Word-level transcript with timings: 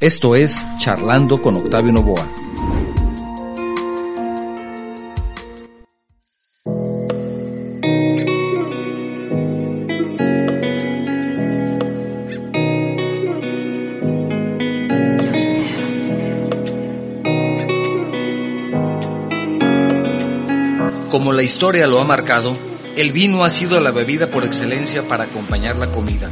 Esto 0.00 0.34
es 0.34 0.64
Charlando 0.78 1.42
con 1.42 1.58
Octavio 1.58 1.92
Novoa. 1.92 2.26
Como 21.10 21.34
la 21.34 21.42
historia 21.42 21.86
lo 21.86 22.00
ha 22.00 22.04
marcado, 22.04 22.56
el 22.96 23.12
vino 23.12 23.44
ha 23.44 23.50
sido 23.50 23.78
la 23.80 23.90
bebida 23.90 24.28
por 24.28 24.44
excelencia 24.44 25.06
para 25.06 25.24
acompañar 25.24 25.76
la 25.76 25.88
comida. 25.88 26.30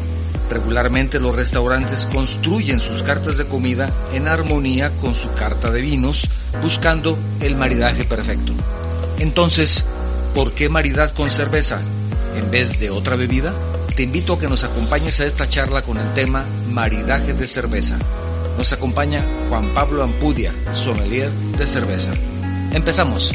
Regularmente 0.50 1.20
los 1.20 1.36
restaurantes 1.36 2.06
construyen 2.06 2.80
sus 2.80 3.02
cartas 3.02 3.36
de 3.36 3.46
comida 3.46 3.90
en 4.12 4.28
armonía 4.28 4.90
con 5.00 5.14
su 5.14 5.32
carta 5.34 5.70
de 5.70 5.82
vinos, 5.82 6.28
buscando 6.62 7.18
el 7.40 7.54
maridaje 7.54 8.04
perfecto. 8.04 8.52
Entonces, 9.18 9.84
¿por 10.34 10.52
qué 10.52 10.68
maridad 10.68 11.12
con 11.12 11.30
cerveza 11.30 11.80
en 12.36 12.50
vez 12.50 12.80
de 12.80 12.90
otra 12.90 13.16
bebida? 13.16 13.52
Te 13.94 14.04
invito 14.04 14.34
a 14.34 14.38
que 14.38 14.48
nos 14.48 14.64
acompañes 14.64 15.20
a 15.20 15.26
esta 15.26 15.48
charla 15.48 15.82
con 15.82 15.98
el 15.98 16.14
tema 16.14 16.44
maridaje 16.70 17.34
de 17.34 17.46
cerveza. 17.46 17.98
Nos 18.56 18.72
acompaña 18.72 19.24
Juan 19.48 19.68
Pablo 19.74 20.02
Ampudia, 20.02 20.52
sommelier 20.72 21.30
de 21.30 21.66
cerveza. 21.66 22.10
Empezamos. 22.72 23.34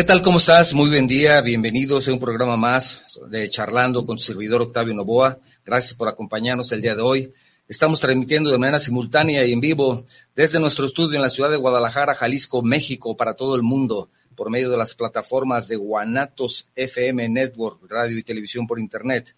¿Qué 0.00 0.04
tal? 0.04 0.22
¿Cómo 0.22 0.38
estás? 0.38 0.72
Muy 0.72 0.88
buen 0.88 1.06
día. 1.06 1.42
Bienvenidos 1.42 2.08
a 2.08 2.14
un 2.14 2.18
programa 2.18 2.56
más 2.56 3.04
de 3.28 3.50
Charlando 3.50 4.06
con 4.06 4.18
su 4.18 4.28
servidor 4.28 4.62
Octavio 4.62 4.94
Novoa. 4.94 5.38
Gracias 5.62 5.92
por 5.92 6.08
acompañarnos 6.08 6.72
el 6.72 6.80
día 6.80 6.96
de 6.96 7.02
hoy. 7.02 7.30
Estamos 7.68 8.00
transmitiendo 8.00 8.50
de 8.50 8.56
manera 8.56 8.78
simultánea 8.78 9.44
y 9.44 9.52
en 9.52 9.60
vivo 9.60 10.06
desde 10.34 10.58
nuestro 10.58 10.86
estudio 10.86 11.16
en 11.16 11.22
la 11.22 11.28
ciudad 11.28 11.50
de 11.50 11.58
Guadalajara, 11.58 12.14
Jalisco, 12.14 12.62
México, 12.62 13.14
para 13.14 13.34
todo 13.34 13.54
el 13.56 13.62
mundo, 13.62 14.08
por 14.36 14.48
medio 14.48 14.70
de 14.70 14.78
las 14.78 14.94
plataformas 14.94 15.68
de 15.68 15.76
Guanatos 15.76 16.68
FM 16.76 17.28
Network, 17.28 17.84
radio 17.86 18.16
y 18.16 18.22
televisión 18.22 18.66
por 18.66 18.80
Internet, 18.80 19.36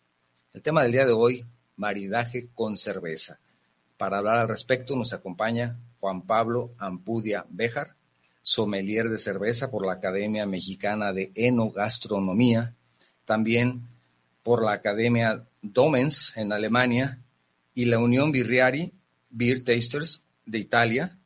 El 0.52 0.60
tema 0.60 0.82
del 0.82 0.90
día 0.90 1.06
de 1.06 1.12
hoy, 1.12 1.46
maridaje 1.76 2.48
con 2.52 2.76
cerveza. 2.76 3.38
Para 3.96 4.18
hablar 4.18 4.38
al 4.38 4.48
respecto 4.48 4.96
nos 4.96 5.12
acompaña 5.12 5.78
Juan 6.00 6.22
Pablo 6.22 6.72
Ampudia 6.78 7.46
Béjar, 7.48 7.96
sommelier 8.42 9.08
de 9.08 9.18
cerveza 9.18 9.70
por 9.70 9.84
la 9.84 9.94
Academia 9.94 10.46
Mexicana 10.46 11.12
de 11.12 11.32
Enogastronomía, 11.34 12.74
también 13.24 13.82
por 14.42 14.64
la 14.64 14.72
Academia 14.72 15.44
Domens 15.62 16.32
en 16.36 16.52
Alemania 16.52 17.18
y 17.74 17.86
la 17.86 17.98
Unión 17.98 18.30
Birriari 18.30 18.92
Beer 19.30 19.64
Tasters 19.64 20.22
de 20.44 20.58
Italia, 20.58 21.18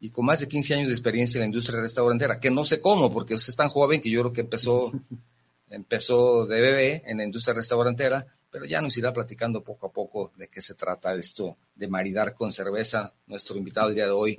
y 0.00 0.10
con 0.10 0.24
más 0.24 0.40
de 0.40 0.48
15 0.48 0.74
años 0.74 0.88
de 0.88 0.94
experiencia 0.94 1.38
en 1.38 1.42
la 1.42 1.46
industria 1.46 1.80
restaurantera, 1.80 2.38
que 2.38 2.50
no 2.50 2.64
sé 2.64 2.80
cómo, 2.80 3.12
porque 3.12 3.34
es 3.34 3.56
tan 3.56 3.68
joven 3.68 4.00
que 4.00 4.10
yo 4.10 4.20
creo 4.20 4.32
que 4.32 4.42
empezó, 4.42 4.92
empezó 5.70 6.46
de 6.46 6.60
bebé 6.60 7.02
en 7.06 7.18
la 7.18 7.24
industria 7.24 7.54
restaurantera, 7.54 8.26
pero 8.50 8.64
ya 8.64 8.80
nos 8.80 8.96
irá 8.96 9.12
platicando 9.12 9.62
poco 9.62 9.86
a 9.86 9.92
poco 9.92 10.32
de 10.36 10.48
qué 10.48 10.60
se 10.60 10.74
trata 10.74 11.14
esto 11.14 11.56
de 11.74 11.88
maridar 11.88 12.34
con 12.34 12.52
cerveza. 12.52 13.12
Nuestro 13.26 13.56
invitado 13.56 13.88
el 13.88 13.94
día 13.94 14.06
de 14.06 14.12
hoy, 14.12 14.38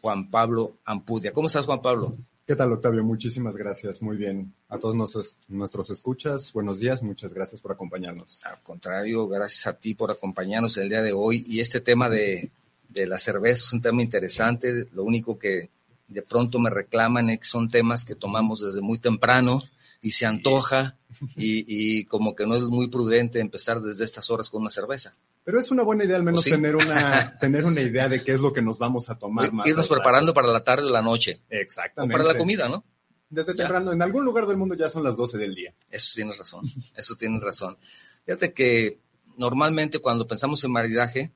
Juan 0.00 0.30
Pablo 0.30 0.78
Ampudia. 0.84 1.32
¿Cómo 1.32 1.48
estás, 1.48 1.66
Juan 1.66 1.82
Pablo? 1.82 2.16
¿Qué 2.46 2.54
tal, 2.56 2.72
Octavio? 2.72 3.02
Muchísimas 3.02 3.56
gracias. 3.56 4.02
Muy 4.02 4.16
bien. 4.16 4.52
A 4.68 4.78
todos 4.78 4.94
nuestros, 4.94 5.38
nuestros 5.48 5.88
escuchas, 5.90 6.52
buenos 6.52 6.78
días. 6.78 7.02
Muchas 7.02 7.32
gracias 7.32 7.60
por 7.60 7.72
acompañarnos. 7.72 8.40
Al 8.44 8.62
contrario, 8.62 9.26
gracias 9.26 9.66
a 9.66 9.78
ti 9.78 9.94
por 9.94 10.10
acompañarnos 10.10 10.76
el 10.76 10.90
día 10.90 11.00
de 11.00 11.14
hoy. 11.14 11.44
Y 11.48 11.60
este 11.60 11.80
tema 11.80 12.10
de, 12.10 12.50
de 12.88 13.06
la 13.06 13.18
cerveza 13.18 13.64
es 13.64 13.72
un 13.72 13.80
tema 13.80 14.02
interesante. 14.02 14.88
Lo 14.92 15.04
único 15.04 15.38
que 15.38 15.70
de 16.08 16.22
pronto 16.22 16.58
me 16.58 16.68
reclaman 16.68 17.30
es 17.30 17.38
que 17.38 17.44
son 17.46 17.70
temas 17.70 18.04
que 18.04 18.14
tomamos 18.14 18.60
desde 18.60 18.82
muy 18.82 18.98
temprano 18.98 19.62
y 20.04 20.10
se 20.10 20.26
antoja 20.26 20.98
y, 21.34 22.04
como 22.04 22.34
que 22.34 22.46
no 22.46 22.54
es 22.56 22.64
muy 22.64 22.88
prudente 22.88 23.40
empezar 23.40 23.80
desde 23.80 24.04
estas 24.04 24.28
horas 24.28 24.50
con 24.50 24.60
una 24.60 24.70
cerveza. 24.70 25.16
Pero 25.44 25.58
es 25.58 25.70
una 25.70 25.82
buena 25.82 26.04
idea 26.04 26.16
al 26.16 26.22
menos 26.22 26.44
tener, 26.44 26.76
una, 26.76 27.38
tener 27.40 27.64
una 27.64 27.80
idea 27.80 28.06
de 28.10 28.22
qué 28.22 28.32
es 28.32 28.40
lo 28.40 28.52
que 28.52 28.60
nos 28.60 28.78
vamos 28.78 29.08
a 29.08 29.18
tomar. 29.18 29.50
Más 29.50 29.66
Irnos 29.66 29.88
preparando 29.88 30.34
para 30.34 30.48
la 30.48 30.62
tarde 30.62 30.88
o 30.88 30.90
la 30.90 31.00
noche. 31.00 31.40
Exactamente. 31.48 32.14
O 32.14 32.18
para 32.18 32.30
la 32.30 32.38
comida, 32.38 32.68
¿no? 32.68 32.84
Desde 33.30 33.54
temprano, 33.54 33.92
en 33.92 34.02
algún 34.02 34.26
lugar 34.26 34.46
del 34.46 34.58
mundo 34.58 34.74
ya 34.74 34.90
son 34.90 35.04
las 35.04 35.16
12 35.16 35.38
del 35.38 35.54
día. 35.54 35.74
Eso 35.88 36.12
tienes 36.16 36.36
razón, 36.36 36.66
eso 36.94 37.14
tienes 37.16 37.42
razón. 37.42 37.78
Fíjate 38.26 38.52
que 38.52 39.00
normalmente 39.38 40.00
cuando 40.00 40.26
pensamos 40.26 40.62
en 40.64 40.72
maridaje, 40.72 41.32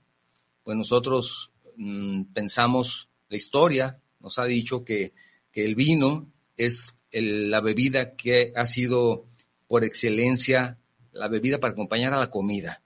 pues 0.62 0.76
nosotros 0.76 1.52
mm, 1.76 2.24
pensamos, 2.34 3.08
la 3.30 3.38
historia 3.38 3.98
nos 4.20 4.38
ha 4.38 4.44
dicho 4.44 4.84
que, 4.84 5.14
que 5.50 5.64
el 5.64 5.74
vino 5.74 6.30
es 6.58 6.97
la 7.12 7.60
bebida 7.60 8.14
que 8.14 8.52
ha 8.54 8.66
sido 8.66 9.24
por 9.66 9.84
excelencia 9.84 10.78
la 11.12 11.28
bebida 11.28 11.58
para 11.58 11.72
acompañar 11.72 12.14
a 12.14 12.18
la 12.18 12.30
comida. 12.30 12.82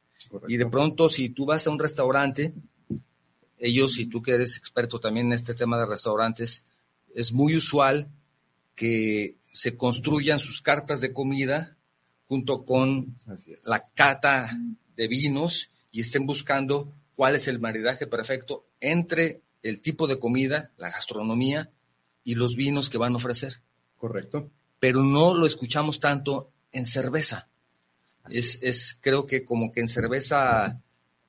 Y 0.49 0.57
de 0.57 0.67
pronto, 0.67 1.11
si 1.11 1.29
tú 1.29 1.45
vas 1.45 1.67
a 1.67 1.71
un 1.71 1.79
restaurante, 1.79 2.55
ellos, 3.59 3.99
y 3.99 4.07
tú 4.07 4.23
que 4.23 4.33
eres 4.33 4.57
experto 4.57 4.99
también 4.99 5.27
en 5.27 5.35
este 5.35 5.55
tema 5.55 5.79
de 5.79 5.87
restaurantes, 5.87 6.65
es 7.15 7.33
muy 7.33 7.57
usual 7.57 8.09
que 8.75 9.37
se 9.43 9.77
construyan 9.77 10.41
sus 10.41 10.63
cartas 10.63 11.01
de 11.01 11.13
comida 11.13 11.77
junto 12.27 12.65
con 12.65 13.17
la 13.65 13.83
cata 13.95 14.59
de 14.97 15.09
vinos 15.09 15.71
y 15.91 16.01
estén 16.01 16.27
buscando 16.27 16.93
cuál 17.15 17.35
es 17.35 17.47
el 17.49 17.61
maridaje 17.61 18.07
perfecto 18.07 18.65
entre 18.81 19.43
el 19.63 19.81
tipo 19.81 20.07
de 20.07 20.19
comida, 20.19 20.71
la 20.79 20.91
gastronomía 20.91 21.71
y 22.25 22.35
los 22.35 22.57
vinos 22.57 22.89
que 22.89 22.99
van 22.99 23.13
a 23.13 23.17
ofrecer. 23.17 23.61
Correcto. 24.03 24.51
Pero 24.81 25.05
no 25.05 25.33
lo 25.33 25.47
escuchamos 25.47 26.01
tanto 26.01 26.51
en 26.73 26.87
cerveza. 26.87 27.47
Es, 28.29 28.61
es, 28.65 28.99
creo 29.01 29.29
que 29.29 29.45
como 29.45 29.71
que 29.71 29.81
en 29.81 29.89
cerveza 29.89 30.81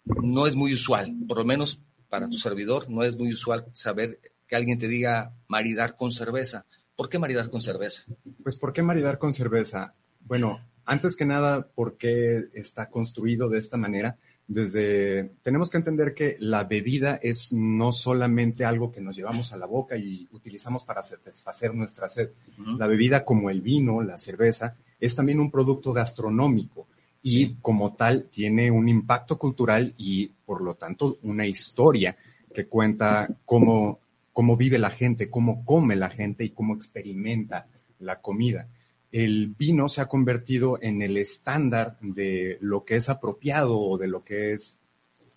no 0.05 0.47
es 0.47 0.55
muy 0.55 0.73
usual, 0.73 1.15
por 1.27 1.37
lo 1.37 1.45
menos 1.45 1.79
para 2.09 2.27
tu 2.27 2.39
servidor, 2.39 2.89
no 2.89 3.03
es 3.03 3.15
muy 3.15 3.31
usual 3.31 3.67
saber 3.73 4.19
que 4.47 4.55
alguien 4.55 4.79
te 4.79 4.87
diga 4.87 5.33
maridar 5.47 5.95
con 5.95 6.11
cerveza. 6.11 6.65
¿Por 6.95 7.09
qué 7.09 7.19
maridar 7.19 7.51
con 7.51 7.61
cerveza? 7.61 8.05
Pues 8.41 8.55
¿por 8.55 8.73
qué 8.73 8.81
maridar 8.81 9.19
con 9.19 9.33
cerveza? 9.33 9.93
Bueno, 10.21 10.59
antes 10.83 11.15
que 11.15 11.25
nada, 11.25 11.67
¿por 11.67 11.97
qué 11.97 12.45
está 12.53 12.89
construido 12.89 13.49
de 13.49 13.59
esta 13.59 13.77
manera? 13.77 14.17
Desde 14.47 15.31
tenemos 15.41 15.69
que 15.69 15.77
entender 15.77 16.13
que 16.13 16.35
la 16.39 16.65
bebida 16.65 17.15
es 17.21 17.53
no 17.53 17.91
solamente 17.91 18.65
algo 18.65 18.91
que 18.91 19.01
nos 19.01 19.15
llevamos 19.15 19.53
a 19.53 19.57
la 19.57 19.65
boca 19.65 19.95
y 19.95 20.27
utilizamos 20.31 20.83
para 20.83 21.01
satisfacer 21.01 21.73
nuestra 21.73 22.09
sed. 22.09 22.31
La 22.77 22.87
bebida 22.87 23.23
como 23.23 23.49
el 23.49 23.61
vino, 23.61 24.01
la 24.01 24.17
cerveza, 24.17 24.75
es 24.99 25.15
también 25.15 25.39
un 25.39 25.49
producto 25.49 25.93
gastronómico 25.93 26.87
y 27.21 27.55
como 27.55 27.93
tal 27.93 28.25
tiene 28.29 28.69
un 28.69 28.89
impacto 28.89 29.37
cultural 29.39 29.93
y 29.97 30.27
por 30.45 30.61
lo 30.61 30.75
tanto 30.75 31.17
una 31.23 31.47
historia 31.47 32.17
que 32.53 32.67
cuenta 32.67 33.29
cómo, 33.45 33.99
cómo 34.33 34.57
vive 34.57 34.77
la 34.77 34.89
gente, 34.89 35.29
cómo 35.29 35.63
come 35.63 35.95
la 35.95 36.09
gente 36.09 36.43
y 36.43 36.49
cómo 36.49 36.75
experimenta 36.75 37.67
la 37.99 38.19
comida. 38.19 38.67
El 39.13 39.53
vino 39.55 39.87
se 39.89 40.01
ha 40.01 40.07
convertido 40.07 40.79
en 40.81 41.03
el 41.03 41.17
estándar 41.17 41.99
de 42.01 42.57
lo 42.61 42.83
que 42.83 42.95
es 42.95 43.09
apropiado 43.09 43.79
o 43.79 43.99
de 43.99 44.07
lo 44.07 44.23
que 44.23 44.53
es 44.53 44.79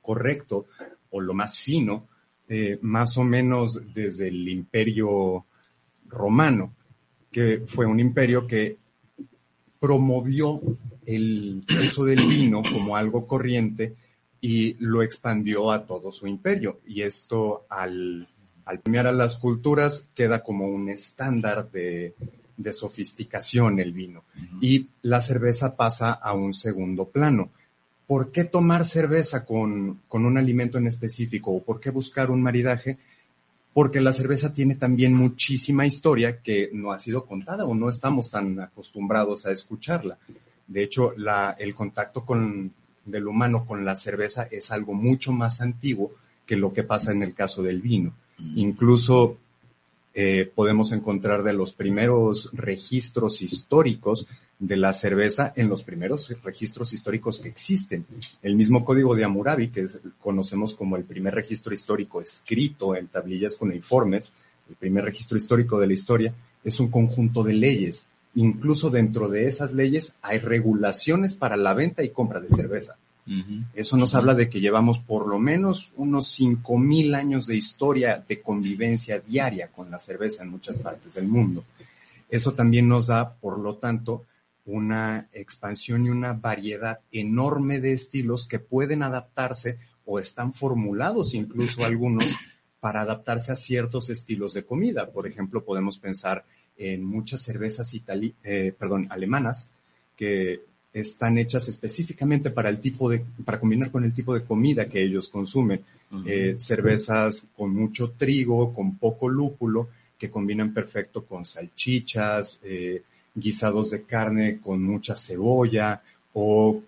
correcto 0.00 0.64
o 1.10 1.20
lo 1.20 1.34
más 1.34 1.58
fino, 1.58 2.08
eh, 2.48 2.78
más 2.80 3.18
o 3.18 3.22
menos 3.22 3.82
desde 3.92 4.28
el 4.28 4.48
imperio 4.48 5.44
romano, 6.08 6.74
que 7.30 7.64
fue 7.66 7.84
un 7.84 8.00
imperio 8.00 8.46
que 8.46 8.78
promovió 9.78 10.58
el 11.04 11.62
uso 11.84 12.06
del 12.06 12.26
vino 12.26 12.62
como 12.62 12.96
algo 12.96 13.26
corriente 13.26 13.94
y 14.40 14.74
lo 14.78 15.02
expandió 15.02 15.70
a 15.70 15.84
todo 15.84 16.10
su 16.12 16.26
imperio. 16.26 16.80
Y 16.86 17.02
esto 17.02 17.66
al, 17.68 18.26
al 18.64 18.80
premiar 18.80 19.06
a 19.06 19.12
las 19.12 19.36
culturas 19.36 20.08
queda 20.14 20.42
como 20.42 20.66
un 20.66 20.88
estándar 20.88 21.70
de, 21.70 22.14
de 22.56 22.72
sofisticación 22.72 23.80
el 23.80 23.92
vino. 23.92 24.24
Y 24.60 24.88
la 25.02 25.20
cerveza 25.20 25.76
pasa 25.76 26.12
a 26.12 26.32
un 26.32 26.54
segundo 26.54 27.06
plano. 27.06 27.50
¿Por 28.06 28.30
qué 28.30 28.44
tomar 28.44 28.84
cerveza 28.84 29.44
con, 29.44 30.00
con 30.08 30.24
un 30.24 30.38
alimento 30.38 30.78
en 30.78 30.86
específico 30.86 31.52
o 31.52 31.62
por 31.62 31.80
qué 31.80 31.90
buscar 31.90 32.30
un 32.30 32.42
maridaje? 32.42 32.98
porque 33.76 34.00
la 34.00 34.14
cerveza 34.14 34.54
tiene 34.54 34.76
también 34.76 35.12
muchísima 35.12 35.84
historia 35.84 36.40
que 36.40 36.70
no 36.72 36.92
ha 36.92 36.98
sido 36.98 37.26
contada 37.26 37.66
o 37.66 37.74
no 37.74 37.90
estamos 37.90 38.30
tan 38.30 38.58
acostumbrados 38.58 39.44
a 39.44 39.52
escucharla. 39.52 40.16
De 40.66 40.82
hecho, 40.82 41.12
la, 41.18 41.54
el 41.58 41.74
contacto 41.74 42.24
con, 42.24 42.72
del 43.04 43.28
humano 43.28 43.66
con 43.66 43.84
la 43.84 43.94
cerveza 43.94 44.48
es 44.50 44.70
algo 44.70 44.94
mucho 44.94 45.30
más 45.30 45.60
antiguo 45.60 46.12
que 46.46 46.56
lo 46.56 46.72
que 46.72 46.84
pasa 46.84 47.12
en 47.12 47.22
el 47.22 47.34
caso 47.34 47.62
del 47.62 47.82
vino. 47.82 48.14
Incluso 48.54 49.36
eh, 50.18 50.50
podemos 50.54 50.92
encontrar 50.92 51.42
de 51.42 51.52
los 51.52 51.74
primeros 51.74 52.48
registros 52.54 53.42
históricos 53.42 54.26
de 54.58 54.78
la 54.78 54.94
cerveza 54.94 55.52
en 55.56 55.68
los 55.68 55.82
primeros 55.82 56.34
registros 56.42 56.94
históricos 56.94 57.38
que 57.38 57.50
existen. 57.50 58.06
El 58.42 58.56
mismo 58.56 58.82
código 58.82 59.14
de 59.14 59.24
Hammurabi, 59.24 59.68
que 59.68 59.86
conocemos 60.18 60.74
como 60.74 60.96
el 60.96 61.04
primer 61.04 61.34
registro 61.34 61.74
histórico 61.74 62.22
escrito 62.22 62.96
en 62.96 63.08
tablillas 63.08 63.56
con 63.56 63.74
informes, 63.74 64.32
el 64.70 64.76
primer 64.76 65.04
registro 65.04 65.36
histórico 65.36 65.78
de 65.78 65.86
la 65.86 65.92
historia, 65.92 66.34
es 66.64 66.80
un 66.80 66.88
conjunto 66.88 67.44
de 67.44 67.52
leyes. 67.52 68.06
Incluso 68.34 68.88
dentro 68.88 69.28
de 69.28 69.46
esas 69.46 69.74
leyes 69.74 70.16
hay 70.22 70.38
regulaciones 70.38 71.34
para 71.34 71.58
la 71.58 71.74
venta 71.74 72.02
y 72.02 72.08
compra 72.08 72.40
de 72.40 72.48
cerveza. 72.48 72.96
Eso 73.74 73.96
nos 73.96 74.14
habla 74.14 74.34
de 74.34 74.48
que 74.48 74.60
llevamos 74.60 75.00
por 75.00 75.26
lo 75.26 75.40
menos 75.40 75.92
unos 75.96 76.38
5.000 76.38 77.16
años 77.16 77.46
de 77.46 77.56
historia 77.56 78.24
de 78.26 78.40
convivencia 78.40 79.18
diaria 79.18 79.68
con 79.68 79.90
la 79.90 79.98
cerveza 79.98 80.44
en 80.44 80.50
muchas 80.50 80.78
partes 80.78 81.14
del 81.14 81.26
mundo. 81.26 81.64
Eso 82.28 82.54
también 82.54 82.88
nos 82.88 83.08
da, 83.08 83.34
por 83.34 83.58
lo 83.58 83.76
tanto, 83.76 84.24
una 84.64 85.28
expansión 85.32 86.06
y 86.06 86.10
una 86.10 86.34
variedad 86.34 87.00
enorme 87.10 87.80
de 87.80 87.92
estilos 87.92 88.46
que 88.46 88.58
pueden 88.58 89.02
adaptarse 89.02 89.78
o 90.04 90.18
están 90.18 90.52
formulados 90.52 91.34
incluso 91.34 91.84
algunos 91.84 92.26
para 92.80 93.00
adaptarse 93.00 93.52
a 93.52 93.56
ciertos 93.56 94.10
estilos 94.10 94.54
de 94.54 94.64
comida. 94.64 95.10
Por 95.10 95.26
ejemplo, 95.26 95.64
podemos 95.64 95.98
pensar 95.98 96.44
en 96.76 97.04
muchas 97.04 97.42
cervezas 97.42 97.92
eh, 98.44 98.74
perdón, 98.78 99.08
alemanas 99.10 99.70
que 100.16 100.62
están 101.00 101.36
hechas 101.36 101.68
específicamente 101.68 102.50
para 102.50 102.70
el 102.70 102.80
tipo 102.80 103.10
de, 103.10 103.22
para 103.44 103.60
combinar 103.60 103.90
con 103.90 104.04
el 104.04 104.14
tipo 104.14 104.34
de 104.34 104.44
comida 104.44 104.88
que 104.88 105.02
ellos 105.02 105.28
consumen. 105.28 105.82
Eh, 106.24 106.54
cervezas 106.58 107.48
con 107.56 107.74
mucho 107.74 108.12
trigo, 108.12 108.72
con 108.72 108.96
poco 108.96 109.28
lúpulo, 109.28 109.88
que 110.16 110.30
combinan 110.30 110.72
perfecto 110.72 111.24
con 111.24 111.44
salchichas, 111.44 112.58
eh, 112.62 113.02
guisados 113.34 113.90
de 113.90 114.04
carne 114.04 114.58
con 114.60 114.82
mucha 114.82 115.16
cebolla 115.16 116.00
o 116.32 116.80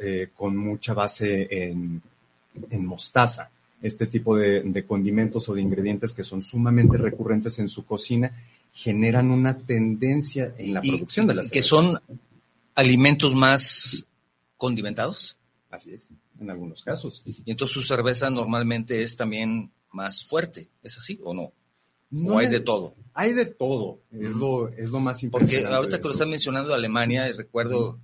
eh, 0.00 0.28
con 0.34 0.56
mucha 0.56 0.94
base 0.94 1.48
en, 1.50 2.00
mostaza. 2.86 3.50
Este 3.82 4.06
tipo 4.06 4.36
de, 4.36 4.84
condimentos 4.86 5.48
o 5.48 5.54
de 5.54 5.60
ingredientes 5.60 6.12
que 6.12 6.24
son 6.24 6.40
sumamente 6.40 6.96
recurrentes 6.96 7.58
en 7.58 7.68
su 7.68 7.84
cocina 7.84 8.32
generan 8.72 9.30
una 9.30 9.58
tendencia 9.58 10.54
en 10.56 10.72
la 10.72 10.80
producción 10.80 11.26
de 11.26 11.34
las 11.34 11.50
que 11.50 11.60
son 11.62 11.98
alimentos 12.74 13.34
más 13.34 14.06
condimentados. 14.56 15.38
Así 15.70 15.94
es, 15.94 16.10
en 16.38 16.50
algunos 16.50 16.82
casos. 16.82 17.22
Y 17.24 17.50
entonces 17.50 17.74
su 17.74 17.82
cerveza 17.82 18.30
normalmente 18.30 19.02
es 19.02 19.16
también 19.16 19.70
más 19.90 20.24
fuerte, 20.24 20.68
¿es 20.82 20.98
así 20.98 21.18
o 21.24 21.34
no? 21.34 21.52
No 22.10 22.38
hay 22.38 22.48
de 22.48 22.60
todo. 22.60 22.94
Hay 23.14 23.32
de 23.32 23.46
todo, 23.46 24.00
es, 24.10 24.36
lo, 24.36 24.68
es 24.68 24.90
lo 24.90 25.00
más 25.00 25.22
importante. 25.22 25.56
Porque 25.56 25.74
ahorita 25.74 25.98
que 25.98 26.04
lo 26.04 26.12
están 26.12 26.28
mencionando 26.28 26.74
Alemania, 26.74 27.32
recuerdo, 27.32 27.98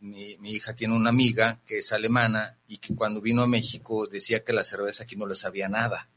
mi, 0.00 0.36
mi, 0.38 0.50
hija 0.50 0.74
tiene 0.74 0.94
una 0.94 1.08
amiga 1.08 1.58
que 1.66 1.78
es 1.78 1.90
alemana 1.92 2.58
y 2.68 2.78
que 2.78 2.94
cuando 2.94 3.22
vino 3.22 3.42
a 3.42 3.46
México 3.46 4.06
decía 4.06 4.44
que 4.44 4.52
la 4.52 4.62
cerveza 4.62 5.04
aquí 5.04 5.16
no 5.16 5.26
le 5.26 5.34
sabía 5.34 5.70
nada. 5.70 6.10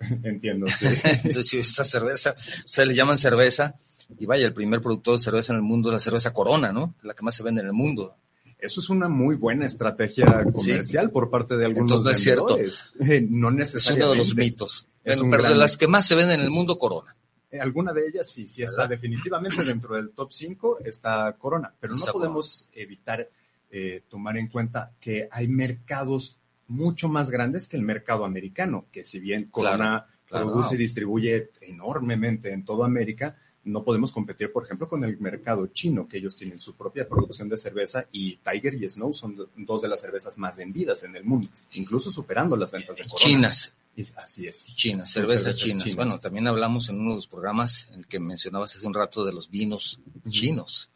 Entiendo, 0.24 0.66
sí. 0.66 0.86
Entonces, 1.04 1.48
si 1.48 1.58
esta 1.58 1.84
cerveza, 1.84 2.34
ustedes 2.64 2.88
le 2.88 2.94
llaman 2.94 3.16
cerveza, 3.16 3.76
y 4.18 4.26
vaya, 4.26 4.46
el 4.46 4.52
primer 4.52 4.80
productor 4.80 5.16
de 5.16 5.22
cerveza 5.22 5.52
en 5.52 5.58
el 5.58 5.62
mundo 5.62 5.88
es 5.88 5.94
la 5.94 6.00
cerveza 6.00 6.32
Corona, 6.32 6.72
¿no? 6.72 6.94
La 7.02 7.14
que 7.14 7.24
más 7.24 7.34
se 7.34 7.42
vende 7.42 7.60
en 7.60 7.68
el 7.68 7.72
mundo. 7.72 8.14
Eso 8.58 8.80
es 8.80 8.88
una 8.88 9.08
muy 9.08 9.36
buena 9.36 9.66
estrategia 9.66 10.44
comercial 10.44 11.10
por 11.10 11.28
parte 11.28 11.56
de 11.56 11.66
algunos 11.66 11.98
Entonces, 11.98 12.04
no 12.04 12.10
es 12.10 12.22
cierto. 12.22 13.26
no 13.30 13.50
necesariamente. 13.50 13.80
Es 13.80 13.96
uno 13.96 14.10
de 14.10 14.16
los 14.16 14.34
mitos. 14.34 14.88
pero 15.04 15.42
de 15.42 15.56
las 15.56 15.76
que 15.76 15.86
más 15.86 16.06
se 16.06 16.14
venden 16.14 16.40
en 16.40 16.46
el 16.46 16.50
mundo, 16.50 16.78
Corona. 16.78 17.14
Eh, 17.50 17.60
alguna 17.60 17.92
de 17.92 18.08
ellas 18.08 18.28
sí, 18.30 18.48
sí 18.48 18.62
está 18.62 18.86
definitivamente 18.88 19.62
dentro 19.64 19.94
del 19.94 20.10
top 20.10 20.32
5, 20.32 20.80
está 20.84 21.34
Corona, 21.38 21.72
pero 21.78 21.94
no 21.94 22.04
podemos 22.06 22.68
evitar 22.72 23.28
eh, 23.70 24.02
tomar 24.08 24.36
en 24.36 24.48
cuenta 24.48 24.92
que 25.00 25.28
hay 25.30 25.48
mercados 25.48 26.38
mucho 26.68 27.08
más 27.08 27.30
grandes 27.30 27.68
que 27.68 27.76
el 27.76 27.82
mercado 27.82 28.24
americano, 28.24 28.86
que 28.90 29.04
si 29.04 29.20
bien 29.20 29.44
Corona 29.50 30.06
produce 30.28 30.74
y 30.74 30.78
distribuye 30.78 31.50
enormemente 31.60 32.52
en 32.52 32.64
toda 32.64 32.86
América, 32.86 33.36
no 33.66 33.82
podemos 33.82 34.12
competir, 34.12 34.52
por 34.52 34.64
ejemplo, 34.64 34.88
con 34.88 35.02
el 35.02 35.18
mercado 35.18 35.66
chino, 35.66 36.06
que 36.08 36.18
ellos 36.18 36.36
tienen 36.36 36.58
su 36.58 36.76
propia 36.76 37.08
producción 37.08 37.48
de 37.48 37.56
cerveza 37.56 38.06
y 38.12 38.36
Tiger 38.36 38.74
y 38.74 38.88
Snow 38.88 39.12
son 39.12 39.36
dos 39.56 39.82
de 39.82 39.88
las 39.88 40.00
cervezas 40.00 40.38
más 40.38 40.56
vendidas 40.56 41.02
en 41.02 41.16
el 41.16 41.24
mundo, 41.24 41.48
incluso 41.72 42.10
superando 42.10 42.56
las 42.56 42.70
ventas 42.70 42.96
de 42.96 43.02
Corona. 43.02 43.18
Chinas. 43.18 43.72
así 44.16 44.46
es. 44.46 44.66
Chinas, 44.76 45.10
cervezas, 45.10 45.56
chinas. 45.56 45.94
Bueno, 45.96 46.18
también 46.20 46.46
hablamos 46.46 46.88
en 46.88 47.00
uno 47.00 47.10
de 47.10 47.16
los 47.16 47.26
programas 47.26 47.88
en 47.92 48.00
el 48.00 48.06
que 48.06 48.20
mencionabas 48.20 48.76
hace 48.76 48.86
un 48.86 48.94
rato 48.94 49.24
de 49.24 49.32
los 49.32 49.50
vinos 49.50 50.00
chinos. 50.28 50.90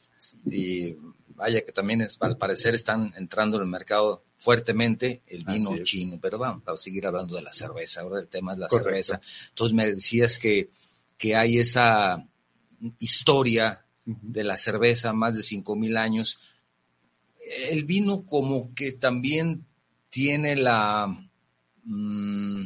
Y 0.46 0.94
vaya 1.34 1.62
que 1.62 1.72
también 1.72 2.02
es, 2.02 2.18
al 2.20 2.36
parecer 2.36 2.76
están 2.76 3.12
entrando 3.16 3.56
en 3.56 3.64
el 3.64 3.68
mercado 3.68 4.22
fuertemente 4.38 5.22
el 5.26 5.44
vino 5.44 5.76
chino, 5.82 6.18
pero 6.22 6.38
vamos, 6.38 6.62
a 6.66 6.76
seguir 6.76 7.04
hablando 7.06 7.34
de 7.34 7.42
la 7.42 7.52
cerveza, 7.52 8.02
ahora 8.02 8.20
el 8.20 8.28
tema 8.28 8.52
es 8.52 8.58
la 8.60 8.68
cerveza. 8.68 9.20
Entonces 9.48 9.74
me 9.74 9.86
decías 9.92 10.38
que, 10.38 10.70
que 11.18 11.34
hay 11.34 11.58
esa 11.58 12.24
historia 12.98 13.84
de 14.04 14.44
la 14.44 14.56
cerveza, 14.56 15.12
más 15.12 15.36
de 15.36 15.42
cinco 15.42 15.76
mil 15.76 15.96
años. 15.96 16.38
El 17.68 17.84
vino 17.84 18.24
como 18.24 18.74
que 18.74 18.92
también 18.92 19.64
tiene 20.08 20.56
la... 20.56 21.06
Mm, 21.84 22.64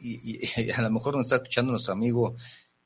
y, 0.00 0.40
a 0.76 0.82
lo 0.82 0.90
mejor 0.90 1.14
nos 1.14 1.26
está 1.26 1.36
escuchando 1.36 1.72
nuestro 1.72 1.92
amigo 1.92 2.36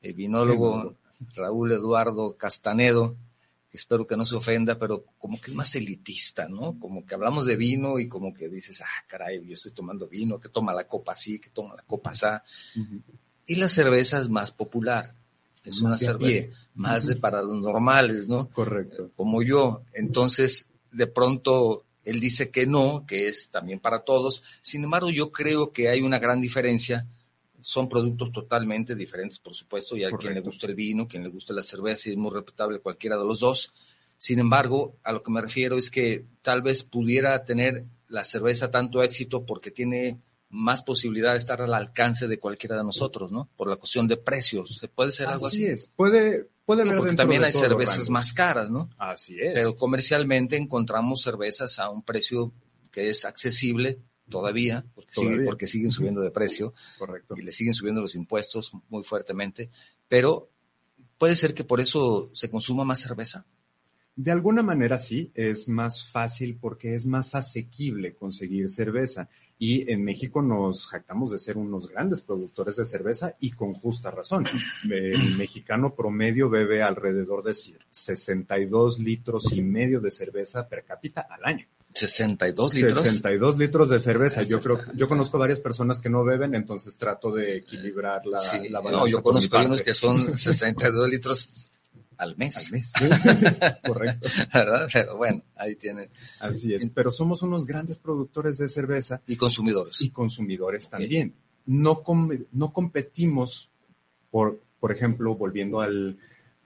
el 0.02 0.14
vinólogo 0.14 0.96
Raúl 1.34 1.72
Eduardo 1.72 2.36
Castanedo, 2.36 3.16
espero 3.72 4.06
que 4.06 4.16
no 4.16 4.26
se 4.26 4.36
ofenda, 4.36 4.78
pero 4.78 5.04
como 5.18 5.40
que 5.40 5.50
es 5.50 5.54
más 5.56 5.74
elitista, 5.74 6.48
¿no? 6.48 6.78
Como 6.78 7.04
que 7.04 7.14
hablamos 7.14 7.46
de 7.46 7.56
vino 7.56 7.98
y 7.98 8.08
como 8.08 8.32
que 8.34 8.48
dices, 8.48 8.80
ah, 8.80 9.04
caray, 9.06 9.44
yo 9.46 9.54
estoy 9.54 9.72
tomando 9.72 10.08
vino, 10.08 10.40
que 10.40 10.48
toma 10.48 10.72
la 10.72 10.88
copa 10.88 11.12
así, 11.12 11.38
que 11.38 11.50
toma 11.50 11.76
la 11.76 11.82
copa 11.82 12.10
así. 12.10 12.26
Y 13.46 13.56
la 13.56 13.68
cerveza 13.68 14.20
es 14.20 14.28
más 14.28 14.52
popular. 14.52 15.14
Es 15.64 15.80
una 15.80 15.98
cerveza 15.98 16.54
más 16.74 17.06
de 17.06 17.16
para 17.16 17.42
los 17.42 17.58
normales, 17.58 18.28
¿no? 18.28 18.48
Correcto. 18.50 19.10
Como 19.16 19.42
yo. 19.42 19.82
Entonces, 19.92 20.70
de 20.90 21.06
pronto, 21.06 21.84
él 22.04 22.20
dice 22.20 22.50
que 22.50 22.66
no, 22.66 23.04
que 23.06 23.28
es 23.28 23.50
también 23.50 23.78
para 23.78 24.00
todos. 24.00 24.42
Sin 24.62 24.84
embargo, 24.84 25.10
yo 25.10 25.30
creo 25.30 25.72
que 25.72 25.88
hay 25.88 26.00
una 26.00 26.18
gran 26.18 26.40
diferencia 26.40 27.06
son 27.62 27.88
productos 27.88 28.32
totalmente 28.32 28.94
diferentes, 28.94 29.38
por 29.38 29.54
supuesto, 29.54 29.96
y 29.96 30.04
a 30.04 30.10
quien 30.10 30.34
le 30.34 30.40
gusta 30.40 30.66
el 30.66 30.74
vino, 30.74 31.06
quien 31.06 31.22
le 31.22 31.28
gusta 31.28 31.52
la 31.52 31.62
cerveza, 31.62 32.08
y 32.08 32.12
es 32.12 32.18
muy 32.18 32.30
respetable 32.32 32.80
cualquiera 32.80 33.16
de 33.16 33.24
los 33.24 33.40
dos. 33.40 33.72
Sin 34.18 34.38
embargo, 34.38 34.96
a 35.02 35.12
lo 35.12 35.22
que 35.22 35.30
me 35.30 35.40
refiero 35.40 35.78
es 35.78 35.90
que 35.90 36.24
tal 36.42 36.62
vez 36.62 36.84
pudiera 36.84 37.44
tener 37.44 37.84
la 38.08 38.24
cerveza 38.24 38.70
tanto 38.70 39.02
éxito 39.02 39.44
porque 39.46 39.70
tiene 39.70 40.18
más 40.50 40.82
posibilidad 40.82 41.32
de 41.32 41.38
estar 41.38 41.62
al 41.62 41.72
alcance 41.72 42.26
de 42.26 42.38
cualquiera 42.38 42.76
de 42.76 42.82
nosotros, 42.82 43.30
¿no? 43.30 43.48
Por 43.56 43.68
la 43.68 43.76
cuestión 43.76 44.08
de 44.08 44.16
precios. 44.16 44.80
¿Puede 44.94 45.12
ser 45.12 45.28
algo 45.28 45.46
así? 45.46 45.64
Así 45.64 45.72
es. 45.72 45.92
Puede, 45.94 46.48
puede 46.66 46.82
haber 46.82 46.96
Porque 46.96 47.14
también 47.14 47.44
hay 47.44 47.52
cervezas 47.52 48.10
más 48.10 48.32
caras, 48.32 48.68
¿no? 48.68 48.90
Así 48.98 49.36
es. 49.40 49.52
Pero 49.54 49.76
comercialmente 49.76 50.56
encontramos 50.56 51.22
cervezas 51.22 51.78
a 51.78 51.88
un 51.88 52.02
precio 52.02 52.52
que 52.90 53.08
es 53.08 53.24
accesible 53.24 54.00
todavía, 54.28 54.84
porque, 54.94 55.42
porque 55.44 55.66
siguen 55.68 55.92
subiendo 55.92 56.20
de 56.20 56.32
precio. 56.32 56.74
Correcto. 56.98 57.36
Y 57.36 57.42
le 57.42 57.52
siguen 57.52 57.74
subiendo 57.74 58.00
los 58.00 58.16
impuestos 58.16 58.72
muy 58.88 59.04
fuertemente. 59.04 59.70
Pero 60.08 60.50
puede 61.16 61.36
ser 61.36 61.54
que 61.54 61.64
por 61.64 61.80
eso 61.80 62.30
se 62.34 62.50
consuma 62.50 62.84
más 62.84 63.00
cerveza. 63.00 63.46
De 64.16 64.30
alguna 64.30 64.62
manera 64.62 64.98
sí, 64.98 65.30
es 65.34 65.68
más 65.68 66.08
fácil 66.10 66.58
porque 66.60 66.94
es 66.94 67.06
más 67.06 67.34
asequible 67.34 68.14
conseguir 68.14 68.68
cerveza. 68.68 69.28
Y 69.58 69.90
en 69.90 70.04
México 70.04 70.42
nos 70.42 70.86
jactamos 70.86 71.30
de 71.30 71.38
ser 71.38 71.56
unos 71.56 71.88
grandes 71.88 72.20
productores 72.20 72.76
de 72.76 72.86
cerveza 72.86 73.34
y 73.40 73.50
con 73.50 73.74
justa 73.74 74.10
razón. 74.10 74.46
El 74.90 75.14
mexicano 75.38 75.94
promedio 75.94 76.50
bebe 76.50 76.82
alrededor 76.82 77.42
de 77.42 77.54
62 77.54 78.98
litros 78.98 79.52
y 79.52 79.62
medio 79.62 80.00
de 80.00 80.10
cerveza 80.10 80.66
per 80.66 80.84
cápita 80.84 81.26
al 81.30 81.44
año. 81.44 81.66
62 81.92 82.74
litros. 82.74 82.98
62 82.98 83.58
litros 83.58 83.90
de 83.90 83.98
cerveza. 83.98 84.42
Yo 84.42 84.60
creo, 84.60 84.80
yo 84.94 85.08
conozco 85.08 85.38
varias 85.38 85.60
personas 85.60 86.00
que 86.00 86.08
no 86.08 86.24
beben, 86.24 86.54
entonces 86.54 86.96
trato 86.96 87.32
de 87.32 87.56
equilibrar 87.56 88.24
la, 88.26 88.40
la 88.68 88.80
balanza. 88.80 89.00
No, 89.00 89.06
yo 89.06 89.22
conozco 89.22 89.58
unos 89.58 89.82
que 89.82 89.94
son 89.94 90.36
62 90.38 91.08
litros 91.10 91.70
al 92.20 92.36
mes. 92.36 92.66
Al 92.66 92.72
mes. 92.72 92.92
Correcto. 93.86 94.28
¿Verdad? 94.52 94.88
Pero 94.92 95.16
bueno, 95.16 95.42
ahí 95.56 95.74
tiene. 95.76 96.10
Así 96.40 96.74
es. 96.74 96.88
Pero 96.94 97.10
somos 97.10 97.42
unos 97.42 97.66
grandes 97.66 97.98
productores 97.98 98.58
de 98.58 98.68
cerveza. 98.68 99.22
Y 99.26 99.36
consumidores. 99.36 100.00
Y 100.00 100.10
consumidores 100.10 100.88
también. 100.90 101.34
No, 101.66 102.02
no 102.52 102.72
competimos 102.72 103.70
por, 104.30 104.60
por 104.78 104.92
ejemplo, 104.92 105.34
volviendo 105.34 105.80
al, 105.80 106.18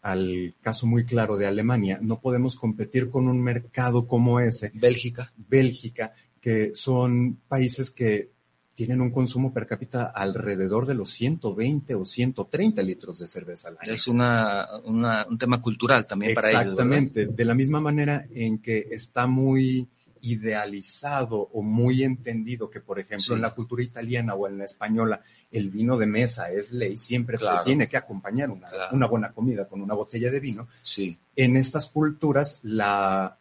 al 0.03 0.55
caso 0.61 0.87
muy 0.87 1.05
claro 1.05 1.37
de 1.37 1.47
Alemania, 1.47 1.99
no 2.03 2.21
podemos 2.21 2.57
competir 2.57 3.09
con 3.09 3.29
un 3.29 3.43
mercado 3.43 4.07
como 4.07 4.41
ese. 4.41 4.71
Bélgica. 4.75 5.33
Bélgica, 5.37 6.13
que 6.41 6.73
son 6.75 7.39
países 7.49 7.91
que 7.91 8.34
tienen 8.75 9.01
un 9.01 9.11
consumo 9.11 9.53
per 9.53 9.67
cápita 9.67 10.07
alrededor 10.07 10.87
de 10.87 10.95
los 10.95 11.11
120 11.11 11.95
o 11.95 12.05
130 12.05 12.83
litros 12.83 13.19
de 13.21 13.29
cerveza 13.29 13.69
al 13.69 13.79
año. 13.81 13.93
Es 13.93 14.09
una, 14.09 14.69
un 14.85 15.39
tema 15.39 15.61
cultural 15.61 16.07
también 16.07 16.35
para 16.35 16.51
ellos. 16.51 16.63
Exactamente, 16.63 17.27
de 17.27 17.45
la 17.45 17.55
misma 17.55 17.81
manera 17.81 18.27
en 18.33 18.59
que 18.59 18.87
está 18.91 19.27
muy 19.27 19.89
idealizado 20.23 21.51
o 21.53 21.63
muy 21.63 22.03
entendido 22.03 22.71
que, 22.71 22.81
por 22.81 22.99
ejemplo, 22.99 23.35
en 23.35 23.43
la 23.43 23.53
cultura 23.53 23.83
italiana 23.83 24.35
o 24.35 24.49
en 24.49 24.57
la 24.57 24.65
española, 24.65 25.21
el 25.53 25.69
vino 25.69 25.99
de 25.99 26.07
mesa 26.07 26.51
es 26.51 26.73
ley, 26.73 26.97
siempre 26.97 27.39
tiene 27.65 27.89
que 27.89 27.99
acompañar 27.99 28.51
una, 28.51 28.69
una, 28.91 29.07
buena 29.07 29.33
comida 29.33 29.69
con 29.69 29.83
una 29.83 29.93
botella 29.93 30.31
de 30.31 30.41
vino. 30.41 30.69
Sí. 30.83 31.19
En 31.37 31.59
estas 31.59 31.91
culturas, 31.91 32.59
la, 32.63 33.37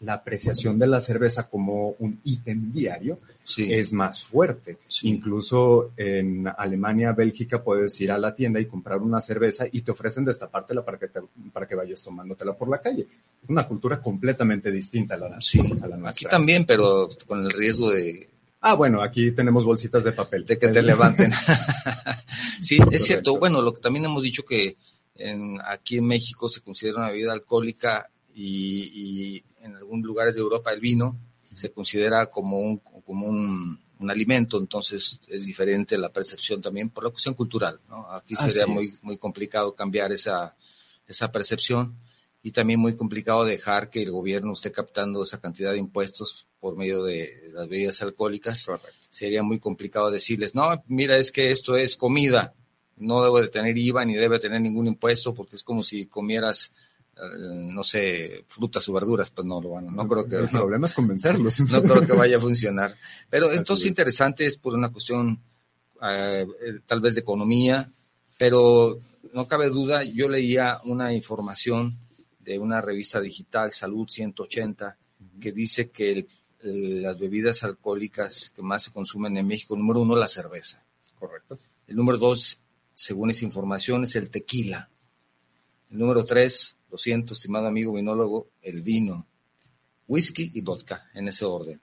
la 0.00 0.14
apreciación 0.14 0.78
de 0.78 0.86
la 0.86 1.00
cerveza 1.00 1.48
como 1.48 1.90
un 1.98 2.20
ítem 2.24 2.72
diario 2.72 3.18
es 3.56 3.92
más 3.92 4.22
fuerte. 4.24 4.78
Incluso 5.02 5.92
en 5.96 6.46
Alemania, 6.46 7.12
Bélgica, 7.12 7.62
puedes 7.62 8.00
ir 8.00 8.12
a 8.12 8.18
la 8.18 8.34
tienda 8.34 8.60
y 8.60 8.66
comprar 8.66 8.98
una 8.98 9.20
cerveza 9.20 9.66
y 9.70 9.82
te 9.82 9.92
ofrecen 9.92 10.24
destapártela 10.24 10.84
para 10.84 10.98
que, 10.98 11.08
para 11.52 11.66
que 11.66 11.74
vayas 11.74 12.02
tomándotela 12.02 12.54
por 12.54 12.68
la 12.68 12.80
calle. 12.80 13.06
Una 13.48 13.66
cultura 13.66 14.02
completamente 14.02 14.70
distinta 14.70 15.14
a 15.14 15.18
la, 15.18 15.26
a 15.26 15.88
la 15.88 15.96
nuestra. 15.96 16.08
Aquí 16.10 16.26
también, 16.26 16.64
pero 16.64 17.08
con 17.26 17.44
el 17.44 17.50
riesgo 17.50 17.90
de... 17.90 18.28
Ah, 18.60 18.74
bueno, 18.74 19.00
aquí 19.00 19.30
tenemos 19.30 19.64
bolsitas 19.64 20.02
de 20.04 20.12
papel. 20.12 20.44
De 20.44 20.58
que 20.58 20.68
te 20.68 20.82
levanten. 20.82 21.32
sí, 22.60 22.78
es 22.90 23.04
cierto. 23.04 23.38
Bueno, 23.38 23.62
lo 23.62 23.72
que 23.72 23.80
también 23.80 24.06
hemos 24.06 24.22
dicho 24.22 24.44
que 24.44 24.76
en, 25.14 25.58
aquí 25.64 25.98
en 25.98 26.06
México 26.06 26.48
se 26.48 26.60
considera 26.60 26.98
una 26.98 27.10
bebida 27.10 27.32
alcohólica 27.32 28.10
y, 28.36 29.36
y 29.36 29.44
en 29.62 29.76
algunos 29.76 30.04
lugares 30.04 30.34
de 30.34 30.40
Europa 30.40 30.72
el 30.72 30.80
vino 30.80 31.18
se 31.42 31.72
considera 31.72 32.26
como 32.26 32.60
un, 32.60 32.78
como 32.78 33.26
un, 33.26 33.80
alimento, 34.10 34.58
entonces 34.58 35.18
es 35.26 35.46
diferente 35.46 35.96
la 35.96 36.10
percepción 36.10 36.60
también 36.60 36.90
por 36.90 37.04
la 37.04 37.10
cuestión 37.10 37.34
cultural. 37.34 37.80
¿no? 37.88 38.06
Aquí 38.10 38.36
sería 38.36 38.66
muy, 38.66 38.90
muy 39.00 39.16
complicado 39.16 39.74
cambiar 39.74 40.12
esa, 40.12 40.54
esa 41.06 41.32
percepción 41.32 41.96
y 42.42 42.50
también 42.52 42.78
muy 42.78 42.94
complicado 42.94 43.46
dejar 43.46 43.88
que 43.88 44.02
el 44.02 44.10
gobierno 44.10 44.52
esté 44.52 44.70
captando 44.70 45.22
esa 45.22 45.40
cantidad 45.40 45.72
de 45.72 45.78
impuestos 45.78 46.46
por 46.60 46.76
medio 46.76 47.04
de 47.04 47.50
las 47.54 47.66
bebidas 47.68 48.02
alcohólicas. 48.02 48.66
Sería 49.08 49.42
muy 49.42 49.58
complicado 49.58 50.10
decirles, 50.10 50.54
no, 50.54 50.84
mira, 50.88 51.16
es 51.16 51.32
que 51.32 51.50
esto 51.50 51.74
es 51.78 51.96
comida, 51.96 52.54
no 52.98 53.24
debe 53.24 53.46
de 53.46 53.48
tener 53.48 53.78
IVA 53.78 54.04
ni 54.04 54.14
debe 54.14 54.38
tener 54.38 54.60
ningún 54.60 54.88
impuesto 54.88 55.32
porque 55.34 55.56
es 55.56 55.62
como 55.62 55.82
si 55.82 56.04
comieras 56.04 56.72
no 57.16 57.82
sé, 57.82 58.44
frutas 58.46 58.86
o 58.88 58.92
verduras, 58.92 59.30
pues 59.30 59.46
no 59.46 59.60
lo 59.60 59.70
van, 59.70 59.94
no 59.94 60.06
creo 60.06 60.28
que... 60.28 60.36
El 60.36 60.48
problema 60.48 60.86
es 60.86 60.92
convencerlos. 60.92 61.60
No 61.70 61.82
creo 61.82 62.06
que 62.06 62.12
vaya 62.12 62.36
a 62.36 62.40
funcionar. 62.40 62.94
Pero 63.30 63.52
entonces 63.52 63.86
interesante 63.86 64.44
es 64.46 64.56
por 64.56 64.74
una 64.74 64.90
cuestión 64.90 65.40
eh, 66.02 66.46
tal 66.84 67.00
vez 67.00 67.14
de 67.14 67.22
economía, 67.22 67.90
pero 68.38 69.00
no 69.32 69.48
cabe 69.48 69.70
duda, 69.70 70.04
yo 70.04 70.28
leía 70.28 70.78
una 70.84 71.12
información 71.14 71.96
de 72.40 72.58
una 72.58 72.80
revista 72.80 73.20
digital, 73.20 73.72
Salud 73.72 74.06
180, 74.08 74.96
que 75.40 75.52
dice 75.52 75.90
que 75.90 76.26
las 76.62 77.18
bebidas 77.18 77.62
alcohólicas 77.64 78.50
que 78.54 78.62
más 78.62 78.84
se 78.84 78.92
consumen 78.92 79.36
en 79.36 79.46
México, 79.46 79.76
número 79.76 80.00
uno, 80.00 80.16
la 80.16 80.28
cerveza. 80.28 80.84
Correcto. 81.18 81.58
El 81.86 81.96
número 81.96 82.18
dos, 82.18 82.60
según 82.94 83.30
esa 83.30 83.44
información, 83.44 84.04
es 84.04 84.16
el 84.16 84.30
tequila. 84.30 84.90
El 85.90 85.98
número 85.98 86.24
tres, 86.24 86.75
lo 86.90 86.98
siento, 86.98 87.34
estimado 87.34 87.66
amigo 87.66 87.92
vinólogo, 87.92 88.50
el 88.62 88.82
vino, 88.82 89.26
whisky 90.06 90.50
y 90.54 90.60
vodka, 90.60 91.10
en 91.14 91.28
ese 91.28 91.44
orden. 91.44 91.80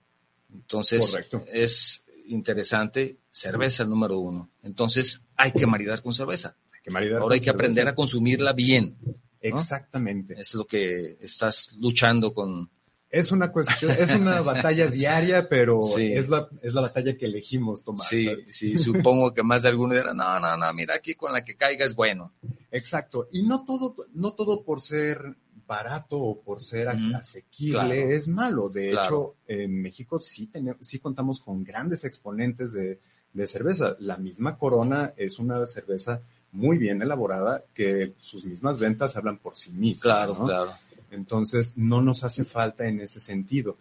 Entonces, 0.54 1.18
es 1.52 2.06
interesante, 2.28 3.18
cerveza 3.32 3.84
el 3.84 3.90
número 3.90 4.20
uno. 4.20 4.50
Entonces, 4.62 5.26
hay 5.36 5.52
que 5.52 5.68
maridar 5.68 6.02
con 6.02 6.14
cerveza. 6.14 6.56
Hay 6.74 6.82
que 6.82 6.92
maridar 6.92 7.22
Ahora 7.22 7.36
hay 7.36 7.42
que 7.42 7.50
aprender 7.50 7.88
a 7.88 7.96
consumirla 7.96 8.54
bien. 8.54 8.98
Exactamente. 9.42 10.40
Es 10.40 10.54
lo 10.54 10.66
que 10.66 11.18
estás 11.20 11.74
luchando 11.80 12.34
con, 12.34 12.70
es 13.14 13.32
una 13.32 13.52
cuestión, 13.52 13.92
es 13.92 14.12
una 14.12 14.42
batalla 14.42 14.88
diaria, 14.88 15.48
pero 15.48 15.82
es, 15.98 16.30
la, 16.30 16.50
es 16.64 16.74
la 16.74 16.82
batalla 16.82 17.16
que 17.16 17.28
elegimos 17.28 17.84
tomar. 17.84 18.08
Sí, 18.08 18.28
sí, 18.50 18.76
supongo 18.76 19.36
que 19.36 19.44
más 19.44 19.62
de 19.62 19.70
alguno 19.70 19.94
dirá, 19.94 20.16
no, 20.16 20.40
no, 20.40 20.58
no, 20.58 20.74
mira, 20.74 20.96
aquí 20.96 21.14
con 21.14 21.32
la 21.32 21.46
que 21.46 21.56
caiga 21.56 21.86
es 21.86 21.94
bueno. 21.94 22.34
Exacto, 22.72 23.28
y 23.32 23.44
no 23.44 23.66
todo, 23.66 23.96
no 24.16 24.34
todo 24.34 24.64
por 24.64 24.82
ser 24.82 25.36
barato 25.68 26.18
o 26.18 26.42
por 26.42 26.60
ser 26.60 26.90
asequible 26.90 28.16
es 28.16 28.28
malo. 28.28 28.68
De 28.68 28.94
hecho, 28.94 29.36
en 29.48 29.80
México 29.80 30.20
sí, 30.20 30.48
tenemos, 30.48 30.80
sí 30.82 30.98
contamos 30.98 31.40
con 31.40 31.64
grandes 31.64 32.06
exponentes 32.06 32.74
de, 32.74 33.00
de 33.32 33.48
cerveza. 33.48 33.96
La 34.00 34.18
misma 34.18 34.58
Corona 34.58 35.14
es 35.16 35.38
una 35.38 35.68
cerveza 35.68 36.20
muy 36.52 36.80
bien 36.80 37.00
elaborada 37.04 37.64
que 37.76 38.14
sus 38.18 38.46
mismas 38.46 38.80
ventas 38.80 39.16
hablan 39.16 39.38
por 39.38 39.56
sí 39.56 39.72
mismas. 39.72 40.02
Claro, 40.02 40.46
claro. 40.46 40.72
Entonces, 41.14 41.74
no 41.78 42.02
nos 42.02 42.24
hace 42.24 42.44
falta 42.44 42.88
en 42.88 43.00
ese 43.00 43.20
sentido. 43.20 43.78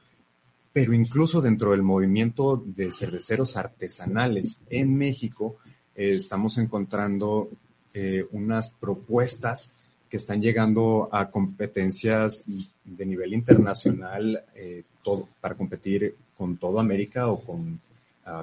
Pero 0.73 0.95
incluso 0.95 1.41
dentro 1.41 1.73
del 1.73 1.83
movimiento 1.83 2.63
de 2.65 2.93
cerveceros 2.93 3.57
artesanales 3.57 4.61
en 4.71 4.97
México, 4.97 5.57
eh, 5.95 6.13
estamos 6.17 6.57
encontrando 6.59 7.51
eh, 7.93 8.25
unas 8.33 8.71
propuestas 8.71 9.73
que 10.09 10.17
están 10.17 10.41
llegando 10.41 11.09
a 11.13 11.31
competencias 11.31 12.45
de 12.85 13.07
nivel 13.07 13.35
internacional 13.35 14.45
eh, 14.55 14.85
todo, 15.03 15.29
para 15.41 15.55
competir 15.55 16.15
con 16.37 16.57
toda 16.57 16.81
América 16.81 17.29
o 17.29 17.41
con 17.41 17.81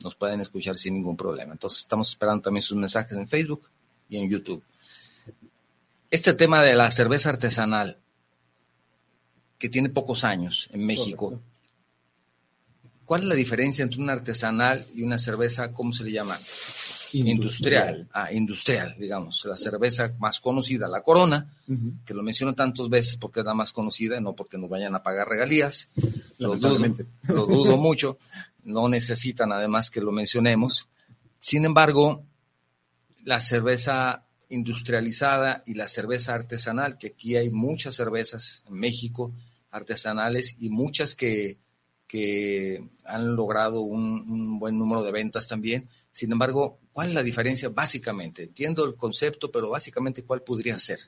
Nos 0.03 0.15
pueden 0.15 0.41
escuchar 0.41 0.79
sin 0.79 0.95
ningún 0.95 1.15
problema. 1.15 1.53
Entonces 1.53 1.81
estamos 1.81 2.09
esperando 2.09 2.41
también 2.41 2.63
sus 2.63 2.77
mensajes 2.77 3.15
en 3.15 3.27
Facebook 3.27 3.69
y 4.09 4.17
en 4.17 4.27
YouTube. 4.27 4.63
Este 6.09 6.33
tema 6.33 6.63
de 6.63 6.73
la 6.73 6.89
cerveza 6.89 7.29
artesanal, 7.29 7.99
que 9.65 9.69
tiene 9.69 9.89
pocos 9.89 10.23
años 10.23 10.69
en 10.73 10.85
México. 10.85 11.41
¿Cuál 13.03 13.23
es 13.23 13.27
la 13.27 13.33
diferencia 13.33 13.81
entre 13.81 13.99
una 13.99 14.13
artesanal 14.13 14.85
y 14.93 15.01
una 15.01 15.17
cerveza, 15.17 15.71
cómo 15.71 15.91
se 15.91 16.03
le 16.03 16.11
llama? 16.11 16.37
Industrial. 17.13 18.07
Ah, 18.13 18.31
industrial, 18.31 18.95
digamos. 18.99 19.43
La 19.45 19.57
cerveza 19.57 20.13
más 20.19 20.39
conocida, 20.39 20.87
la 20.87 21.01
Corona, 21.01 21.51
que 22.05 22.13
lo 22.13 22.21
menciono 22.21 22.53
tantas 22.53 22.89
veces 22.89 23.17
porque 23.17 23.39
es 23.39 23.45
la 23.47 23.55
más 23.55 23.73
conocida, 23.73 24.21
no 24.21 24.35
porque 24.35 24.59
nos 24.59 24.69
vayan 24.69 24.93
a 24.93 25.01
pagar 25.01 25.27
regalías. 25.27 25.89
Lo 26.37 26.55
dudo, 26.55 26.77
lo 27.27 27.47
dudo 27.47 27.77
mucho. 27.77 28.19
No 28.63 28.87
necesitan 28.87 29.51
además 29.51 29.89
que 29.89 29.99
lo 29.99 30.11
mencionemos. 30.11 30.89
Sin 31.39 31.65
embargo, 31.65 32.23
la 33.23 33.41
cerveza 33.41 34.27
industrializada 34.47 35.63
y 35.65 35.73
la 35.73 35.87
cerveza 35.87 36.35
artesanal, 36.35 36.99
que 36.99 37.07
aquí 37.07 37.35
hay 37.35 37.49
muchas 37.49 37.95
cervezas 37.95 38.61
en 38.67 38.75
México 38.75 39.33
artesanales 39.75 40.55
y 40.57 40.69
muchas 40.69 41.15
que, 41.15 41.57
que 42.07 42.87
han 43.03 43.35
logrado 43.35 43.81
un, 43.81 44.57
buen 44.57 44.77
número 44.77 45.03
de 45.03 45.11
ventas 45.11 45.47
también. 45.47 45.89
Sin 46.11 46.31
embargo, 46.31 46.79
¿cuál 46.91 47.09
es 47.09 47.15
la 47.15 47.23
diferencia 47.23 47.69
básicamente? 47.69 48.43
Entiendo 48.43 48.85
el 48.85 48.95
concepto, 48.95 49.51
pero 49.51 49.69
básicamente, 49.69 50.23
¿cuál 50.23 50.41
podría 50.43 50.79
ser? 50.79 50.99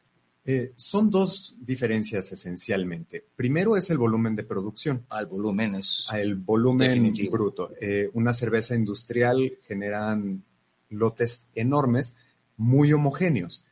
Eh, 0.43 0.73
son 0.75 1.09
dos 1.09 1.55
diferencias 1.59 2.31
esencialmente. 2.31 3.25
Primero 3.35 3.75
es 3.75 3.89
el 3.89 3.97
volumen 3.97 4.35
de 4.35 4.43
producción. 4.43 5.05
Al 5.09 5.27
volumen 5.27 5.75
es. 5.75 6.07
El 6.13 6.35
volumen 6.35 7.13
bruto. 7.31 7.71
Eh, 7.81 8.09
una 8.13 8.33
cerveza 8.33 8.75
industrial 8.75 9.57
generan 9.63 10.43
lotes 10.89 11.45
enormes 11.53 12.15
muy 12.55 12.93
homogéneos. 12.93 13.63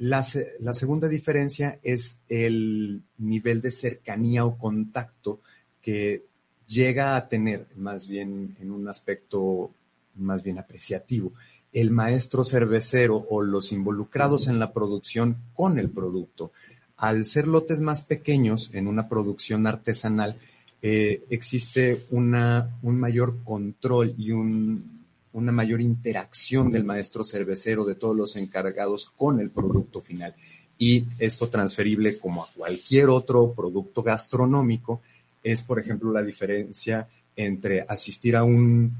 La, 0.00 0.22
segunda 0.22 1.08
diferencia 1.08 1.78
es 1.82 2.22
el 2.30 3.02
nivel 3.18 3.60
de 3.60 3.70
cercanía 3.70 4.46
o 4.46 4.56
contacto 4.56 5.40
que 5.82 6.24
llega 6.66 7.16
a 7.16 7.28
tener, 7.28 7.66
más 7.76 8.08
bien 8.08 8.56
en 8.62 8.70
un 8.70 8.88
aspecto 8.88 9.70
más 10.14 10.42
bien 10.42 10.58
apreciativo, 10.58 11.34
el 11.74 11.90
maestro 11.90 12.44
cervecero 12.44 13.26
o 13.28 13.42
los 13.42 13.72
involucrados 13.72 14.48
en 14.48 14.58
la 14.58 14.72
producción 14.72 15.36
con 15.52 15.78
el 15.78 15.90
producto. 15.90 16.50
Al 16.96 17.26
ser 17.26 17.46
lotes 17.46 17.82
más 17.82 18.02
pequeños 18.02 18.70
en 18.72 18.86
una 18.86 19.06
producción 19.06 19.66
artesanal, 19.66 20.38
eh, 20.80 21.24
existe 21.28 22.06
una, 22.10 22.74
un 22.80 22.98
mayor 22.98 23.44
control 23.44 24.14
y 24.16 24.30
un, 24.30 24.99
una 25.32 25.52
mayor 25.52 25.80
interacción 25.80 26.70
del 26.70 26.84
maestro 26.84 27.24
cervecero, 27.24 27.84
de 27.84 27.94
todos 27.94 28.16
los 28.16 28.36
encargados 28.36 29.10
con 29.16 29.40
el 29.40 29.50
producto 29.50 30.00
final. 30.00 30.34
Y 30.78 31.04
esto 31.18 31.48
transferible 31.48 32.18
como 32.18 32.42
a 32.42 32.48
cualquier 32.56 33.10
otro 33.10 33.52
producto 33.52 34.02
gastronómico 34.02 35.02
es, 35.42 35.62
por 35.62 35.78
ejemplo, 35.78 36.12
la 36.12 36.22
diferencia 36.22 37.06
entre 37.36 37.82
asistir 37.88 38.36
a 38.36 38.44
un, 38.44 38.92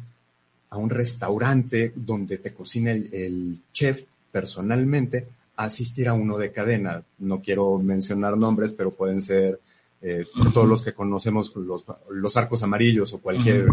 a 0.70 0.76
un 0.76 0.90
restaurante 0.90 1.92
donde 1.94 2.38
te 2.38 2.54
cocina 2.54 2.92
el, 2.92 3.60
chef 3.72 4.04
personalmente, 4.30 5.26
asistir 5.56 6.08
a 6.08 6.14
uno 6.14 6.38
de 6.38 6.52
cadena. 6.52 7.02
No 7.18 7.40
quiero 7.40 7.78
mencionar 7.78 8.36
nombres, 8.36 8.72
pero 8.72 8.90
pueden 8.92 9.20
ser 9.20 9.58
eh, 10.02 10.24
todos 10.54 10.68
los 10.68 10.82
que 10.82 10.94
conocemos 10.94 11.54
los, 11.56 11.84
los 12.10 12.36
arcos 12.36 12.62
amarillos 12.62 13.12
o 13.12 13.20
cualquier, 13.20 13.66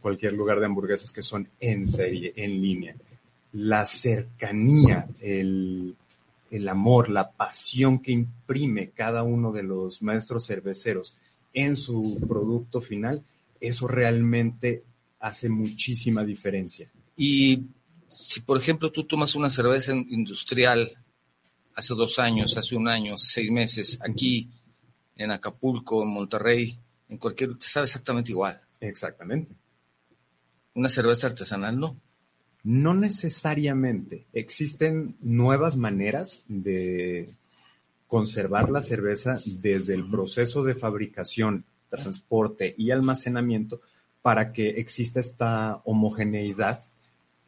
cualquier 0.00 0.32
lugar 0.32 0.60
de 0.60 0.66
hamburguesas 0.66 1.12
que 1.12 1.22
son 1.22 1.48
en 1.60 1.86
serie, 1.86 2.32
en 2.36 2.62
línea. 2.62 2.96
La 3.52 3.84
cercanía, 3.84 5.06
el, 5.20 5.94
el 6.50 6.68
amor, 6.68 7.08
la 7.10 7.30
pasión 7.30 7.98
que 7.98 8.12
imprime 8.12 8.90
cada 8.90 9.22
uno 9.22 9.52
de 9.52 9.62
los 9.62 10.02
maestros 10.02 10.46
cerveceros 10.46 11.16
en 11.52 11.76
su 11.76 12.24
producto 12.28 12.80
final, 12.80 13.22
eso 13.60 13.88
realmente 13.88 14.82
hace 15.20 15.48
muchísima 15.48 16.22
diferencia. 16.24 16.88
Y 17.16 17.64
si, 18.08 18.40
por 18.40 18.58
ejemplo, 18.58 18.90
tú 18.90 19.04
tomas 19.04 19.34
una 19.34 19.50
cerveza 19.50 19.92
industrial 19.92 20.90
hace 21.74 21.94
dos 21.94 22.18
años, 22.18 22.56
hace 22.56 22.76
un 22.76 22.88
año, 22.88 23.16
seis 23.18 23.50
meses, 23.50 23.98
aquí, 24.02 24.48
en 25.16 25.30
Acapulco, 25.30 26.02
en 26.02 26.08
Monterrey, 26.08 26.78
en 27.08 27.18
cualquier, 27.18 27.56
te 27.56 27.66
sabe 27.66 27.84
exactamente 27.84 28.32
igual. 28.32 28.60
Exactamente. 28.80 29.54
Una 30.74 30.88
cerveza 30.88 31.26
artesanal 31.26 31.78
no. 31.78 31.96
No 32.62 32.94
necesariamente. 32.94 34.26
Existen 34.32 35.16
nuevas 35.20 35.76
maneras 35.76 36.44
de 36.48 37.34
conservar 38.06 38.70
la 38.70 38.82
cerveza 38.82 39.40
desde 39.44 39.94
el 39.94 40.08
proceso 40.08 40.64
de 40.64 40.74
fabricación, 40.74 41.64
transporte 41.88 42.74
y 42.76 42.90
almacenamiento 42.90 43.80
para 44.22 44.52
que 44.52 44.70
exista 44.80 45.20
esta 45.20 45.80
homogeneidad 45.84 46.82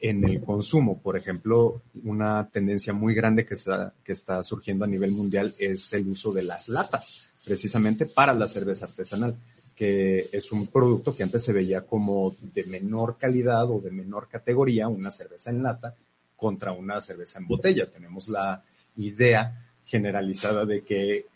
en 0.01 0.25
el 0.25 0.41
consumo. 0.43 0.99
Por 0.99 1.17
ejemplo, 1.17 1.83
una 2.05 2.49
tendencia 2.49 2.93
muy 2.93 3.15
grande 3.15 3.45
que 3.45 3.55
está, 3.55 3.93
que 4.05 4.13
está 4.13 4.43
surgiendo 4.43 4.85
a 4.85 4.89
nivel 4.89 5.13
mundial 5.13 5.55
es 5.59 5.93
el 5.93 6.09
uso 6.09 6.33
de 6.33 6.43
las 6.43 6.69
latas 6.69 7.31
precisamente 7.45 8.07
para 8.07 8.35
la 8.35 8.47
cerveza 8.47 8.87
artesanal, 8.87 9.37
que 9.75 10.29
es 10.33 10.53
un 10.53 10.67
producto 10.67 11.15
que 11.17 11.23
antes 11.23 11.43
se 11.45 11.53
veía 11.53 11.87
como 11.87 12.35
de 12.55 12.65
menor 12.65 13.17
calidad 13.17 13.71
o 13.71 13.81
de 13.81 13.91
menor 13.91 14.29
categoría, 14.29 14.89
una 14.89 15.11
cerveza 15.11 15.51
en 15.51 15.63
lata 15.63 15.95
contra 16.37 16.73
una 16.73 17.01
cerveza 17.01 17.39
en 17.39 17.47
botella. 17.47 17.91
Tenemos 17.91 18.29
la 18.29 18.63
idea 18.97 19.65
generalizada 19.85 20.65
de 20.67 20.83
que 20.83 21.27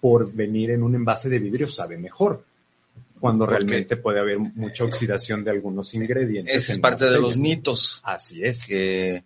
por 0.00 0.32
venir 0.32 0.70
en 0.70 0.82
un 0.82 0.94
envase 0.94 1.28
de 1.28 1.38
vidrio 1.38 1.66
sabe 1.66 1.98
mejor, 1.98 2.44
cuando 3.18 3.46
realmente 3.46 3.96
puede 3.96 4.20
haber 4.20 4.38
mucha 4.38 4.84
oxidación 4.84 5.44
de 5.44 5.50
algunos 5.50 5.94
ingredientes. 5.94 6.70
Es 6.70 6.78
parte 6.78 7.06
de 7.06 7.20
los 7.20 7.36
mitos. 7.36 8.00
Así 8.04 8.44
es. 8.44 8.66
Que 8.66 9.24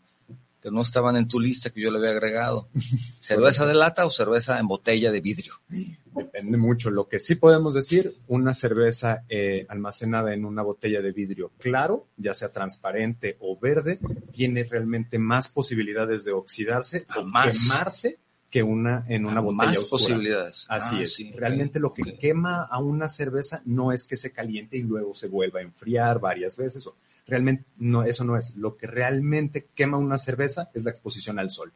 que 0.62 0.70
no 0.70 0.82
estaban 0.82 1.16
en 1.16 1.26
tu 1.26 1.40
lista 1.40 1.70
que 1.70 1.80
yo 1.82 1.90
le 1.90 1.98
había 1.98 2.10
agregado. 2.10 2.68
¿Cerveza 3.18 3.66
de 3.66 3.74
lata 3.74 4.06
o 4.06 4.10
cerveza 4.10 4.60
en 4.60 4.68
botella 4.68 5.10
de 5.10 5.20
vidrio? 5.20 5.54
Depende 6.14 6.56
mucho. 6.56 6.90
Lo 6.90 7.08
que 7.08 7.18
sí 7.18 7.34
podemos 7.34 7.74
decir, 7.74 8.14
una 8.28 8.54
cerveza 8.54 9.24
eh, 9.28 9.66
almacenada 9.68 10.32
en 10.32 10.44
una 10.44 10.62
botella 10.62 11.02
de 11.02 11.10
vidrio 11.10 11.50
claro, 11.58 12.06
ya 12.16 12.32
sea 12.32 12.52
transparente 12.52 13.36
o 13.40 13.58
verde, 13.58 13.98
tiene 14.30 14.62
realmente 14.62 15.18
más 15.18 15.48
posibilidades 15.48 16.24
de 16.24 16.32
oxidarse 16.32 17.06
o 17.16 17.24
quemarse 17.24 18.18
que 18.52 18.62
una 18.62 19.06
en 19.08 19.24
una 19.24 19.40
botella 19.40 19.72
más 19.72 19.84
posibilidades. 19.86 20.66
Así 20.68 20.96
ah, 20.98 21.02
es. 21.02 21.18
Realmente 21.34 21.80
lo 21.80 21.94
que 21.94 22.18
quema 22.18 22.64
a 22.64 22.80
una 22.80 23.08
cerveza 23.08 23.62
no 23.64 23.92
es 23.92 24.04
que 24.04 24.14
se 24.14 24.30
caliente 24.30 24.76
y 24.76 24.82
luego 24.82 25.14
se 25.14 25.26
vuelva 25.26 25.60
a 25.60 25.62
enfriar 25.62 26.20
varias 26.20 26.58
veces. 26.58 26.86
O, 26.86 26.94
Realmente 27.26 27.64
no, 27.78 28.02
eso 28.02 28.24
no 28.24 28.36
es. 28.36 28.54
Lo 28.56 28.76
que 28.76 28.86
realmente 28.86 29.68
quema 29.74 29.96
una 29.96 30.18
cerveza 30.18 30.68
es 30.74 30.84
la 30.84 30.90
exposición 30.90 31.38
al 31.38 31.50
sol. 31.50 31.72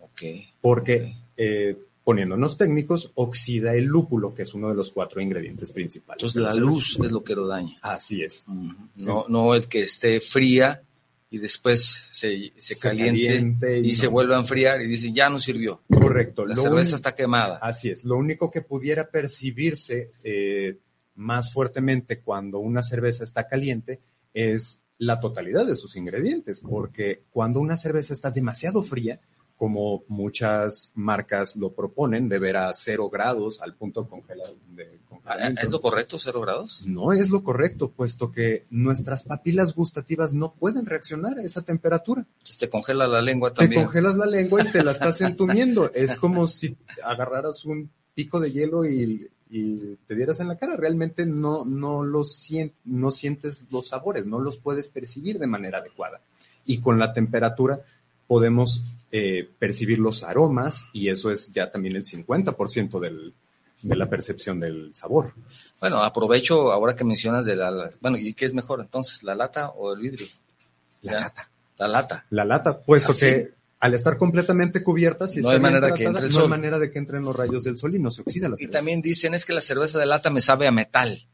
Ok. 0.00 0.22
Porque, 0.60 1.14
eh, 1.36 1.78
poniéndonos 2.02 2.58
técnicos, 2.58 3.12
oxida 3.14 3.76
el 3.76 3.84
lúpulo, 3.84 4.34
que 4.34 4.42
es 4.42 4.54
uno 4.54 4.70
de 4.70 4.74
los 4.74 4.90
cuatro 4.90 5.20
ingredientes 5.20 5.70
principales. 5.70 6.20
Entonces, 6.20 6.42
la 6.42 6.54
luz 6.54 6.98
es 7.00 7.12
lo 7.12 7.22
que 7.22 7.36
lo 7.36 7.46
daña. 7.46 7.78
Así 7.80 8.24
es. 8.24 8.44
No, 8.96 9.26
no 9.28 9.54
el 9.54 9.68
que 9.68 9.82
esté 9.82 10.20
fría 10.20 10.82
y 11.32 11.38
después 11.38 12.08
se, 12.10 12.52
se, 12.58 12.78
caliente, 12.78 13.80
y, 13.80 13.94
se 13.94 14.06
vuelve 14.06 14.34
a 14.34 14.38
enfriar 14.38 14.82
y 14.82 14.86
dicen, 14.86 15.14
ya 15.14 15.30
no 15.30 15.38
sirvió. 15.38 15.80
Correcto. 15.88 16.44
La 16.44 16.54
cerveza 16.54 16.94
está 16.94 17.14
quemada. 17.14 17.56
Así 17.56 17.88
es. 17.88 18.04
Lo 18.04 18.18
único 18.18 18.50
que 18.50 18.60
pudiera 18.60 19.08
percibirse 19.08 20.10
eh, 20.24 20.76
más 21.14 21.50
fuertemente 21.50 22.20
cuando 22.20 22.58
una 22.58 22.82
cerveza 22.82 23.24
está 23.24 23.48
caliente 23.48 24.02
es 24.34 24.82
la 24.98 25.20
totalidad 25.20 25.64
de 25.64 25.74
sus 25.74 25.96
ingredientes, 25.96 26.60
porque 26.60 27.22
cuando 27.30 27.60
una 27.60 27.78
cerveza 27.78 28.12
está 28.12 28.30
demasiado 28.30 28.82
fría, 28.82 29.18
como 29.62 30.02
muchas 30.08 30.90
marcas 30.96 31.54
lo 31.54 31.72
proponen, 31.72 32.28
beber 32.28 32.56
a 32.56 32.74
cero 32.74 33.08
grados 33.08 33.62
al 33.62 33.76
punto 33.76 34.08
congelado. 34.08 34.56
De 34.74 34.98
¿Es 35.62 35.70
lo 35.70 35.80
correcto, 35.80 36.18
cero 36.18 36.40
grados? 36.40 36.82
No 36.84 37.12
es 37.12 37.30
lo 37.30 37.44
correcto, 37.44 37.88
puesto 37.88 38.32
que 38.32 38.64
nuestras 38.70 39.22
papilas 39.22 39.76
gustativas 39.76 40.32
no 40.32 40.52
pueden 40.52 40.84
reaccionar 40.84 41.38
a 41.38 41.44
esa 41.44 41.62
temperatura. 41.62 42.26
te 42.58 42.68
congela 42.68 43.06
la 43.06 43.22
lengua 43.22 43.54
también. 43.54 43.82
Te 43.82 43.86
congelas 43.86 44.16
la 44.16 44.26
lengua 44.26 44.62
y 44.64 44.72
te 44.72 44.82
la 44.82 44.90
estás 44.90 45.20
entumiendo. 45.20 45.92
es 45.94 46.16
como 46.16 46.48
si 46.48 46.76
agarraras 47.04 47.64
un 47.64 47.88
pico 48.14 48.40
de 48.40 48.50
hielo 48.50 48.84
y, 48.84 49.30
te 50.08 50.16
dieras 50.16 50.40
en 50.40 50.48
la 50.48 50.56
cara. 50.56 50.76
Realmente 50.76 51.24
no, 51.24 51.64
no, 51.64 52.02
los, 52.02 52.50
no 52.84 53.12
sientes 53.12 53.66
los 53.70 53.86
sabores, 53.86 54.26
no 54.26 54.40
los 54.40 54.58
puedes 54.58 54.88
percibir 54.88 55.38
de 55.38 55.46
manera 55.46 55.78
adecuada. 55.78 56.20
Y 56.66 56.80
con 56.80 56.98
la 56.98 57.12
temperatura 57.12 57.80
podemos 58.26 58.84
eh, 59.14 59.48
percibir 59.58 59.98
los 59.98 60.22
aromas 60.22 60.86
y 60.94 61.08
eso 61.08 61.30
es 61.30 61.52
ya 61.52 61.70
también 61.70 61.96
el 61.96 62.04
50% 62.04 62.98
del, 62.98 63.34
de 63.82 63.96
la 63.96 64.08
percepción 64.08 64.58
del 64.58 64.94
sabor. 64.94 65.34
Bueno, 65.80 66.02
aprovecho 66.02 66.72
ahora 66.72 66.96
que 66.96 67.04
mencionas 67.04 67.44
de 67.44 67.56
la... 67.56 67.90
Bueno, 68.00 68.16
¿y 68.16 68.32
qué 68.32 68.46
es 68.46 68.54
mejor 68.54 68.80
entonces, 68.80 69.22
la 69.22 69.34
lata 69.34 69.68
o 69.70 69.92
el 69.92 70.00
vidrio? 70.00 70.26
La 71.02 71.20
lata. 71.20 71.50
La 71.76 71.88
lata. 71.88 72.26
La 72.30 72.44
lata, 72.44 72.80
puesto 72.80 73.12
¿Ah, 73.12 73.16
que 73.18 73.52
al 73.80 73.94
estar 73.94 74.16
completamente 74.16 74.82
cubierta, 74.82 75.26
si 75.26 75.40
no 75.40 75.50
hay 75.50 75.58
manera 75.58 75.92
que 75.92 76.04
entre 76.04 76.26
el 76.26 76.32
no 76.32 76.42
hay 76.42 76.48
manera 76.48 76.78
de 76.78 76.90
que 76.90 76.98
entren 76.98 77.24
los 77.24 77.34
rayos 77.34 77.64
del 77.64 77.76
sol 77.76 77.94
y 77.96 77.98
no 77.98 78.12
se 78.12 78.22
oxida 78.22 78.48
la 78.48 78.56
cerveza. 78.56 78.70
Y 78.70 78.72
también 78.72 79.02
dicen 79.02 79.34
es 79.34 79.44
que 79.44 79.52
la 79.52 79.60
cerveza 79.60 79.98
de 79.98 80.06
lata 80.06 80.30
me 80.30 80.40
sabe 80.40 80.68
a 80.68 80.70
metal. 80.70 81.26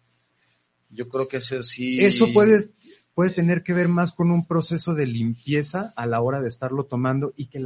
Yo 0.90 1.08
creo 1.08 1.28
que 1.28 1.36
eso 1.36 1.62
sí. 1.62 2.02
Eso 2.02 2.32
puede 2.32 2.70
puede 3.18 3.30
tener 3.30 3.64
que 3.64 3.74
ver 3.74 3.88
más 3.88 4.12
con 4.12 4.30
un 4.30 4.46
proceso 4.46 4.94
de 4.94 5.04
limpieza 5.04 5.92
a 5.96 6.06
la 6.06 6.20
hora 6.20 6.40
de 6.40 6.48
estarlo 6.48 6.84
tomando 6.84 7.34
y 7.36 7.46
que 7.46 7.60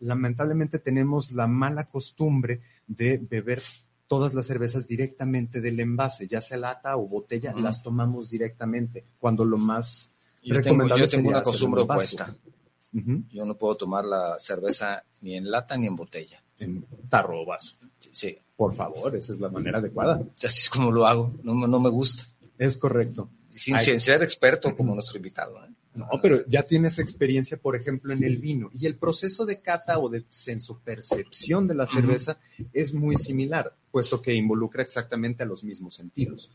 lamentablemente 0.00 0.78
tenemos 0.78 1.32
la 1.32 1.46
mala 1.46 1.88
costumbre 1.88 2.60
de 2.86 3.16
beber 3.16 3.62
todas 4.06 4.34
las 4.34 4.44
cervezas 4.44 4.86
directamente 4.86 5.62
del 5.62 5.80
envase, 5.80 6.26
ya 6.26 6.42
sea 6.42 6.58
lata 6.58 6.94
o 6.98 7.08
botella, 7.08 7.54
las 7.54 7.82
tomamos 7.82 8.28
directamente, 8.28 9.02
cuando 9.18 9.46
lo 9.46 9.56
más 9.56 10.12
yo 10.42 10.56
recomendable 10.56 11.04
tengo, 11.04 11.10
yo 11.10 11.16
tengo 11.16 11.28
una 11.30 11.42
costumbre 11.42 11.80
opuesta. 11.84 12.36
Yo 13.32 13.46
no 13.46 13.56
puedo 13.56 13.76
tomar 13.76 14.04
la 14.04 14.38
cerveza 14.38 15.02
ni 15.22 15.36
en 15.36 15.50
lata 15.50 15.78
ni 15.78 15.86
en 15.86 15.96
botella. 15.96 16.42
En 16.58 16.84
tarro 17.08 17.40
o 17.40 17.46
vaso. 17.46 17.76
Sí. 18.12 18.36
Por 18.54 18.74
favor, 18.74 19.16
esa 19.16 19.32
es 19.32 19.40
la 19.40 19.48
manera 19.48 19.78
adecuada. 19.78 20.20
Así 20.44 20.60
es 20.64 20.68
como 20.68 20.92
lo 20.92 21.06
hago, 21.06 21.32
no, 21.44 21.54
no 21.66 21.80
me 21.80 21.88
gusta. 21.88 22.24
Es 22.58 22.76
correcto 22.76 23.30
sin, 23.58 23.78
ser 23.78 24.22
experto 24.22 24.74
como 24.74 24.94
nuestro 24.94 25.16
invitado. 25.16 25.64
¿eh? 25.64 25.68
No, 25.94 26.06
pero 26.22 26.46
ya 26.46 26.62
tienes 26.62 26.98
experiencia, 26.98 27.56
por 27.56 27.74
ejemplo, 27.76 28.12
en 28.12 28.22
el 28.22 28.38
vino. 28.38 28.70
Y 28.72 28.86
el 28.86 28.96
proceso 28.96 29.44
de 29.44 29.60
cata 29.60 29.98
o 29.98 30.08
de 30.08 30.24
sensopercepción 30.28 31.66
de 31.66 31.74
la 31.74 31.86
cerveza 31.86 32.38
es 32.72 32.94
muy 32.94 33.16
similar, 33.16 33.74
puesto 33.90 34.22
que 34.22 34.34
involucra 34.34 34.82
exactamente 34.82 35.42
a 35.42 35.46
los 35.46 35.64
mismos 35.64 35.94
sentidos. 35.94 36.50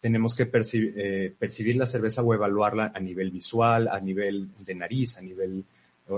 Tenemos 0.00 0.34
que 0.34 0.50
eh, 0.52 1.34
percibir 1.38 1.76
la 1.76 1.86
cerveza 1.86 2.22
o 2.22 2.34
evaluarla 2.34 2.92
a 2.94 2.98
nivel 2.98 3.30
visual, 3.30 3.88
a 3.88 4.00
nivel 4.00 4.50
de 4.58 4.74
nariz, 4.74 5.16
a 5.16 5.22
nivel 5.22 5.64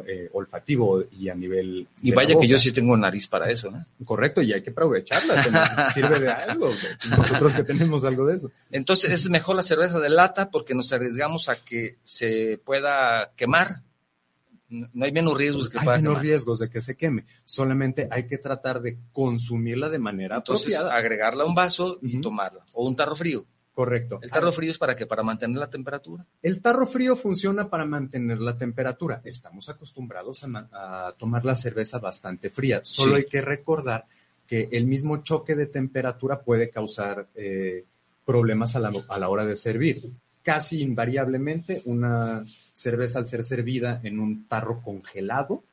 eh, 0.07 0.29
olfativo 0.33 1.05
y 1.13 1.29
a 1.29 1.35
nivel. 1.35 1.87
Y 2.03 2.13
vaya 2.13 2.39
que 2.41 2.49
yo 2.49 2.59
sí 2.59 2.73
tengo 2.73 2.97
nariz 2.97 3.29
para 3.29 3.51
eso, 3.51 3.71
¿no? 3.71 3.85
Correcto, 4.05 4.43
y 4.43 4.53
hay 4.53 4.63
que 4.63 4.71
aprovecharla, 4.71 5.91
sirve 5.95 6.21
de 6.21 6.31
algo, 6.31 6.71
nosotros 7.17 7.53
que 7.53 7.65
tenemos 7.65 8.05
algo 8.05 8.27
de 8.27 8.39
eso. 8.39 8.51
Entonces 8.71 9.11
es 9.11 9.31
mejor 9.31 9.57
la 9.57 9.63
cerveza 9.63 10.01
de 10.01 10.09
lata 10.09 10.51
porque 10.51 10.75
nos 10.75 10.93
arriesgamos 10.93 11.49
a 11.49 11.57
que 11.57 11.97
se 12.03 12.59
pueda 12.65 13.33
quemar. 13.37 13.83
No 14.69 15.05
hay 15.05 15.13
menos 15.13 15.37
riesgos 15.37 15.69
que 15.69 15.79
Hay 15.79 15.87
menos 15.87 16.21
riesgos 16.21 16.59
de 16.59 16.69
que 16.69 16.81
se 16.81 16.97
queme. 16.97 17.25
Solamente 17.45 18.09
hay 18.11 18.27
que 18.27 18.39
tratar 18.39 18.81
de 18.81 18.99
consumirla 19.13 19.89
de 19.89 19.99
manera 19.99 20.37
Entonces, 20.37 20.75
apropiada. 20.75 20.99
agregarla 20.99 21.45
a 21.45 21.47
un 21.47 21.55
vaso 21.55 21.99
y 22.03 22.21
tomarla. 22.21 22.65
O 22.73 22.87
un 22.87 22.97
tarro 22.97 23.15
frío. 23.15 23.45
Correcto. 23.75 24.21
¿El 24.23 24.31
tarro 24.31 24.53
frío 24.53 24.71
es 24.71 24.79
para 24.79 24.95
qué? 24.95 25.05
¿Para 25.05 25.25
mantener 25.25 25.59
la 25.59 25.69
temperatura? 25.69 26.25
El 26.43 26.63
tarro 26.63 26.87
frío 26.87 27.17
funciona 27.17 27.69
para 27.69 27.85
mantener 27.85 28.39
la 28.39 28.57
temperatura. 28.57 29.21
Estamos 29.25 29.69
acostumbrados 29.69 30.45
a, 30.45 31.13
tomar 31.19 31.45
la 31.45 31.57
cerveza 31.57 31.99
bastante 31.99 32.51
fría. 32.51 32.81
Solo 32.85 33.17
hay 33.17 33.25
que 33.25 33.43
recordar 33.43 34.05
que 34.47 34.69
el 34.71 34.87
mismo 34.87 35.25
choque 35.25 35.57
de 35.57 35.67
temperatura 35.67 36.41
puede 36.41 36.71
causar 36.71 37.27
eh, 37.35 37.85
problemas 38.25 38.77
a 38.77 38.81
la, 38.81 38.93
a 39.09 39.19
la 39.19 39.29
hora 39.29 39.45
de 39.45 39.57
servir. 39.57 40.09
Casi 40.45 40.81
invariablemente, 40.81 41.83
una 41.87 42.45
cerveza 42.73 43.19
al 43.19 43.27
ser 43.27 43.43
servida 43.43 44.01
en 44.05 44.21
un 44.21 44.47
tarro 44.47 44.83
congelado 44.83 45.65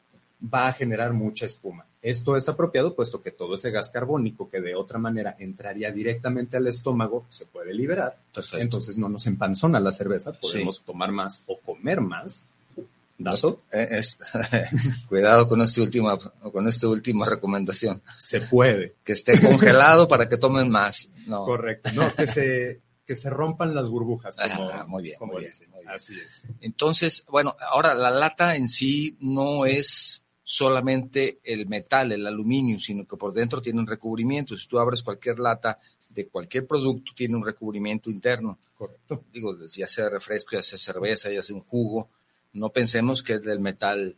va 0.41 0.67
a 0.67 0.73
generar 0.73 1.13
mucha 1.13 1.45
espuma. 1.45 1.85
Esto 2.01 2.35
es 2.35 2.49
apropiado 2.49 2.95
puesto 2.95 3.21
que 3.21 3.31
todo 3.31 3.55
ese 3.55 3.69
gas 3.69 3.91
carbónico 3.91 4.49
que 4.49 4.59
de 4.59 4.75
otra 4.75 4.97
manera 4.97 5.35
entraría 5.37 5.91
directamente 5.91 6.57
al 6.57 6.65
estómago 6.65 7.25
se 7.29 7.45
puede 7.45 7.73
liberar. 7.73 8.17
Entonces 8.53 8.97
no 8.97 9.07
nos 9.07 9.27
empanzona 9.27 9.79
la 9.79 9.93
cerveza, 9.93 10.33
podemos 10.33 10.81
tomar 10.81 11.11
más 11.11 11.43
o 11.45 11.59
comer 11.59 12.01
más. 12.01 12.45
¿Dazo? 13.19 13.61
Eh, 13.71 14.01
cuidado 15.07 15.47
con, 15.47 15.61
este 15.61 15.81
última, 15.81 16.17
con 16.17 16.67
esta 16.67 16.87
última 16.87 17.23
recomendación. 17.25 18.01
Se 18.17 18.41
puede. 18.41 18.95
Que 19.03 19.13
esté 19.13 19.39
congelado 19.39 20.07
para 20.07 20.27
que 20.27 20.37
tomen 20.37 20.71
más. 20.71 21.07
Correcto. 21.27 21.91
No, 21.93 22.11
que 22.15 22.25
se, 22.25 22.81
que 23.05 23.15
se 23.15 23.29
rompan 23.29 23.75
las 23.75 23.89
burbujas. 23.89 24.37
Como, 24.37 24.87
muy 24.87 25.03
bien, 25.03 25.17
muy 25.21 25.41
bien. 25.41 25.53
Así 25.87 26.19
es. 26.19 26.45
Entonces, 26.61 27.23
bueno, 27.29 27.55
ahora 27.59 27.93
la 27.93 28.09
lata 28.09 28.55
en 28.55 28.67
sí 28.67 29.15
no 29.21 29.67
es 29.67 30.23
solamente 30.51 31.39
el 31.45 31.65
metal, 31.65 32.11
el 32.11 32.27
aluminio, 32.27 32.77
sino 32.77 33.07
que 33.07 33.15
por 33.15 33.31
dentro 33.31 33.61
tiene 33.61 33.79
un 33.79 33.87
recubrimiento. 33.87 34.57
Si 34.57 34.67
tú 34.67 34.79
abres 34.79 35.01
cualquier 35.01 35.39
lata 35.39 35.79
de 36.09 36.27
cualquier 36.27 36.67
producto, 36.67 37.13
tiene 37.15 37.37
un 37.37 37.45
recubrimiento 37.45 38.09
interno. 38.09 38.59
Correcto. 38.75 39.23
Digo, 39.31 39.55
ya 39.65 39.87
sea 39.87 40.09
refresco, 40.09 40.57
ya 40.57 40.61
sea 40.61 40.77
cerveza, 40.77 41.31
ya 41.31 41.41
sea 41.41 41.55
un 41.55 41.61
jugo. 41.61 42.09
No 42.51 42.69
pensemos 42.69 43.23
que 43.23 43.35
es 43.35 43.43
del 43.43 43.61
metal. 43.61 44.17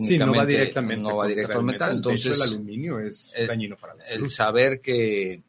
Sí, 0.00 0.18
no 0.18 0.34
va 0.34 0.44
directamente. 0.44 1.02
No 1.02 1.16
va 1.16 1.26
directo 1.26 1.60
al 1.60 1.64
metal. 1.64 1.96
Entonces, 1.96 2.36
el 2.36 2.42
aluminio 2.42 3.00
es 3.00 3.32
dañino 3.48 3.78
para 3.78 3.94
la 3.94 4.04
salud. 4.04 4.24
El 4.24 4.28
saber 4.28 4.82
que, 4.82 5.42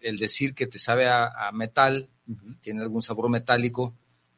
el 0.00 0.18
decir 0.18 0.54
que 0.54 0.68
te 0.68 0.78
sabe 0.78 1.08
a, 1.08 1.50
metal, 1.52 2.08
tiene 2.60 2.80
algún 2.80 3.02
sabor 3.02 3.28
metálico, 3.28 3.92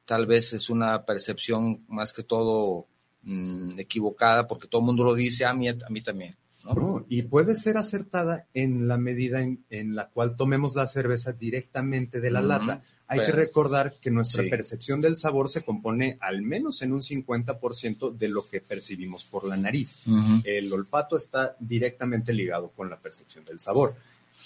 tal 0.06 0.24
vez 0.24 0.54
es 0.54 0.70
una 0.70 1.04
percepción 1.04 1.84
más 1.88 2.14
que 2.14 2.22
todo 2.22 2.86
Mm, 3.28 3.80
equivocada 3.80 4.46
porque 4.46 4.68
todo 4.68 4.82
el 4.82 4.86
mundo 4.86 5.02
lo 5.02 5.12
dice, 5.12 5.44
a 5.44 5.52
mí, 5.52 5.68
a 5.68 5.74
mí 5.90 6.00
también. 6.00 6.36
¿no? 6.64 7.04
y 7.08 7.22
puede 7.22 7.54
ser 7.54 7.76
acertada 7.76 8.46
en 8.54 8.88
la 8.88 8.98
medida 8.98 9.40
en, 9.42 9.94
la 9.94 10.08
cual 10.08 10.36
tomemos 10.36 10.74
la 10.74 10.86
cerveza 10.86 11.32
directamente 11.32 12.20
de 12.20 12.30
la 12.30 12.40
lata. 12.40 12.82
Hay 13.08 13.20
que 13.20 13.26
pues, 13.26 13.36
recordar 13.36 13.94
que 14.00 14.10
nuestra 14.10 14.42
percepción 14.50 15.00
del 15.00 15.16
sabor 15.16 15.48
se 15.48 15.62
compone 15.62 16.18
al 16.20 16.42
menos 16.42 16.82
en 16.82 16.92
un 16.92 17.02
50% 17.02 18.16
de 18.16 18.28
lo 18.28 18.48
que 18.48 18.60
percibimos 18.60 19.24
por 19.24 19.44
la 19.44 19.56
nariz. 19.56 20.04
El 20.44 20.72
olfato 20.72 21.16
está 21.16 21.56
directamente 21.60 22.32
ligado 22.32 22.70
con 22.70 22.90
la 22.90 22.98
percepción 22.98 23.44
del 23.44 23.60
sabor. 23.60 23.94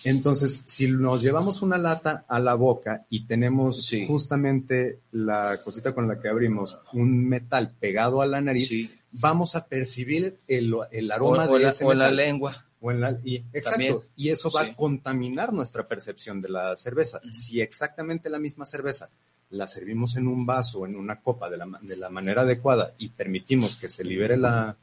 Entonces, 0.04 0.62
si 0.64 0.88
nos 0.88 1.22
llevamos 1.22 1.62
una 1.62 1.76
lata 1.76 2.24
a 2.26 2.38
la 2.38 2.54
boca 2.54 3.04
y 3.10 3.26
tenemos 3.26 3.90
justamente 4.06 5.00
la 5.12 5.60
cosita 5.62 5.94
con 5.94 6.08
la 6.08 6.20
que 6.20 6.28
abrimos, 6.28 6.78
un 6.92 7.28
metal 7.28 7.72
pegado 7.78 8.22
a 8.22 8.26
la 8.26 8.40
nariz, 8.40 8.90
vamos 9.12 9.56
a 9.56 9.66
percibir 9.66 10.38
el, 10.48 10.74
aroma 11.12 11.46
de 11.46 11.68
ese 11.68 11.84
o 11.84 11.92
la 11.92 12.10
lengua. 12.10 12.64
O 12.80 12.90
en 12.90 13.00
la, 13.00 13.18
y, 13.22 13.36
exacto, 13.52 14.04
y 14.16 14.30
eso 14.30 14.50
va 14.50 14.62
a 14.62 14.74
contaminar 14.74 15.52
nuestra 15.52 15.86
percepción 15.86 16.40
de 16.40 16.48
la 16.48 16.76
cerveza. 16.78 17.20
Si 17.32 17.60
exactamente 17.60 18.30
la 18.30 18.38
misma 18.38 18.64
cerveza 18.64 19.10
la 19.50 19.66
servimos 19.66 20.16
en 20.16 20.28
un 20.28 20.46
vaso, 20.46 20.86
en 20.86 20.96
una 20.96 21.20
copa 21.20 21.50
de 21.50 21.58
la, 21.58 21.66
de 21.82 21.96
la 21.96 22.08
manera 22.08 22.42
adecuada 22.42 22.94
y 22.98 23.08
permitimos 23.08 23.76
que 23.76 23.88
se 23.88 24.04
libere 24.04 24.36
la, 24.36 24.76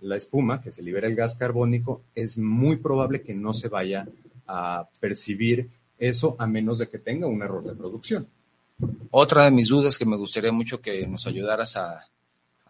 la 0.00 0.16
espuma, 0.16 0.62
que 0.62 0.72
se 0.72 0.82
libere 0.82 1.06
el 1.06 1.14
gas 1.14 1.36
carbónico, 1.36 2.02
es 2.14 2.38
muy 2.38 2.76
probable 2.76 3.22
que 3.22 3.34
no 3.34 3.54
se 3.54 3.68
vaya 3.68 4.08
a 4.46 4.88
percibir 5.00 5.70
eso 5.98 6.36
a 6.38 6.46
menos 6.46 6.78
de 6.78 6.88
que 6.88 6.98
tenga 6.98 7.26
un 7.26 7.42
error 7.42 7.64
de 7.64 7.74
producción. 7.74 8.28
Otra 9.10 9.44
de 9.44 9.50
mis 9.50 9.68
dudas 9.68 9.96
que 9.96 10.04
me 10.04 10.16
gustaría 10.16 10.52
mucho 10.52 10.80
que 10.80 11.06
nos 11.06 11.26
ayudaras 11.26 11.76
a, 11.76 12.08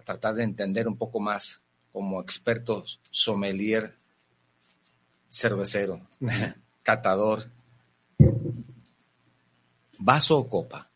tratar 0.04 0.34
de 0.34 0.42
entender 0.42 0.86
un 0.86 0.98
poco 0.98 1.18
más 1.18 1.62
como 1.90 2.20
experto 2.20 2.84
sommelier 3.10 3.94
cervecero, 5.30 5.98
catador, 6.82 7.48
vaso 9.98 10.38
o 10.38 10.48
copa. 10.48 10.90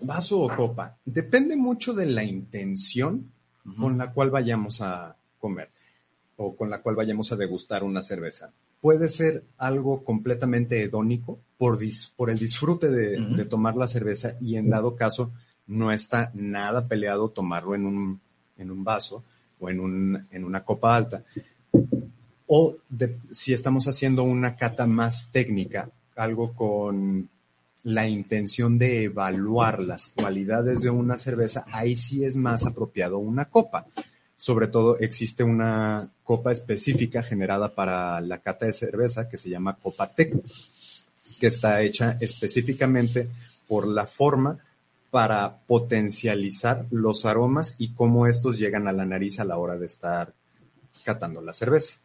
Vaso 0.00 0.40
o 0.40 0.54
copa. 0.54 0.96
Depende 1.04 1.54
mucho 1.54 1.94
de 1.94 2.06
la 2.06 2.24
intención 2.24 3.30
con 3.78 3.96
la 3.96 4.12
cual 4.12 4.30
vayamos 4.30 4.80
a 4.80 5.16
comer. 5.38 5.70
O 6.36 6.56
con 6.56 6.70
la 6.70 6.82
cual 6.82 6.96
vayamos 6.96 7.32
a 7.32 7.36
degustar 7.36 7.84
una 7.84 8.02
cerveza. 8.02 8.50
Puede 8.80 9.08
ser 9.08 9.44
algo 9.56 10.04
completamente 10.04 10.82
hedónico 10.82 11.38
por, 11.56 11.78
por 12.16 12.30
el 12.30 12.38
disfrute 12.38 12.90
de, 12.90 13.18
de, 13.18 13.44
tomar 13.44 13.76
la 13.76 13.88
cerveza 13.88 14.36
y 14.40 14.56
en 14.56 14.70
dado 14.70 14.96
caso 14.96 15.32
no 15.66 15.92
está 15.92 16.30
nada 16.34 16.86
peleado 16.86 17.30
tomarlo 17.30 17.74
en 17.74 17.86
un, 17.86 18.20
en 18.58 18.70
un 18.70 18.84
vaso 18.84 19.24
o 19.58 19.70
en, 19.70 19.80
un, 19.80 20.26
en 20.30 20.44
una 20.44 20.64
copa 20.64 20.96
alta. 20.96 21.24
O 22.46 22.76
de, 22.88 23.16
si 23.30 23.54
estamos 23.54 23.88
haciendo 23.88 24.24
una 24.24 24.56
cata 24.56 24.86
más 24.86 25.30
técnica, 25.30 25.88
algo 26.16 26.52
con 26.52 27.28
la 27.84 28.08
intención 28.08 28.78
de 28.78 29.04
evaluar 29.04 29.80
las 29.80 30.08
cualidades 30.08 30.80
de 30.80 30.90
una 30.90 31.18
cerveza, 31.18 31.64
ahí 31.70 31.96
sí 31.96 32.24
es 32.24 32.36
más 32.36 32.66
apropiado 32.66 33.18
una 33.18 33.46
copa. 33.46 33.86
Sobre 34.36 34.68
todo 34.68 34.98
existe 34.98 35.44
una 35.44 36.10
copa 36.24 36.50
específica 36.50 37.22
generada 37.22 37.68
para 37.68 38.20
la 38.20 38.38
cata 38.38 38.66
de 38.66 38.72
cerveza 38.72 39.28
que 39.28 39.38
se 39.38 39.50
llama 39.50 39.76
Copa 39.76 40.08
Tec, 40.08 40.34
que 41.38 41.46
está 41.46 41.82
hecha 41.82 42.16
específicamente 42.20 43.28
por 43.68 43.86
la 43.86 44.06
forma 44.06 44.58
para 45.10 45.58
potencializar 45.66 46.86
los 46.90 47.24
aromas 47.24 47.76
y 47.78 47.90
cómo 47.90 48.26
estos 48.26 48.58
llegan 48.58 48.88
a 48.88 48.92
la 48.92 49.04
nariz 49.04 49.38
a 49.38 49.44
la 49.44 49.58
hora 49.58 49.76
de 49.76 49.86
estar 49.86 50.32
catando 51.04 51.40
la 51.40 51.52
cerveza. 51.52 51.98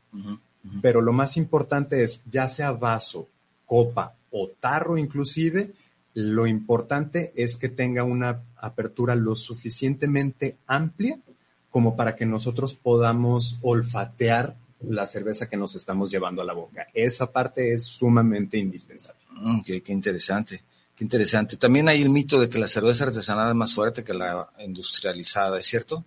Pero 0.82 1.02
lo 1.02 1.14
más 1.14 1.38
importante 1.38 2.04
es, 2.04 2.22
ya 2.30 2.50
sea 2.50 2.74
vaso, 2.74 3.28
copa 3.66 4.14
o 4.32 4.50
tarro 4.60 4.98
inclusive, 4.98 5.72
lo 6.14 6.46
importante 6.46 7.32
es 7.36 7.56
que 7.56 7.70
tenga 7.70 8.04
una 8.04 8.42
apertura 8.58 9.16
lo 9.16 9.36
suficientemente 9.36 10.58
amplia 10.68 11.18
como 11.70 11.96
para 11.96 12.16
que 12.16 12.26
nosotros 12.26 12.74
podamos 12.74 13.58
olfatear 13.62 14.56
la 14.82 15.06
cerveza 15.06 15.50
que 15.50 15.58
nos 15.58 15.76
estamos 15.76 16.10
llevando 16.10 16.42
a 16.42 16.46
la 16.46 16.54
boca. 16.54 16.88
Esa 16.94 17.32
parte 17.32 17.74
es 17.74 17.84
sumamente 17.84 18.58
indispensable. 18.58 19.20
Mm, 19.32 19.62
qué, 19.62 19.84
interesante, 19.88 20.62
qué 20.96 21.04
interesante. 21.04 21.58
También 21.58 21.90
hay 21.90 22.02
el 22.02 22.10
mito 22.10 22.40
de 22.40 22.50
que 22.50 22.60
la 22.60 22.68
cerveza 22.68 23.06
artesanal 23.06 23.50
es 23.50 23.56
más 23.56 23.74
fuerte 23.74 24.04
que 24.04 24.14
la 24.14 24.50
industrializada, 24.60 25.60
¿es 25.60 25.66
cierto? 25.66 26.06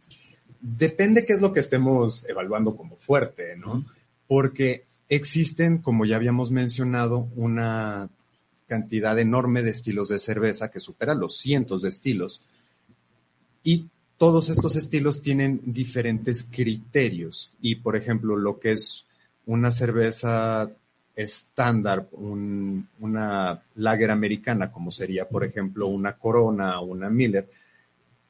Depende 0.61 1.27
qué 1.27 1.35
es 1.35 1.41
lo 1.41 1.53
que 1.53 1.61
estemos 1.61 2.25
evaluando 2.29 2.77
como 2.77 2.97
fuerte, 2.97 3.57
¿no? 3.57 3.85
Porque 4.27 4.85
existen, 5.09 5.79
como 5.79 6.05
ya 6.05 6.17
habíamos 6.17 6.51
mencionado, 6.51 7.29
una 7.37 8.09
cantidad 8.67 9.19
enorme 9.19 9.63
de 9.63 9.71
estilos 9.71 10.09
de 10.09 10.19
cerveza 10.19 10.71
que 10.71 10.81
supera 10.81 11.15
los 11.15 11.37
cientos 11.37 11.83
de 11.83 11.91
estilos. 11.91 12.43
Y 13.63 13.87
todos 14.23 14.51
estos 14.51 14.77
estilos 14.77 15.21
tienen 15.21 15.61
diferentes 15.65 16.47
criterios. 16.49 17.57
Y, 17.61 17.75
por 17.75 17.97
ejemplo, 17.97 18.37
lo 18.37 18.61
que 18.61 18.71
es 18.71 19.05
una 19.47 19.73
cerveza 19.73 20.71
estándar, 21.17 22.07
una 22.13 23.63
lager 23.75 24.13
americana, 24.13 24.71
como 24.71 24.93
sería, 24.93 25.29
por 25.29 25.43
ejemplo, 25.43 25.89
una 25.89 26.13
Corona 26.13 26.79
o 26.79 26.85
una 26.85 27.11
Miller, 27.11 27.51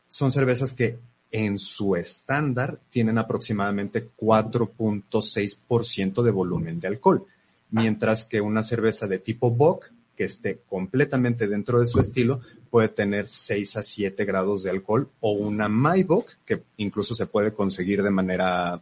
son 0.06 0.32
cervezas 0.32 0.72
que 0.72 0.98
en 1.30 1.58
su 1.58 1.94
estándar 1.94 2.78
tienen 2.88 3.18
aproximadamente 3.18 4.08
4.6% 4.16 6.22
de 6.22 6.30
volumen 6.30 6.80
de 6.80 6.88
alcohol, 6.88 7.26
mientras 7.70 8.24
que 8.24 8.40
una 8.40 8.62
cerveza 8.62 9.06
de 9.06 9.18
tipo 9.18 9.50
Bock 9.50 9.90
que 10.22 10.26
esté 10.26 10.60
completamente 10.68 11.48
dentro 11.48 11.80
de 11.80 11.86
su 11.88 11.98
estilo 11.98 12.40
puede 12.70 12.88
tener 12.88 13.26
6 13.26 13.76
a 13.76 13.82
7 13.82 14.24
grados 14.24 14.62
de 14.62 14.70
alcohol 14.70 15.08
o 15.18 15.32
una 15.32 15.68
Maibok 15.68 16.30
que 16.46 16.62
incluso 16.76 17.16
se 17.16 17.26
puede 17.26 17.52
conseguir 17.52 18.04
de 18.04 18.10
manera 18.10 18.80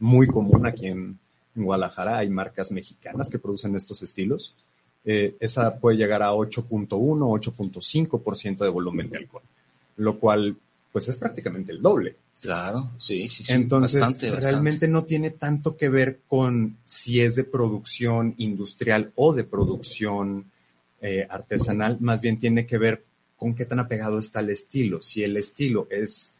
muy 0.00 0.26
común 0.26 0.66
aquí 0.66 0.88
en, 0.88 1.18
Guadalajara. 1.56 2.18
Hay 2.18 2.28
marcas 2.30 2.72
mexicanas 2.72 3.30
que 3.30 3.38
producen 3.38 3.76
estos 3.76 4.02
estilos. 4.02 4.56
Eh, 5.04 5.36
esa 5.38 5.78
puede 5.78 5.96
llegar 5.96 6.20
a 6.20 6.32
8.1, 6.32 6.88
8.5% 6.88 8.58
de 8.58 8.68
volumen 8.68 9.08
de 9.08 9.18
alcohol, 9.18 9.44
lo 9.98 10.18
cual 10.18 10.56
pues 10.90 11.06
es 11.06 11.16
prácticamente 11.16 11.70
el 11.70 11.80
doble. 11.80 12.16
Claro, 12.40 12.90
sí, 12.98 13.28
sí, 13.28 13.44
sí. 13.44 13.52
Entonces, 13.52 14.02
realmente 14.20 14.88
no 14.88 15.04
tiene 15.04 15.30
tanto 15.30 15.76
que 15.76 15.88
ver 15.88 16.22
con 16.26 16.78
si 16.84 17.20
es 17.20 17.36
de 17.36 17.44
producción 17.44 18.34
industrial 18.38 19.12
o 19.14 19.32
de 19.32 19.44
producción 19.44 20.50
eh, 21.06 21.26
artesanal, 21.28 21.98
más 22.00 22.22
bien 22.22 22.38
tiene 22.38 22.64
que 22.64 22.78
ver 22.78 23.04
con 23.36 23.54
qué 23.54 23.66
tan 23.66 23.78
apegado 23.78 24.18
está 24.18 24.40
el 24.40 24.48
estilo. 24.48 25.02
Si 25.02 25.22
el 25.22 25.36
estilo 25.36 25.86
es 25.90 26.32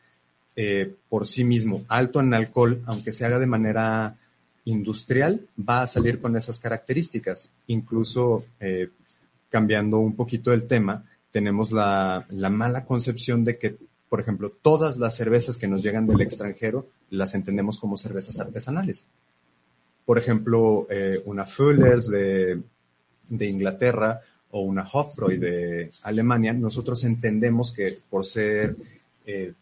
eh, 0.56 0.90
por 1.10 1.26
sí 1.26 1.44
mismo 1.44 1.84
alto 1.86 2.20
en 2.20 2.32
alcohol, 2.32 2.82
aunque 2.86 3.12
se 3.12 3.26
haga 3.26 3.38
de 3.38 3.46
manera 3.46 4.16
industrial, 4.64 5.46
va 5.58 5.82
a 5.82 5.86
salir 5.86 6.18
con 6.18 6.34
esas 6.34 6.60
características. 6.60 7.52
Incluso 7.66 8.42
eh, 8.58 8.88
cambiando 9.50 9.98
un 9.98 10.16
poquito 10.16 10.50
el 10.50 10.66
tema, 10.66 11.04
tenemos 11.30 11.70
la, 11.70 12.24
mala 12.30 12.86
concepción 12.86 13.44
de 13.44 13.58
que, 13.58 13.76
por 14.08 14.20
ejemplo, 14.20 14.48
todas 14.48 14.96
las 14.96 15.14
cervezas 15.14 15.58
que 15.58 15.68
nos 15.68 15.82
llegan 15.82 16.06
del 16.06 16.22
extranjero 16.22 16.88
las 17.10 17.34
entendemos 17.34 17.78
como 17.78 17.98
cervezas 17.98 18.38
artesanales. 18.38 19.04
Por 20.06 20.16
ejemplo, 20.16 20.88
una 21.26 21.44
Fuller's 21.44 22.08
de, 22.08 22.62
de 23.28 23.46
Inglaterra 23.46 24.22
o 24.56 24.60
una 24.60 24.86
Hofbräu 24.90 25.36
de 25.36 25.90
Alemania, 26.04 26.52
nosotros 26.52 27.02
entendemos 27.02 27.72
que 27.72 27.98
por 28.08 28.24
ser 28.24 28.76
eh, 29.26 29.52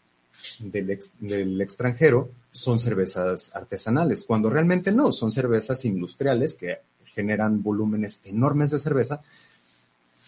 del, 0.61 1.61
extranjero 1.63 2.31
son 2.51 2.79
cervezas 2.79 3.57
artesanales, 3.57 4.23
cuando 4.25 4.51
realmente 4.51 4.93
no, 4.93 5.11
son 5.11 5.33
cervezas 5.33 5.87
industriales 5.87 6.55
que 6.57 6.81
generan 7.07 7.63
volúmenes 7.63 8.21
enormes 8.25 8.71
de 8.71 8.79
cerveza, 8.81 9.23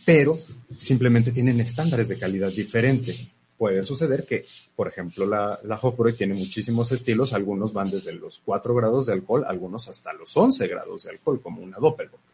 pero 0.07 0.39
simplemente 0.79 1.31
tienen 1.31 1.61
estándares 1.61 2.09
de 2.09 2.19
calidad 2.19 2.51
diferente. 2.51 3.15
Puede 3.59 3.83
suceder 3.83 4.25
que, 4.25 4.47
por 4.75 4.89
ejemplo, 4.89 5.27
la, 5.27 5.61
la 5.65 5.79
Hofbräu 5.81 6.17
tiene 6.17 6.33
muchísimos 6.33 6.91
estilos, 6.91 7.35
algunos 7.35 7.75
van 7.75 7.91
desde 7.91 8.13
los 8.13 8.41
4 8.43 8.75
grados 8.75 9.07
de 9.07 9.13
alcohol, 9.13 9.45
algunos 9.47 9.89
hasta 9.91 10.15
los 10.15 10.35
11 10.35 10.67
grados 10.69 11.05
de 11.05 11.11
alcohol, 11.11 11.43
como 11.43 11.61
una 11.61 11.77
Doppelbock. 11.77 12.34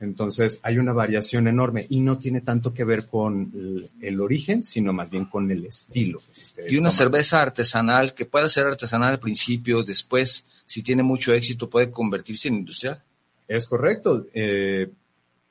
Entonces 0.00 0.60
hay 0.62 0.78
una 0.78 0.92
variación 0.92 1.48
enorme 1.48 1.86
y 1.88 2.00
no 2.00 2.18
tiene 2.18 2.40
tanto 2.40 2.74
que 2.74 2.84
ver 2.84 3.06
con 3.06 3.88
el, 4.00 4.20
origen, 4.20 4.62
sino 4.62 4.92
más 4.92 5.10
bien 5.10 5.26
con 5.26 5.50
el 5.50 5.64
estilo. 5.64 6.20
y 6.68 6.76
una 6.76 6.90
cerveza 6.90 7.40
artesanal 7.40 8.14
que 8.14 8.26
puede 8.26 8.48
ser 8.48 8.66
artesanal 8.66 9.12
al 9.12 9.20
principio, 9.20 9.82
después, 9.82 10.44
si 10.66 10.82
tiene 10.82 11.02
mucho 11.02 11.32
éxito, 11.32 11.70
puede 11.70 11.90
convertirse 11.90 12.48
en 12.48 12.54
industrial. 12.56 13.02
Es 13.48 13.66
correcto. 13.66 14.26
Eh, 14.34 14.90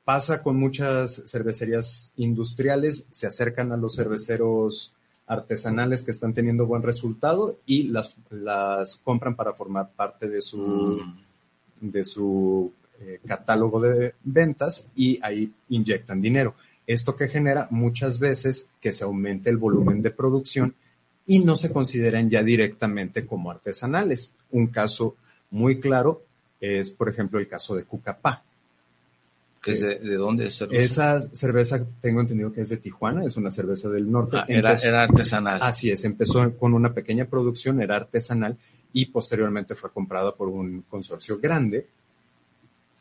pasa 0.04 0.42
con 0.42 0.56
muchas 0.56 1.22
cervecerías 1.26 2.12
industriales, 2.16 3.06
se 3.10 3.26
acercan 3.26 3.72
a 3.72 3.76
los 3.76 3.96
cerveceros 3.96 4.92
artesanales 5.26 6.04
que 6.04 6.12
están 6.12 6.32
teniendo 6.32 6.66
buen 6.66 6.82
resultado 6.82 7.58
y 7.66 7.84
las, 7.84 8.14
las 8.30 8.96
compran 8.96 9.34
para 9.34 9.52
formar 9.52 9.90
parte 9.90 10.28
de 10.28 10.40
su, 10.40 10.58
mm. 10.60 11.90
de 11.90 12.04
su 12.04 12.72
eh, 13.00 13.20
catálogo 13.26 13.80
de 13.80 14.14
ventas 14.24 14.88
y 14.94 15.18
ahí 15.22 15.52
inyectan 15.68 16.20
dinero. 16.20 16.54
Esto 16.86 17.16
que 17.16 17.28
genera 17.28 17.66
muchas 17.70 18.18
veces 18.18 18.68
que 18.80 18.92
se 18.92 19.04
aumente 19.04 19.50
el 19.50 19.56
volumen 19.56 20.02
de 20.02 20.10
producción 20.10 20.74
y 21.26 21.40
no 21.40 21.56
se 21.56 21.72
consideran 21.72 22.30
ya 22.30 22.42
directamente 22.42 23.26
como 23.26 23.50
artesanales. 23.50 24.32
Un 24.52 24.68
caso 24.68 25.16
muy 25.50 25.80
claro 25.80 26.22
es, 26.60 26.90
por 26.90 27.08
ejemplo, 27.08 27.38
el 27.38 27.48
caso 27.48 27.74
de 27.74 27.84
Cucapá. 27.84 28.44
¿Es 29.66 29.80
de, 29.80 29.98
dónde 30.14 30.46
es 30.46 30.62
Esa 30.70 31.20
cerveza 31.32 31.84
tengo 32.00 32.20
entendido 32.20 32.52
que 32.52 32.60
es 32.60 32.68
de 32.68 32.76
Tijuana, 32.76 33.24
es 33.24 33.36
una 33.36 33.50
cerveza 33.50 33.88
del 33.88 34.08
norte. 34.10 34.36
Ah, 34.36 34.44
era, 34.46 34.74
era, 34.74 35.02
artesanal. 35.02 35.60
Así 35.60 35.90
es, 35.90 36.04
empezó 36.04 36.56
con 36.56 36.72
una 36.72 36.94
pequeña 36.94 37.24
producción, 37.24 37.82
era 37.82 37.96
artesanal 37.96 38.56
y 38.92 39.06
posteriormente 39.06 39.74
fue 39.74 39.90
comprada 39.90 40.36
por 40.36 40.48
un 40.48 40.82
consorcio 40.88 41.40
grande 41.40 41.88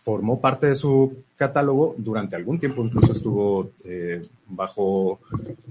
formó 0.05 0.39
parte 0.39 0.67
de 0.67 0.75
su 0.75 1.23
catálogo 1.35 1.95
durante 1.97 2.35
algún 2.35 2.59
tiempo, 2.59 2.83
incluso 2.83 3.11
estuvo 3.11 3.71
eh, 3.83 4.21
bajo 4.45 5.19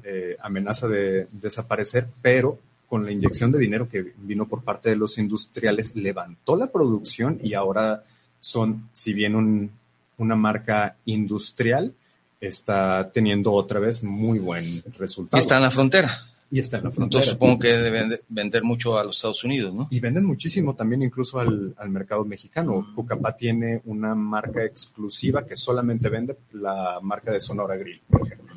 eh, 0.03 0.37
amenaza 0.43 0.89
de 0.89 1.29
desaparecer, 1.31 2.09
pero 2.21 2.59
con 2.89 3.05
la 3.05 3.13
inyección 3.13 3.53
de 3.53 3.61
dinero 3.61 3.89
que 3.89 4.13
vino 4.19 4.49
por 4.49 4.65
parte 4.65 4.91
de 4.91 4.97
los 4.97 5.19
industriales, 5.19 5.95
levantó 5.95 6.57
la 6.57 6.67
producción 6.67 7.39
y 7.45 7.55
ahora 7.55 8.03
son, 8.41 8.89
si 8.93 9.13
bien 9.13 9.71
una 10.19 10.35
marca 10.35 10.97
industrial, 11.05 11.95
está 12.41 13.13
teniendo 13.13 13.53
otra 13.53 13.79
vez 13.79 14.03
muy 14.03 14.41
buen 14.41 14.83
resultado. 14.99 15.39
Está 15.39 15.57
en 15.57 15.63
la 15.63 15.71
frontera. 15.71 16.11
Y 16.55 16.61
está 16.61 16.77
en 16.77 16.85
la 16.85 16.91
frontera. 16.93 17.07
Entonces 17.19 17.33
supongo 17.33 17.59
que 17.59 17.77
deben 17.77 18.21
vender 18.29 18.63
mucho 18.63 18.97
a 18.97 19.03
los 19.03 19.17
Estados 19.17 19.43
Unidos, 19.43 19.75
¿no? 19.75 19.89
Y 19.91 19.99
venden 19.99 20.25
muchísimo 20.25 20.77
también 20.77 21.03
incluso 21.03 21.41
al, 21.41 21.75
mercado 21.89 22.25
mexicano. 22.25 22.93
Cucapá 22.95 23.37
tiene 23.37 23.83
una 23.87 24.15
marca 24.15 24.65
exclusiva 24.65 25.45
que 25.45 25.57
solamente 25.57 26.09
vende 26.09 26.37
la 26.53 27.01
marca 27.03 27.33
de 27.33 27.41
Sonora 27.41 27.75
Grill, 27.77 28.01
por 28.09 28.25
ejemplo. 28.25 28.55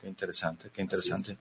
Qué 0.00 0.08
interesante, 0.08 0.70
qué 0.72 0.80
interesante. 0.80 1.36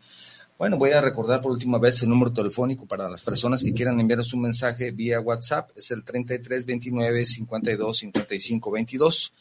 Bueno, 0.60 0.78
voy 0.78 0.92
a 0.92 1.00
recordar 1.00 1.40
por 1.40 1.54
última 1.54 1.78
vez 1.78 2.04
el 2.04 2.10
número 2.10 2.34
telefónico 2.34 2.86
para 2.86 3.10
las 3.10 3.22
personas 3.22 3.64
que 3.64 3.72
quieran 3.72 3.98
enviarnos 3.98 4.34
un 4.34 4.42
mensaje 4.42 4.92
vía 4.92 5.22
WhatsApp. 5.22 5.70
Es 5.78 5.92
el 5.92 6.04
33 6.04 6.66
29 6.66 7.26
52 7.26 7.98
55 7.98 8.70
22. 8.70 9.34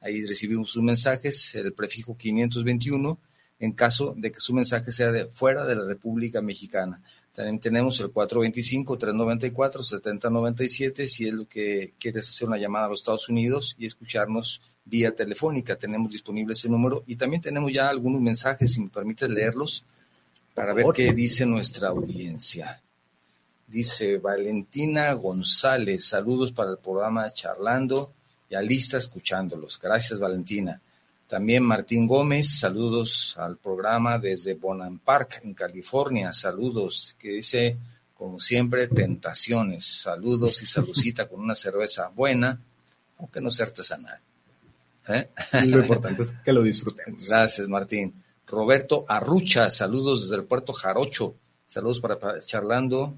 Ahí 0.00 0.26
recibimos 0.26 0.72
sus 0.72 0.82
mensajes, 0.82 1.54
el 1.54 1.72
prefijo 1.72 2.16
521, 2.16 3.16
en 3.60 3.72
caso 3.72 4.14
de 4.16 4.32
que 4.32 4.40
su 4.40 4.54
mensaje 4.54 4.90
sea 4.90 5.12
de 5.12 5.26
fuera 5.26 5.66
de 5.66 5.76
la 5.76 5.84
República 5.84 6.40
Mexicana. 6.40 7.02
También 7.32 7.60
tenemos 7.60 8.00
el 8.00 8.12
425-394-7097 8.12 11.06
si 11.06 11.28
es 11.28 11.34
lo 11.34 11.46
que 11.46 11.92
quieres 11.98 12.28
hacer 12.28 12.48
una 12.48 12.56
llamada 12.56 12.86
a 12.86 12.88
los 12.88 13.00
Estados 13.00 13.28
Unidos 13.28 13.76
y 13.78 13.86
escucharnos 13.86 14.60
vía 14.84 15.14
telefónica. 15.14 15.76
Tenemos 15.76 16.10
disponible 16.10 16.54
ese 16.54 16.68
número 16.68 17.04
y 17.06 17.14
también 17.16 17.42
tenemos 17.42 17.72
ya 17.72 17.88
algunos 17.88 18.20
mensajes, 18.20 18.72
si 18.72 18.80
me 18.80 18.88
permites 18.88 19.30
leerlos, 19.30 19.84
para 20.54 20.72
ver 20.72 20.86
qué 20.94 21.12
dice 21.12 21.46
nuestra 21.46 21.90
audiencia. 21.90 22.82
Dice 23.68 24.18
Valentina 24.18 25.12
González, 25.12 26.06
saludos 26.06 26.50
para 26.50 26.72
el 26.72 26.78
programa 26.78 27.30
Charlando, 27.30 28.12
ya 28.50 28.60
lista 28.60 28.98
escuchándolos. 28.98 29.78
Gracias 29.80 30.18
Valentina. 30.18 30.82
También 31.30 31.62
Martín 31.62 32.08
Gómez, 32.08 32.58
saludos 32.58 33.36
al 33.38 33.56
programa 33.56 34.18
desde 34.18 34.54
Bonham 34.54 34.98
Park, 34.98 35.42
en 35.44 35.54
California. 35.54 36.32
Saludos, 36.32 37.14
que 37.20 37.28
dice, 37.30 37.78
como 38.14 38.40
siempre, 38.40 38.88
tentaciones. 38.88 39.86
Saludos 39.86 40.60
y 40.60 40.66
saludcita 40.66 41.28
con 41.28 41.38
una 41.38 41.54
cerveza 41.54 42.08
buena, 42.08 42.60
aunque 43.16 43.40
no 43.40 43.52
sea 43.52 43.66
artesanal. 43.66 44.18
¿Eh? 45.06 45.28
Lo 45.66 45.78
importante 45.78 46.24
es 46.24 46.32
que 46.44 46.52
lo 46.52 46.64
disfrutemos. 46.64 47.28
Gracias, 47.28 47.68
Martín. 47.68 48.12
Roberto 48.48 49.04
Arrucha, 49.06 49.70
saludos 49.70 50.22
desde 50.22 50.34
el 50.34 50.46
puerto 50.46 50.72
Jarocho. 50.72 51.36
Saludos 51.68 52.00
para, 52.00 52.40
charlando, 52.40 53.14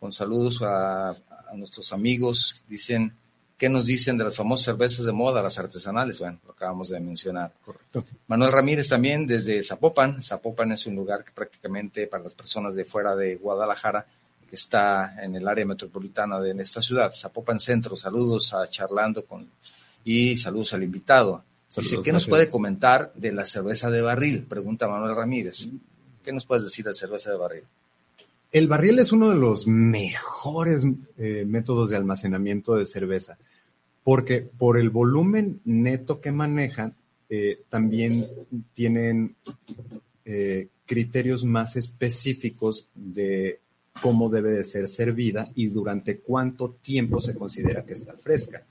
con 0.00 0.12
saludos 0.12 0.60
a, 0.60 1.10
a 1.10 1.54
nuestros 1.54 1.92
amigos. 1.92 2.64
Dicen, 2.68 3.14
¿Qué 3.56 3.68
nos 3.68 3.86
dicen 3.86 4.18
de 4.18 4.24
las 4.24 4.36
famosas 4.36 4.64
cervezas 4.64 5.06
de 5.06 5.12
moda, 5.12 5.42
las 5.42 5.58
artesanales? 5.58 6.18
Bueno, 6.18 6.40
lo 6.44 6.52
acabamos 6.52 6.88
de 6.88 6.98
mencionar. 6.98 7.52
Correcto. 7.64 8.04
Manuel 8.26 8.50
Ramírez 8.50 8.88
también 8.88 9.26
desde 9.26 9.62
Zapopan. 9.62 10.20
Zapopan 10.22 10.72
es 10.72 10.86
un 10.86 10.96
lugar 10.96 11.24
que 11.24 11.30
prácticamente 11.32 12.08
para 12.08 12.24
las 12.24 12.34
personas 12.34 12.74
de 12.74 12.84
fuera 12.84 13.14
de 13.14 13.36
Guadalajara, 13.36 14.06
que 14.48 14.56
está 14.56 15.22
en 15.22 15.36
el 15.36 15.46
área 15.46 15.64
metropolitana 15.64 16.40
de 16.40 16.50
esta 16.60 16.82
ciudad. 16.82 17.12
Zapopan 17.12 17.60
Centro, 17.60 17.94
saludos 17.94 18.52
a 18.54 18.66
Charlando 18.66 19.24
con 19.24 19.48
y 20.04 20.36
saludos 20.36 20.74
al 20.74 20.82
invitado. 20.82 21.44
Dice, 21.76 21.98
¿qué 22.04 22.12
nos 22.12 22.26
puede 22.26 22.50
comentar 22.50 23.12
de 23.14 23.32
la 23.32 23.46
cerveza 23.46 23.90
de 23.90 24.02
barril? 24.02 24.44
Pregunta 24.44 24.86
Manuel 24.86 25.16
Ramírez. 25.16 25.68
¿Qué 26.22 26.32
nos 26.32 26.44
puedes 26.44 26.64
decir 26.64 26.84
de 26.84 26.92
la 26.92 26.96
cerveza 26.96 27.30
de 27.30 27.36
barril? 27.36 27.64
El 28.54 28.68
barril 28.68 29.00
es 29.00 29.10
uno 29.10 29.30
de 29.30 29.34
los 29.34 29.66
mejores 29.66 30.86
eh, 31.18 31.44
métodos 31.44 31.90
de 31.90 31.96
almacenamiento 31.96 32.76
de 32.76 32.86
cerveza, 32.86 33.36
porque 34.04 34.42
por 34.42 34.78
el 34.78 34.90
volumen 34.90 35.60
neto 35.64 36.20
que 36.20 36.30
manejan, 36.30 36.94
eh, 37.28 37.62
también 37.68 38.28
tienen 38.72 39.34
eh, 40.24 40.68
criterios 40.86 41.44
más 41.44 41.74
específicos 41.74 42.86
de 42.94 43.58
cómo 44.00 44.28
debe 44.28 44.52
de 44.52 44.62
ser 44.62 44.86
servida 44.86 45.50
y 45.56 45.66
durante 45.66 46.18
cuánto 46.18 46.76
tiempo 46.80 47.18
se 47.18 47.34
considera 47.34 47.84
que 47.84 47.94
está 47.94 48.12
fresca. 48.12 48.62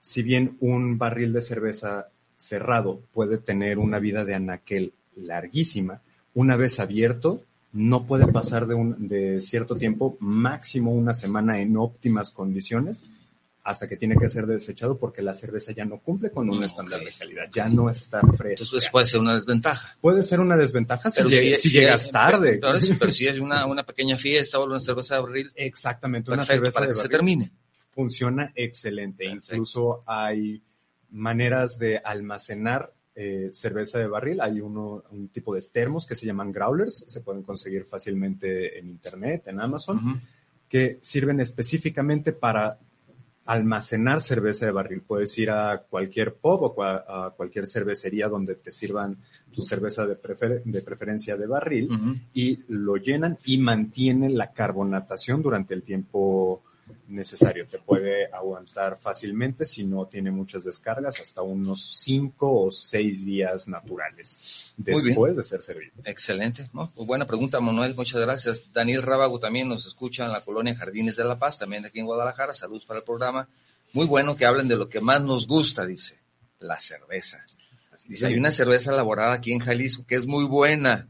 Si 0.00 0.22
bien 0.22 0.56
un 0.60 0.96
barril 0.96 1.34
de 1.34 1.42
cerveza 1.42 2.08
cerrado 2.38 3.02
puede 3.12 3.36
tener 3.36 3.76
una 3.78 3.98
vida 3.98 4.24
de 4.24 4.34
anaquel 4.34 4.94
larguísima, 5.14 6.00
una 6.32 6.56
vez 6.56 6.80
abierto 6.80 7.42
no 7.72 8.06
puede 8.06 8.26
pasar 8.26 8.66
de, 8.66 8.74
un, 8.74 9.08
de 9.08 9.40
cierto 9.40 9.76
tiempo, 9.76 10.16
máximo 10.20 10.92
una 10.92 11.14
semana 11.14 11.60
en 11.60 11.76
óptimas 11.76 12.30
condiciones, 12.30 13.02
hasta 13.62 13.86
que 13.86 13.96
tiene 13.96 14.16
que 14.16 14.28
ser 14.28 14.46
desechado 14.46 14.98
porque 14.98 15.22
la 15.22 15.34
cerveza 15.34 15.72
ya 15.72 15.84
no 15.84 15.98
cumple 15.98 16.30
con 16.30 16.48
un 16.48 16.64
estándar 16.64 17.00
de 17.00 17.12
calidad, 17.12 17.48
ya 17.52 17.68
no 17.68 17.90
está 17.90 18.20
fresca. 18.36 18.64
Eso 18.64 18.90
puede 18.90 19.06
ser 19.06 19.20
una 19.20 19.34
desventaja. 19.34 19.96
Puede 20.00 20.22
ser 20.22 20.40
una 20.40 20.56
desventaja 20.56 21.10
si, 21.10 21.22
llegas 21.68 22.10
tarde. 22.10 22.58
Pero, 22.60 22.80
si 23.10 23.26
es 23.26 23.38
una, 23.38 23.66
una 23.66 23.84
pequeña 23.84 24.16
fiesta 24.16 24.58
o 24.58 24.64
una 24.64 24.80
cerveza 24.80 25.14
de 25.14 25.20
abril. 25.20 25.52
Exactamente, 25.54 26.32
una 26.32 26.44
cerveza 26.44 26.80
para 26.80 26.88
que 26.88 26.96
se 26.96 27.08
termine. 27.08 27.50
Funciona 27.94 28.52
excelente. 28.54 29.26
Incluso 29.26 30.02
hay 30.06 30.62
maneras 31.10 31.78
de 31.78 31.98
almacenar 31.98 32.92
eh, 33.22 33.50
cerveza 33.52 33.98
de 33.98 34.06
barril. 34.06 34.40
Hay 34.40 34.62
uno, 34.62 35.04
un 35.10 35.28
tipo 35.28 35.54
de 35.54 35.60
termos 35.60 36.06
que 36.06 36.16
se 36.16 36.24
llaman 36.24 36.50
growlers, 36.50 37.04
se 37.06 37.20
pueden 37.20 37.42
conseguir 37.42 37.84
fácilmente 37.84 38.78
en 38.78 38.88
internet, 38.88 39.48
en 39.48 39.60
Amazon, 39.60 40.22
que 40.66 40.98
sirven 41.02 41.38
específicamente 41.38 42.32
para 42.32 42.78
almacenar 43.44 44.22
cerveza 44.22 44.64
de 44.64 44.72
barril. 44.72 45.02
Puedes 45.02 45.36
ir 45.36 45.50
a 45.50 45.82
cualquier 45.90 46.32
pub 46.32 46.72
o 46.74 46.82
a 46.82 47.34
cualquier 47.36 47.66
cervecería 47.66 48.26
donde 48.26 48.54
te 48.54 48.72
sirvan 48.72 49.18
tu 49.52 49.64
cerveza 49.64 50.06
de, 50.06 50.16
de 50.64 50.80
preferencia 50.80 51.36
de 51.36 51.46
barril 51.46 51.90
y 52.32 52.60
lo 52.68 52.96
llenan 52.96 53.36
y 53.44 53.58
mantienen 53.58 54.38
la 54.38 54.50
carbonatación 54.50 55.42
durante 55.42 55.74
el 55.74 55.82
tiempo 55.82 56.62
necesario. 57.08 57.66
Te 57.66 57.78
puede 57.78 58.26
aguantar 58.32 58.98
fácilmente 58.98 59.64
si 59.64 59.84
no 59.84 60.06
tiene 60.06 60.30
muchas 60.30 60.64
descargas, 60.64 61.20
hasta 61.20 61.42
unos 61.42 61.84
cinco 62.02 62.62
o 62.62 62.70
seis 62.70 63.24
días 63.24 63.68
naturales 63.68 64.74
después 64.76 65.36
de 65.36 65.44
ser 65.44 65.62
servido. 65.62 65.92
Excelente. 66.04 66.68
¿no? 66.72 66.90
Pues 66.94 67.06
buena 67.06 67.26
pregunta, 67.26 67.60
Manuel. 67.60 67.94
Muchas 67.94 68.20
gracias. 68.20 68.72
Daniel 68.72 69.02
Rábago 69.02 69.38
también 69.38 69.68
nos 69.68 69.86
escucha 69.86 70.24
en 70.24 70.32
la 70.32 70.44
colonia 70.44 70.74
Jardines 70.74 71.16
de 71.16 71.24
la 71.24 71.36
Paz, 71.36 71.58
también 71.58 71.84
aquí 71.84 72.00
en 72.00 72.06
Guadalajara. 72.06 72.54
Saludos 72.54 72.84
para 72.84 73.00
el 73.00 73.04
programa. 73.04 73.48
Muy 73.92 74.06
bueno 74.06 74.36
que 74.36 74.46
hablen 74.46 74.68
de 74.68 74.76
lo 74.76 74.88
que 74.88 75.00
más 75.00 75.20
nos 75.22 75.46
gusta, 75.46 75.84
dice, 75.84 76.18
la 76.58 76.78
cerveza. 76.78 77.44
Dice, 78.06 78.26
hay 78.26 78.34
una 78.34 78.50
cerveza 78.50 78.92
elaborada 78.92 79.34
aquí 79.34 79.52
en 79.52 79.58
Jalisco 79.58 80.06
que 80.06 80.14
es 80.14 80.26
muy 80.26 80.44
buena, 80.44 81.08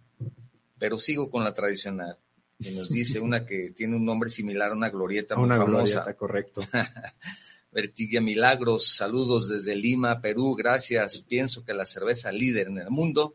pero 0.78 0.98
sigo 0.98 1.30
con 1.30 1.44
la 1.44 1.54
tradicional 1.54 2.16
y 2.60 2.70
nos 2.72 2.90
dice 2.90 3.20
una 3.20 3.46
que 3.46 3.70
tiene 3.70 3.96
un 3.96 4.04
nombre 4.04 4.28
similar 4.28 4.70
a 4.70 4.74
una 4.74 4.90
glorieta 4.90 5.34
muy 5.34 5.46
una 5.46 5.56
famosa. 5.56 6.04
Glorieta, 6.04 6.14
correcto. 6.14 6.62
Vertigia 7.72 8.20
Milagros, 8.20 8.96
saludos 8.96 9.48
desde 9.48 9.76
Lima, 9.76 10.20
Perú, 10.20 10.54
gracias. 10.54 11.20
Pienso 11.20 11.64
que 11.64 11.72
la 11.72 11.86
cerveza 11.86 12.30
líder 12.30 12.66
en 12.66 12.78
el 12.78 12.90
mundo 12.90 13.34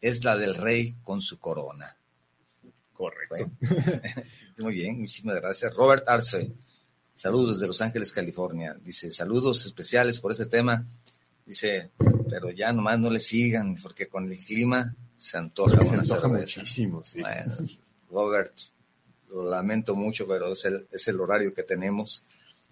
es 0.00 0.24
la 0.24 0.36
del 0.36 0.54
rey 0.54 0.96
con 1.02 1.22
su 1.22 1.38
corona. 1.38 1.96
Correcto. 2.92 3.50
muy 4.58 4.74
bien, 4.74 5.00
muchísimas 5.00 5.36
gracias. 5.36 5.72
Robert 5.74 6.08
Arce, 6.08 6.50
saludos 7.14 7.56
desde 7.56 7.68
Los 7.68 7.80
Ángeles, 7.80 8.12
California. 8.12 8.76
Dice, 8.82 9.10
saludos 9.10 9.66
especiales 9.66 10.18
por 10.18 10.32
este 10.32 10.46
tema. 10.46 10.84
Dice, 11.46 11.90
pero 12.28 12.50
ya 12.50 12.72
nomás 12.72 12.98
no 12.98 13.10
le 13.10 13.18
sigan, 13.18 13.76
porque 13.80 14.08
con 14.08 14.30
el 14.32 14.38
clima 14.38 14.96
se 15.14 15.38
antoja 15.38 15.80
se 15.82 15.94
antoja 15.94 16.26
muchísimo, 16.26 17.04
sí. 17.04 17.20
Robert, 18.12 18.52
lo 19.30 19.48
lamento 19.48 19.94
mucho, 19.94 20.26
pero 20.26 20.52
es 20.52 20.64
el, 20.66 20.86
es 20.92 21.08
el 21.08 21.18
horario 21.20 21.54
que 21.54 21.62
tenemos 21.62 22.22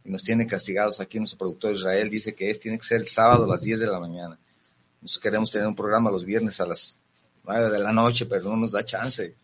y 0.05 0.11
nos 0.11 0.23
tiene 0.23 0.47
castigados 0.47 1.01
aquí 1.01 1.19
nuestro 1.19 1.39
productor 1.39 1.73
Israel, 1.73 2.11
dice 2.11 2.35
que 2.35 2.51
es, 2.51 2.61
tiene 2.61 2.79
que 2.79 2.85
ser 2.85 3.01
el 3.01 3.09
sábado 3.09 3.45
a 3.45 3.49
las 3.49 3.63
10 3.63 3.81
de 3.81 3.87
la 3.87 3.99
mañana. 3.99 4.39
Nosotros 5.01 5.23
queremos 5.23 5.51
tener 5.51 5.67
un 5.67 5.75
programa 5.75 6.11
los 6.11 6.25
viernes 6.25 6.61
a 6.61 6.67
las 6.67 6.99
9 7.45 7.71
de 7.71 7.79
la 7.79 7.93
noche, 7.93 8.27
pero 8.27 8.45
no 8.45 8.57
nos 8.57 8.73
da 8.73 8.85
chance. 8.85 9.35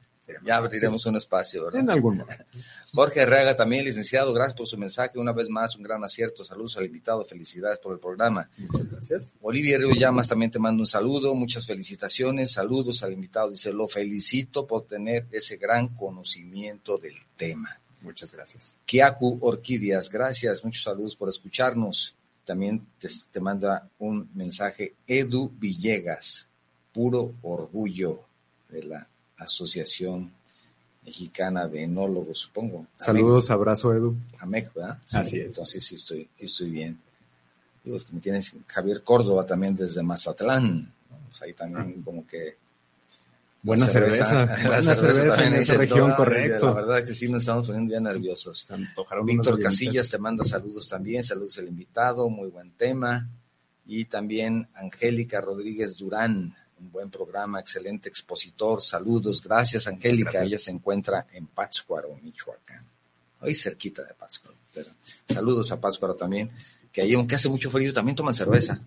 Ya 0.45 0.57
abriremos 0.57 1.07
un 1.07 1.17
espacio, 1.17 1.65
¿verdad? 1.65 1.81
En 1.81 1.91
algún 1.91 2.19
momento. 2.19 2.45
Jorge 2.95 3.21
Herrera 3.21 3.55
también, 3.55 3.85
licenciado, 3.85 4.33
gracias 4.33 4.57
por 4.57 4.67
su 4.67 4.79
mensaje. 4.79 5.19
Una 5.19 5.33
vez 5.33 5.49
más, 5.49 5.77
un 5.77 5.83
gran 5.83 6.03
acierto. 6.03 6.45
Saludos 6.45 6.77
al 6.77 6.87
invitado, 6.87 7.25
felicidades 7.25 7.79
por 7.79 7.93
el 7.93 7.99
programa. 7.99 8.49
Muchas 8.57 8.91
gracias. 8.91 9.35
Olivia 9.43 9.79
Río 9.79 9.93
Llamas 9.93 10.29
también 10.29 10.51
te 10.51 10.59
mando 10.59 10.83
un 10.83 10.87
saludo, 10.87 11.35
muchas 11.35 11.67
felicitaciones, 11.67 12.53
saludos 12.53 13.03
al 13.03 13.13
invitado. 13.13 13.51
Dice, 13.51 13.73
lo 13.73 13.87
felicito 13.87 14.67
por 14.67 14.87
tener 14.87 15.27
ese 15.31 15.57
gran 15.57 15.89
conocimiento 15.89 16.99
del 16.99 17.17
tema. 17.37 17.79
Muchas 18.01 18.33
gracias. 18.33 18.79
Kiaku 18.87 19.39
Orquídeas, 19.41 20.11
gracias, 20.11 20.65
muchos 20.65 20.83
saludos 20.85 21.17
por 21.17 21.29
escucharnos. 21.29 22.15
También 22.45 22.87
te, 22.99 23.09
te 23.31 23.41
manda 23.41 23.89
un 23.99 24.31
mensaje 24.35 24.95
Edu 25.07 25.51
Villegas, 25.59 26.49
puro 26.93 27.35
orgullo 27.43 28.23
de 28.69 28.85
la 28.85 29.09
Asociación 29.39 30.33
Mexicana 31.05 31.69
de 31.69 31.85
Enólogos, 31.85 32.39
supongo. 32.39 32.87
Saludos, 32.97 33.51
abrazo, 33.51 33.95
Edu. 33.95 34.17
AMEC, 34.41 34.75
¿verdad? 34.75 34.99
Sí, 35.05 35.17
Así 35.19 35.39
es. 35.39 35.47
Entonces 35.47 35.87
sí 35.87 35.95
estoy, 35.95 36.29
estoy 36.39 36.71
bien. 36.71 36.99
Digo, 37.85 37.97
es 37.97 38.05
que 38.05 38.13
me 38.13 38.21
tienes 38.21 38.57
Javier 38.67 39.03
Córdoba 39.05 39.47
también 39.47 39.77
desde 39.77 40.03
Mazatlán. 40.03 40.93
Pues 41.29 41.43
ahí 41.43 41.53
también 41.53 42.03
como 42.03 42.27
que... 42.27 42.57
Buena 43.63 43.87
cerveza, 43.87 44.25
cerveza 44.25 44.69
buena 44.69 44.83
cerveza, 44.83 45.13
cerveza 45.13 45.47
en 45.47 45.55
esa 45.55 45.75
región, 45.75 46.13
correcto. 46.13 46.67
La 46.67 46.73
verdad 46.73 47.05
que 47.05 47.15
sí 47.15 47.29
nos 47.29 47.41
estamos 47.41 47.67
poniendo 47.67 47.93
ya 47.93 48.01
nerviosos. 48.01 48.69
Víctor 49.25 49.59
Casillas 49.61 50.09
te 50.09 50.19
manda 50.19 50.45
saludos 50.45 50.89
también, 50.89 51.25
saludos 51.25 51.59
al 51.59 51.69
invitado, 51.69 52.29
muy 52.29 52.49
buen 52.49 52.71
tema. 52.73 53.29
Y 53.85 54.05
también 54.05 54.69
Angélica 54.75 55.41
Rodríguez 55.41 55.97
Durán, 55.97 56.55
un 56.79 56.91
buen 56.91 57.11
programa, 57.11 57.61
excelente 57.61 58.09
expositor. 58.09 58.83
Saludos, 58.83 59.43
gracias 59.43 59.87
Angélica. 59.87 60.31
Gracias. 60.31 60.53
Ella 60.53 60.59
se 60.59 60.71
encuentra 60.71 61.27
en 61.33 61.47
Pátzcuaro, 61.47 62.19
Michoacán. 62.23 62.85
Hoy 63.41 63.55
cerquita 63.55 64.03
de 64.03 64.15
Pátzcuaro. 64.15 64.57
Pero 64.73 64.91
saludos 65.29 65.73
a 65.73 65.81
Pátzcuaro 65.81 66.15
también, 66.15 66.51
que 66.93 67.03
ahí 67.03 67.15
aunque 67.15 67.35
hace 67.35 67.49
mucho 67.49 67.71
frío 67.71 67.93
también 67.93 68.17
toman 68.17 68.35
cerveza. 68.35 68.81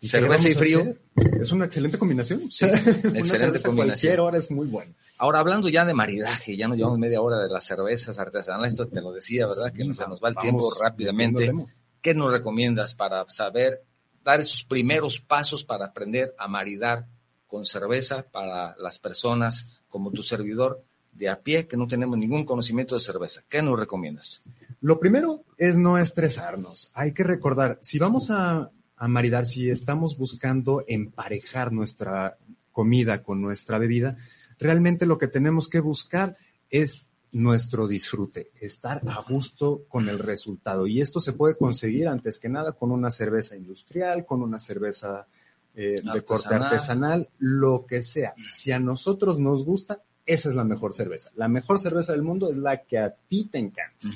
¿Y 0.00 0.06
qué 0.06 0.08
Cerveza 0.08 0.48
y 0.48 0.54
frío. 0.54 0.96
Es 1.40 1.50
una 1.52 1.64
excelente 1.66 1.98
combinación. 1.98 2.50
Sí, 2.50 2.64
Una 2.64 2.76
excelente 3.18 3.62
combinación. 3.62 3.74
Cualquier 3.74 4.20
hora 4.20 4.38
es 4.38 4.50
muy 4.50 4.66
bueno. 4.66 4.92
Ahora, 5.16 5.38
hablando 5.38 5.68
ya 5.68 5.84
de 5.84 5.94
maridaje, 5.94 6.56
ya 6.56 6.68
nos 6.68 6.76
llevamos 6.76 6.98
media 6.98 7.20
hora 7.20 7.38
de 7.38 7.48
las 7.48 7.64
cervezas 7.64 8.18
artesanales, 8.18 8.74
esto 8.74 8.88
te 8.88 9.00
lo 9.00 9.12
decía, 9.12 9.46
¿verdad? 9.46 9.72
que 9.72 9.84
no 9.84 9.94
se 9.94 10.06
nos 10.08 10.22
va 10.22 10.28
el 10.28 10.36
tiempo 10.36 10.70
rápidamente. 10.80 11.52
¿Qué 12.00 12.12
nos 12.12 12.32
recomiendas 12.32 12.94
para 12.94 13.24
saber 13.30 13.82
dar 14.24 14.40
esos 14.40 14.64
primeros 14.64 15.20
pasos 15.20 15.62
para 15.64 15.86
aprender 15.86 16.34
a 16.38 16.48
maridar 16.48 17.06
con 17.46 17.64
cerveza 17.64 18.22
para 18.22 18.74
las 18.78 18.98
personas 18.98 19.78
como 19.88 20.10
tu 20.10 20.22
servidor 20.22 20.82
de 21.12 21.28
a 21.28 21.40
pie 21.40 21.68
que 21.68 21.76
no 21.76 21.86
tenemos 21.86 22.18
ningún 22.18 22.44
conocimiento 22.44 22.94
de 22.94 23.00
cerveza? 23.00 23.42
¿Qué 23.48 23.62
nos 23.62 23.78
recomiendas? 23.78 24.42
Lo 24.80 24.98
primero 24.98 25.44
es 25.56 25.76
no 25.76 25.98
estresarnos. 25.98 26.90
Hay 26.94 27.12
que 27.12 27.22
recordar, 27.22 27.78
si 27.80 27.98
vamos 27.98 28.30
a, 28.30 28.70
a 28.96 29.08
maridar, 29.08 29.46
si 29.46 29.70
estamos 29.70 30.18
buscando 30.18 30.84
emparejar 30.88 31.72
nuestra 31.72 32.36
comida 32.72 33.22
con 33.22 33.40
nuestra 33.40 33.78
bebida, 33.78 34.16
realmente 34.58 35.06
lo 35.06 35.18
que 35.18 35.28
tenemos 35.28 35.68
que 35.68 35.80
buscar 35.80 36.36
es 36.70 37.06
nuestro 37.34 37.86
disfrute, 37.88 38.50
estar 38.60 39.00
a 39.06 39.20
gusto 39.28 39.82
con 39.88 40.08
el 40.08 40.18
resultado. 40.18 40.86
Y 40.86 41.00
esto 41.00 41.20
se 41.20 41.32
puede 41.34 41.56
conseguir 41.56 42.08
antes 42.08 42.38
que 42.38 42.48
nada 42.48 42.72
con 42.72 42.90
una 42.90 43.10
cerveza 43.10 43.56
industrial, 43.56 44.24
con 44.24 44.40
una 44.42 44.58
cerveza 44.58 45.26
eh, 45.74 46.00
de 46.00 46.22
corte 46.22 46.54
Artesanal. 46.54 47.28
lo 47.38 47.84
que 47.86 48.02
sea. 48.02 48.34
Si 48.52 48.70
a 48.70 48.78
nosotros 48.78 49.40
nos 49.40 49.64
gusta, 49.64 50.00
esa 50.24 50.48
es 50.48 50.54
la 50.54 50.64
mejor 50.64 50.94
cerveza. 50.94 51.30
La 51.36 51.48
mejor 51.48 51.80
cerveza 51.80 52.12
del 52.12 52.22
mundo 52.22 52.48
es 52.48 52.56
la 52.56 52.82
que 52.82 52.98
a 52.98 53.10
ti 53.10 53.48
te 53.50 53.58
encanta. 53.58 54.06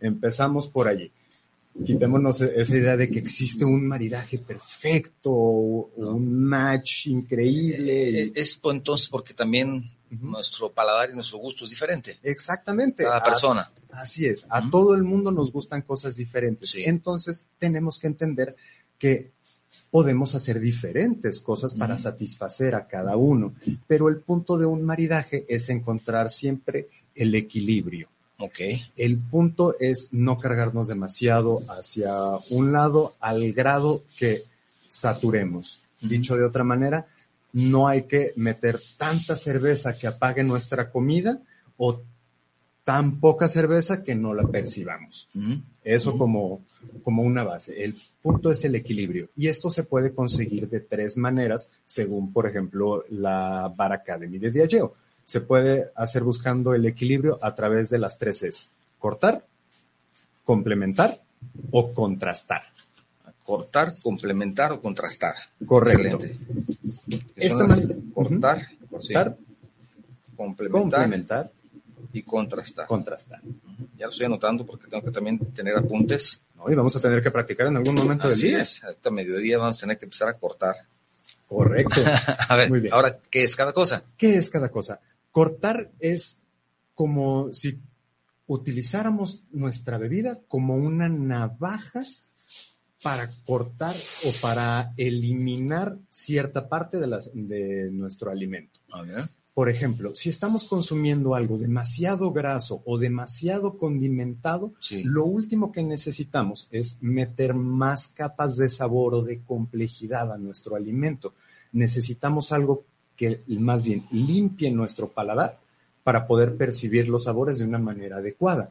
Empezamos 0.00 0.66
por 0.66 0.88
allí. 0.88 1.12
Quitémonos 1.86 2.40
e- 2.40 2.52
esa 2.56 2.76
idea 2.76 2.96
de 2.96 3.10
que 3.10 3.18
existe 3.18 3.64
un 3.64 3.86
maridaje 3.86 4.38
perfecto, 4.38 5.30
un 5.32 6.42
match 6.44 7.06
increíble. 7.06 8.24
Eh, 8.24 8.32
Es 8.34 8.56
pues, 8.56 8.76
entonces 8.76 9.08
porque 9.08 9.34
también 9.34 9.90
Nuestro 10.20 10.70
paladar 10.72 11.10
y 11.10 11.14
nuestro 11.14 11.38
gusto 11.38 11.64
es 11.64 11.70
diferente. 11.70 12.18
Exactamente. 12.22 13.04
Cada 13.04 13.18
A- 13.18 13.22
persona. 13.22 13.70
Así 13.90 14.26
es. 14.26 14.46
A 14.50 14.68
todo 14.70 14.94
el 14.94 15.02
mundo 15.04 15.30
nos 15.32 15.52
gustan 15.52 15.82
cosas 15.82 16.16
diferentes. 16.16 16.70
Sí. 16.70 16.82
Entonces 16.84 17.46
tenemos 17.58 17.98
que 17.98 18.06
entender 18.08 18.56
que 18.98 19.30
podemos 19.90 20.34
hacer 20.34 20.58
diferentes 20.60 21.40
cosas 21.40 21.74
para 21.74 21.98
satisfacer 21.98 22.74
a 22.74 22.86
cada 22.86 23.16
uno. 23.16 23.52
Pero 23.86 24.08
el 24.08 24.20
punto 24.20 24.56
de 24.56 24.66
un 24.66 24.82
maridaje 24.84 25.44
es 25.48 25.68
encontrar 25.68 26.30
siempre 26.30 26.88
el 27.14 27.34
equilibrio. 27.34 28.08
Ok. 28.38 28.58
El 28.96 29.18
punto 29.18 29.76
es 29.78 30.12
no 30.12 30.38
cargarnos 30.38 30.88
demasiado 30.88 31.60
hacia 31.68 32.12
un 32.50 32.72
lado 32.72 33.14
al 33.20 33.52
grado 33.52 34.02
que 34.18 34.42
saturemos. 34.88 35.80
Dicho 36.00 36.36
de 36.36 36.44
otra 36.44 36.64
manera, 36.64 37.06
no 37.52 37.86
hay 37.88 38.02
que 38.04 38.32
meter 38.36 38.80
tanta 38.96 39.36
cerveza 39.36 39.96
que 39.96 40.06
apague 40.06 40.42
nuestra 40.42 40.90
comida 40.90 41.40
o 41.76 42.00
tan 42.84 43.20
poca 43.20 43.48
cerveza 43.48 44.02
que 44.02 44.14
no 44.14 44.34
la 44.34 44.42
percibamos. 44.44 45.28
Ujú. 45.34 45.60
Eso 45.84 46.10
Ujú. 46.10 46.18
como, 46.18 46.64
como 47.02 47.22
una 47.22 47.44
base. 47.44 47.84
El 47.84 47.94
punto 48.20 48.50
es 48.50 48.64
el 48.64 48.74
equilibrio. 48.74 49.28
Y 49.36 49.48
esto 49.48 49.70
se 49.70 49.84
puede 49.84 50.14
conseguir 50.14 50.68
de 50.68 50.80
tres 50.80 51.16
maneras, 51.16 51.70
según, 51.86 52.32
por 52.32 52.46
ejemplo, 52.46 53.04
la 53.10 53.72
Bar 53.76 53.92
Academy 53.92 54.38
de 54.38 54.50
Diageo. 54.50 54.94
Se 55.24 55.40
puede 55.40 55.90
hacer 55.94 56.24
buscando 56.24 56.74
el 56.74 56.84
equilibrio 56.86 57.38
a 57.40 57.54
través 57.54 57.90
de 57.90 57.98
las 57.98 58.18
tres 58.18 58.42
es 58.42 58.70
cortar, 58.98 59.44
complementar 60.44 61.18
o 61.70 61.92
contrastar. 61.92 62.62
Cortar, 63.44 63.96
complementar 64.02 64.72
o 64.72 64.80
contrastar. 64.80 65.34
Correcto. 65.66 66.18
Excelente. 66.24 66.36
Esta 67.36 67.66
las- 67.66 67.88
cortar, 68.14 68.68
Cortar, 68.88 69.36
sí, 69.38 70.34
complementar 70.36 71.00
complementar, 71.00 71.52
y 72.12 72.22
contrastar. 72.22 72.86
contrastar. 72.86 73.40
Ya 73.98 74.06
lo 74.06 74.10
estoy 74.10 74.26
anotando 74.26 74.64
porque 74.66 74.86
tengo 74.88 75.02
que 75.04 75.10
también 75.10 75.38
tener 75.52 75.76
apuntes. 75.76 76.40
¿no? 76.56 76.70
Y 76.70 76.74
vamos 76.74 76.94
a 76.96 77.00
tener 77.00 77.22
que 77.22 77.30
practicar 77.30 77.66
en 77.68 77.76
algún 77.78 77.94
momento 77.94 78.28
Así 78.28 78.42
del 78.42 78.50
día. 78.52 78.62
es. 78.62 78.84
Hasta 78.84 79.10
mediodía 79.10 79.58
vamos 79.58 79.78
a 79.78 79.80
tener 79.80 79.98
que 79.98 80.04
empezar 80.06 80.28
a 80.28 80.34
cortar. 80.34 80.76
Correcto. 81.48 82.00
A 82.48 82.56
ver, 82.56 82.68
Muy 82.70 82.80
bien. 82.80 82.94
ahora, 82.94 83.18
¿qué 83.30 83.44
es 83.44 83.54
cada 83.56 83.72
cosa? 83.72 84.04
¿Qué 84.16 84.36
es 84.36 84.48
cada 84.50 84.70
cosa? 84.70 85.00
Cortar 85.30 85.90
es 86.00 86.40
como 86.94 87.52
si 87.52 87.78
utilizáramos 88.46 89.42
nuestra 89.52 89.98
bebida 89.98 90.38
como 90.48 90.76
una 90.76 91.08
navaja 91.08 92.02
para 93.02 93.30
cortar 93.46 93.94
o 94.26 94.32
para 94.40 94.92
eliminar 94.96 95.96
cierta 96.10 96.68
parte 96.68 96.98
de, 96.98 97.06
las- 97.06 97.30
de 97.34 97.90
nuestro 97.90 98.30
alimento. 98.30 98.78
Por 99.54 99.68
ejemplo, 99.68 100.14
si 100.14 100.30
estamos 100.30 100.64
consumiendo 100.64 101.34
algo 101.34 101.58
demasiado 101.58 102.32
graso 102.32 102.82
o 102.86 102.96
demasiado 102.96 103.76
condimentado, 103.76 104.72
Sí. 104.80 105.02
lo 105.04 105.26
último 105.26 105.72
que 105.72 105.82
necesitamos 105.82 106.68
es 106.70 107.02
meter 107.02 107.52
más 107.52 108.08
capas 108.08 108.56
de 108.56 108.70
sabor 108.70 109.14
o 109.14 109.22
de 109.22 109.40
complejidad 109.40 110.32
a 110.32 110.38
nuestro 110.38 110.74
alimento. 110.74 111.34
Necesitamos 111.72 112.50
algo 112.52 112.84
que 113.14 113.42
más 113.48 113.84
bien 113.84 114.04
limpie 114.10 114.70
nuestro 114.70 115.08
paladar 115.08 115.58
para 116.02 116.26
poder 116.26 116.56
percibir 116.56 117.08
los 117.10 117.24
sabores 117.24 117.58
de 117.58 117.66
una 117.66 117.78
manera 117.78 118.16
adecuada. 118.16 118.70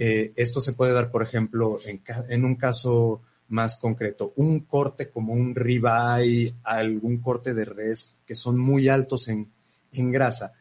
Eh, 0.00 0.32
esto 0.36 0.60
se 0.60 0.74
puede 0.74 0.92
dar, 0.92 1.10
por 1.10 1.24
ejemplo, 1.24 1.78
en, 1.84 2.44
un 2.44 2.54
caso 2.54 3.20
más 3.48 3.76
concreto, 3.76 4.32
un 4.36 4.60
corte 4.60 5.08
como 5.10 5.32
un 5.32 5.56
ribeye, 5.56 6.54
algún 6.62 7.18
corte 7.18 7.52
de 7.52 7.64
res 7.64 8.12
que 8.24 8.36
son 8.36 8.60
muy 8.60 8.88
altos 8.88 9.26
en, 9.26 9.48
en 9.92 10.12
grasa. 10.12 10.52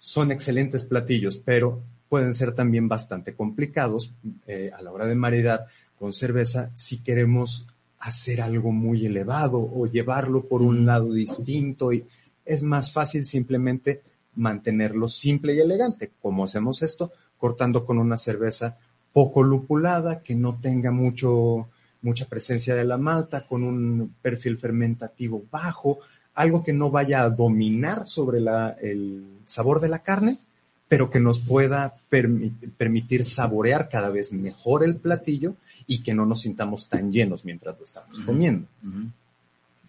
Son 0.00 0.32
excelentes 0.32 0.84
platillos, 0.84 1.36
pero 1.36 1.80
pueden 2.08 2.34
ser 2.34 2.56
también 2.56 2.88
bastante 2.88 3.34
complicados 3.34 4.12
eh, 4.48 4.72
a 4.76 4.82
la 4.82 4.90
hora 4.90 5.06
de 5.06 5.14
maridar 5.14 5.66
con 5.96 6.12
cerveza 6.12 6.72
si 6.74 6.98
queremos 6.98 7.68
hacer 8.00 8.40
algo 8.40 8.72
muy 8.72 9.06
elevado 9.06 9.60
o 9.60 9.86
llevarlo 9.86 10.48
por 10.48 10.60
un 10.60 10.84
lado 10.84 11.12
distinto 11.12 11.92
y 11.92 12.04
es 12.44 12.64
más 12.64 12.92
fácil 12.92 13.26
simplemente 13.26 14.02
mantenerlo 14.34 15.08
simple 15.08 15.54
y 15.54 15.60
elegante. 15.60 16.10
¿Cómo 16.20 16.42
hacemos 16.42 16.82
esto? 16.82 17.12
Cortando 17.42 17.84
con 17.84 17.98
una 17.98 18.16
cerveza 18.16 18.76
poco 19.12 19.42
lupulada, 19.42 20.20
que 20.22 20.36
no 20.36 20.58
tenga 20.62 20.92
mucho, 20.92 21.66
mucha 22.02 22.26
presencia 22.26 22.76
de 22.76 22.84
la 22.84 22.98
malta, 22.98 23.46
con 23.48 23.64
un 23.64 24.14
perfil 24.22 24.56
fermentativo 24.58 25.42
bajo, 25.50 25.98
algo 26.36 26.62
que 26.62 26.72
no 26.72 26.90
vaya 26.90 27.22
a 27.22 27.30
dominar 27.30 28.06
sobre 28.06 28.38
la- 28.40 28.76
el 28.80 29.24
sabor 29.44 29.80
de 29.80 29.88
la 29.88 29.98
carne, 30.04 30.38
pero 30.86 31.10
que 31.10 31.18
nos 31.20 31.40
pueda 31.40 31.94
permi- 32.10 32.52
permitir 32.76 33.24
saborear 33.24 33.88
cada 33.88 34.08
vez 34.08 34.32
mejor 34.32 34.84
el 34.84 34.94
platillo 34.96 35.54
y 35.88 36.02
que 36.04 36.14
no 36.14 36.24
nos 36.24 36.42
sintamos 36.42 36.88
tan 36.88 37.10
llenos 37.12 37.44
mientras 37.44 37.76
lo 37.76 37.84
estamos 37.84 38.20
comiendo. 38.20 38.66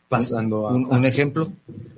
Pasando 0.10 0.68
a, 0.68 0.74
Un, 0.74 0.86
un 0.92 1.06
ejemplo 1.06 1.52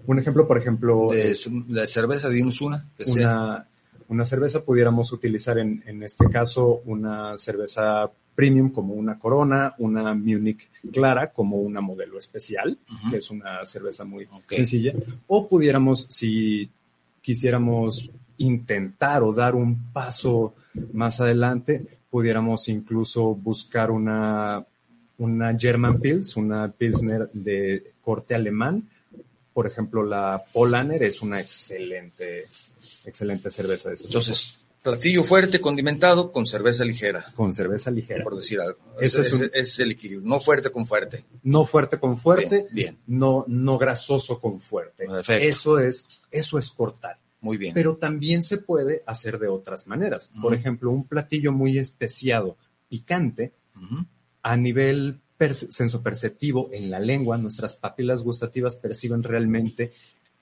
un 0.07 0.19
ejemplo, 0.19 0.47
por 0.47 0.57
ejemplo, 0.59 1.09
de, 1.11 1.31
es 1.31 1.49
de 1.51 1.87
cerveza, 1.87 2.29
dinos 2.29 2.61
una. 2.61 2.85
Que 2.97 3.05
sea. 3.07 3.65
Una, 4.09 4.25
cerveza, 4.25 4.63
pudiéramos 4.63 5.11
utilizar 5.11 5.57
en, 5.57 5.83
en 5.85 6.03
este 6.03 6.29
caso 6.29 6.81
una 6.85 7.37
cerveza 7.37 8.09
premium 8.35 8.69
como 8.69 8.93
una 8.93 9.17
Corona, 9.17 9.73
una 9.79 10.13
Munich 10.13 10.69
Clara 10.91 11.31
como 11.31 11.57
una 11.57 11.81
modelo 11.81 12.19
especial, 12.19 12.77
que 13.09 13.17
es 13.17 13.29
una 13.31 13.65
cerveza 13.65 14.03
muy 14.03 14.27
sencilla, 14.49 14.93
o 15.27 15.47
pudiéramos, 15.47 16.05
si 16.09 16.69
quisiéramos 17.21 18.11
intentar 18.37 19.23
o 19.23 19.33
dar 19.33 19.55
un 19.55 19.91
paso 19.91 20.53
más 20.93 21.21
adelante, 21.21 21.99
pudiéramos 22.09 22.67
incluso 22.67 23.33
buscar 23.33 23.89
una, 23.89 24.63
una 25.17 25.57
German 25.57 25.99
Pils, 25.99 26.35
una 26.35 26.67
Pilsner 26.67 27.29
de 27.31 27.93
corte 28.01 28.35
alemán. 28.35 28.87
Por 29.53 29.65
ejemplo, 29.65 30.03
la 30.03 30.41
Polaner 30.51 31.01
es 31.01 31.21
una 31.21 31.39
excelente, 31.39 32.43
excelente 33.07 33.49
cerveza 33.51 33.89
de 33.89 33.95
ese 33.95 34.03
tipo. 34.05 34.17
Entonces, 34.19 34.55
platillo 34.83 35.23
fuerte, 35.23 35.59
condimentado, 35.59 36.31
con 36.31 36.45
cerveza 36.45 36.85
ligera, 36.85 37.31
con 37.35 37.53
cerveza 37.53 37.89
ligera. 37.91 38.23
por 38.23 38.35
decir 38.35 38.59
algo. 38.61 38.77
Ese 38.99 39.21
es 39.21 39.33
un- 39.33 39.83
el 39.85 39.91
equilibrio. 39.91 40.27
No 40.29 40.39
fuerte 40.39 40.69
con 40.69 40.85
fuerte. 40.85 41.25
No 41.43 41.65
fuerte 41.65 41.99
con 41.99 42.17
fuerte, 42.17 42.67
Bien, 42.71 42.95
bien. 42.95 42.99
no, 43.07 43.45
no 43.47 43.77
grasoso 43.77 44.39
con 44.39 44.59
fuerte. 44.59 45.05
Perfecto. 45.07 45.33
Eso 45.47 45.79
es, 45.79 46.07
eso 46.31 46.57
es 46.59 46.69
cortar. 46.69 47.19
Muy 47.41 47.57
bien. 47.57 47.73
Pero 47.73 47.97
también 47.97 48.41
se 48.43 48.57
puede 48.57 49.01
hacer 49.05 49.37
de 49.39 49.47
otras 49.47 49.85
maneras. 49.87 50.31
Por 50.41 50.53
ejemplo, 50.55 50.89
un 50.91 51.07
platillo 51.07 51.51
muy 51.51 51.77
especiado, 51.77 52.57
picante, 52.89 53.53
a 54.41 54.55
nivel 54.57 55.21
sensoperceptivo 55.69 56.69
en 56.71 56.89
la 56.89 56.99
lengua, 56.99 57.37
nuestras 57.37 57.75
papilas 57.75 58.21
gustativas 58.23 58.75
perciben 58.77 59.21
realmente 59.23 59.93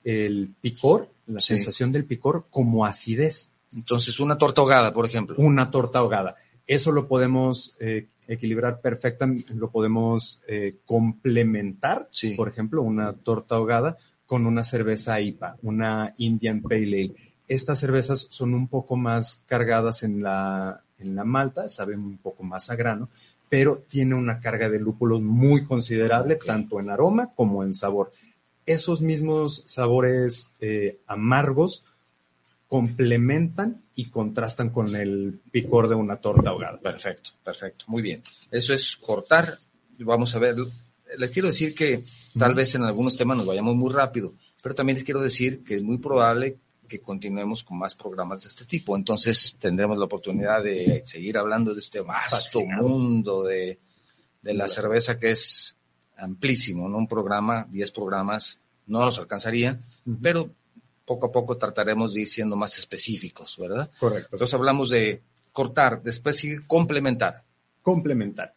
el 0.04 0.54
picor, 0.60 1.10
la 1.26 1.40
sensación 1.40 1.90
del 1.90 2.04
picor 2.04 2.46
como 2.50 2.84
acidez. 2.84 3.50
Entonces, 3.74 4.20
una 4.20 4.38
torta 4.38 4.60
ahogada, 4.60 4.92
por 4.92 5.06
ejemplo. 5.06 5.34
Una 5.38 5.70
torta 5.70 5.98
ahogada. 5.98 6.36
Eso 6.66 6.92
lo 6.92 7.08
podemos 7.08 7.76
eh, 7.80 8.08
equilibrar 8.28 8.80
perfectamente, 8.80 9.54
lo 9.54 9.70
podemos 9.70 10.40
eh, 10.46 10.76
complementar, 10.86 12.08
por 12.36 12.48
ejemplo, 12.48 12.82
una 12.82 13.12
torta 13.12 13.56
ahogada 13.56 13.98
con 14.26 14.46
una 14.46 14.64
cerveza 14.64 15.20
IPA, 15.20 15.56
una 15.62 16.14
Indian 16.18 16.62
Pale 16.62 16.82
Ale. 16.82 17.14
Estas 17.46 17.80
cervezas 17.80 18.26
son 18.30 18.54
un 18.54 18.68
poco 18.68 18.96
más 18.96 19.44
cargadas 19.46 20.02
en 20.02 20.22
la, 20.22 20.82
en 20.98 21.14
la 21.14 21.24
malta, 21.24 21.68
saben 21.68 22.00
un 22.00 22.16
poco 22.16 22.42
más 22.42 22.70
a 22.70 22.76
grano, 22.76 23.10
pero 23.50 23.84
tiene 23.88 24.14
una 24.14 24.40
carga 24.40 24.70
de 24.70 24.80
lúpulos 24.80 25.20
muy 25.20 25.64
considerable, 25.64 26.36
tanto 26.36 26.80
en 26.80 26.90
aroma 26.90 27.32
como 27.34 27.62
en 27.62 27.74
sabor. 27.74 28.12
Esos 28.66 29.02
mismos 29.02 29.62
sabores 29.66 30.50
eh, 30.60 30.98
amargos 31.06 31.84
complementan 32.68 33.82
y 33.94 34.06
contrastan 34.06 34.70
con 34.70 34.96
el 34.96 35.40
picor 35.50 35.88
de 35.88 35.94
una 35.94 36.16
torta 36.16 36.50
ahogada. 36.50 36.78
Perfecto, 36.80 37.30
perfecto, 37.44 37.84
muy 37.88 38.02
bien. 38.02 38.22
Eso 38.50 38.74
es 38.74 38.96
cortar. 38.96 39.58
Vamos 40.00 40.34
a 40.34 40.38
ver. 40.38 40.56
Les 41.16 41.30
quiero 41.30 41.48
decir 41.48 41.74
que 41.74 42.02
tal 42.36 42.54
vez 42.54 42.74
en 42.74 42.82
algunos 42.82 43.16
temas 43.16 43.36
nos 43.36 43.46
vayamos 43.46 43.76
muy 43.76 43.92
rápido, 43.92 44.34
pero 44.62 44.74
también 44.74 44.96
les 44.96 45.04
quiero 45.04 45.20
decir 45.20 45.62
que 45.62 45.76
es 45.76 45.82
muy 45.82 45.98
probable 45.98 46.58
que 46.88 47.00
continuemos 47.00 47.62
con 47.62 47.78
más 47.78 47.94
programas 47.94 48.42
de 48.42 48.48
este 48.48 48.64
tipo. 48.64 48.96
Entonces 48.96 49.56
tendremos 49.58 49.96
la 49.96 50.06
oportunidad 50.06 50.62
de 50.62 51.02
seguir 51.06 51.38
hablando 51.38 51.74
de 51.74 51.80
este 51.80 52.00
vasto 52.00 52.60
mundo 52.60 53.44
de, 53.44 53.78
de 54.42 54.54
la 54.54 54.68
cerveza 54.68 55.18
que 55.18 55.30
es 55.30 55.76
amplísimo, 56.16 56.88
¿no? 56.88 56.98
Un 56.98 57.08
programa, 57.08 57.66
10 57.70 57.90
programas, 57.92 58.60
no 58.86 59.04
los 59.04 59.18
alcanzaría, 59.18 59.78
pero 60.22 60.50
poco 61.04 61.26
a 61.26 61.32
poco 61.32 61.56
trataremos 61.56 62.14
de 62.14 62.22
ir 62.22 62.28
siendo 62.28 62.56
más 62.56 62.78
específicos, 62.78 63.56
¿verdad? 63.58 63.90
Correcto. 63.98 64.28
Entonces 64.32 64.54
hablamos 64.54 64.90
de 64.90 65.22
cortar, 65.52 66.02
después 66.02 66.36
sigue 66.36 66.60
complementar. 66.66 67.42
Complementar. 67.82 68.54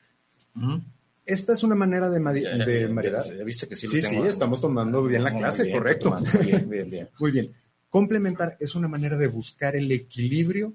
Esta 1.26 1.54
es 1.54 1.64
una 1.64 1.76
manera 1.76 2.10
de, 2.10 2.20
maridar. 2.20 2.58
Ya, 2.58 3.44
viste 3.44 3.68
que 3.68 3.76
sí, 3.76 3.88
sí, 3.88 4.02
sí, 4.02 4.18
estamos 4.18 4.62
tomando 4.62 5.04
bien 5.04 5.24
la 5.24 5.36
clase, 5.36 5.70
correcto. 5.72 6.16
Bien, 6.44 6.70
bien, 6.70 6.90
bien. 6.90 7.10
Muy 7.20 7.32
bien. 7.32 7.54
Complementar 7.90 8.58
es 8.60 8.76
una 8.76 8.88
manera 8.88 9.18
de 9.18 9.28
buscar 9.28 9.76
el 9.76 9.92
equilibrio 9.92 10.74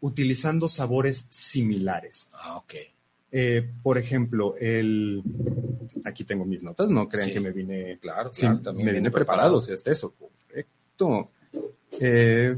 utilizando 0.00 0.68
sabores 0.68 1.26
similares. 1.30 2.30
Ah, 2.32 2.56
ok. 2.56 2.74
Eh, 3.32 3.70
por 3.82 3.96
ejemplo, 3.96 4.56
el 4.56 5.22
aquí 6.04 6.24
tengo 6.24 6.44
mis 6.44 6.62
notas, 6.62 6.90
no 6.90 7.08
crean 7.08 7.30
que 7.30 7.40
me 7.40 7.52
vine, 7.52 7.98
claro, 8.00 8.30
claro 8.30 8.60
también 8.60 8.86
me 8.86 8.92
vine 8.92 9.10
preparado, 9.10 9.56
o 9.56 9.60
sea, 9.60 9.74
es 9.74 9.86
eso, 9.86 10.14
correcto. 10.18 11.30
Eh, 12.00 12.56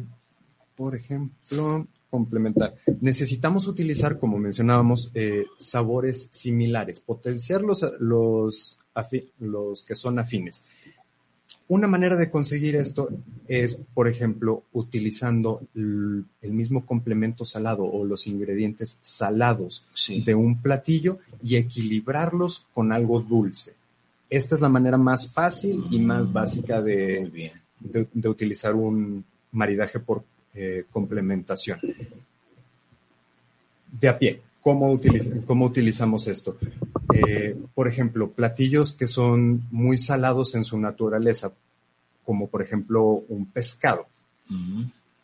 por 0.75 0.95
ejemplo, 0.95 1.87
complementar. 2.11 2.75
Necesitamos 3.01 3.67
utilizar, 3.67 4.19
como 4.19 4.39
mencionábamos, 4.39 5.11
eh, 5.15 5.47
sabores 5.59 6.29
similares, 6.31 7.01
potenciar 7.01 7.63
los, 7.63 7.87
los, 8.01 8.79
los 9.39 9.85
que 9.85 9.97
son 9.97 10.19
afines. 10.19 10.65
Una 11.73 11.89
manera 11.89 12.17
de 12.17 12.31
conseguir 12.31 12.77
esto 12.77 13.09
es, 13.49 13.77
por 13.95 14.07
ejemplo, 14.07 14.63
utilizando 14.75 15.63
el 15.75 16.27
mismo 16.43 16.85
complemento 16.85 17.47
salado 17.47 17.85
o 17.85 18.05
los 18.05 18.27
ingredientes 18.27 18.99
salados 19.01 19.83
de 20.23 20.35
un 20.35 20.61
platillo 20.61 21.17
y 21.43 21.57
equilibrarlos 21.57 22.67
con 22.75 22.93
algo 22.93 23.21
dulce. 23.21 23.73
Esta 24.29 24.55
es 24.55 24.61
la 24.61 24.69
manera 24.69 24.99
más 24.99 25.27
fácil 25.31 25.83
y 25.91 25.99
más 25.99 26.29
mm, 26.29 26.33
básica 26.35 26.83
de, 26.83 27.53
de, 27.81 28.29
utilizar 28.29 28.75
un 28.75 29.25
maridaje 29.53 29.99
por 29.99 30.25
eh, 30.55 30.85
complementación. 30.93 31.81
De 33.99 34.09
a 34.09 34.19
pie, 34.19 34.43
¿cómo, 34.61 35.01
cómo 35.47 35.65
utilizamos 35.65 36.29
esto? 36.29 36.59
Eh, 37.15 37.57
por 37.75 37.89
ejemplo, 37.89 38.31
platillos 38.31 38.93
que 38.93 39.07
son 39.07 39.63
muy 39.71 39.99
salados 39.99 40.55
en 40.55 40.65
su 40.65 40.79
naturaleza, 40.79 41.53
como 42.25 42.49
por 42.49 42.63
ejemplo 42.63 43.25
un 43.29 43.47
pescado, 43.47 44.07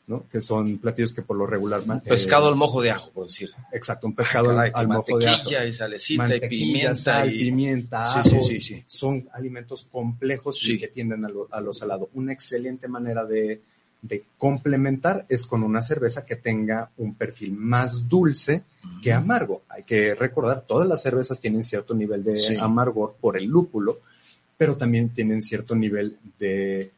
¿no? 0.06 0.26
Que 0.30 0.40
son 0.40 0.78
platillos 0.78 1.12
que 1.12 1.22
por 1.22 1.36
lo 1.36 1.46
regular... 1.46 1.82
pescado 2.02 2.48
al 2.48 2.56
mojo 2.56 2.80
de 2.80 2.90
ajo, 2.90 3.10
por 3.10 3.26
decir. 3.26 3.50
Exacto, 3.72 4.06
un 4.06 4.14
pescado 4.14 4.58
al, 4.58 4.88
mojo 4.88 5.18
de 5.18 5.28
ajo. 5.28 5.50
y 5.66 5.72
salecita 5.72 6.36
y 6.36 6.40
pimienta. 6.40 7.26
y... 7.26 7.38
pimienta, 7.38 8.22
sí, 8.22 8.40
sí, 8.40 8.60
sí, 8.60 8.84
Son 8.86 9.28
alimentos 9.32 9.86
complejos 9.90 10.66
y 10.68 10.78
que 10.78 10.88
tienden 10.88 11.24
a 11.24 11.28
lo, 11.28 11.48
a 11.50 11.60
lo 11.60 11.72
salado. 11.72 12.08
Una 12.14 12.32
excelente 12.32 12.88
manera 12.88 13.24
de, 13.26 13.60
de 14.00 14.24
complementar 14.38 15.26
es 15.28 15.44
con 15.44 15.62
una 15.62 15.82
cerveza 15.82 16.24
que 16.24 16.36
tenga 16.36 16.90
un 16.98 17.14
perfil 17.14 17.52
más 17.52 18.08
dulce 18.08 18.62
que 19.02 19.12
amargo. 19.12 19.62
Hay 19.68 19.82
que 19.82 20.14
recordar, 20.14 20.64
todas 20.66 20.88
las 20.88 21.02
cervezas 21.02 21.40
tienen 21.40 21.64
cierto 21.64 21.94
nivel 21.94 22.22
de 22.22 22.58
amargor 22.60 23.16
por 23.20 23.36
el 23.36 23.44
lúpulo, 23.44 23.98
pero 24.56 24.76
también 24.76 25.10
tienen 25.10 25.42
cierto 25.42 25.74
nivel 25.74 26.16
de, 26.38 26.90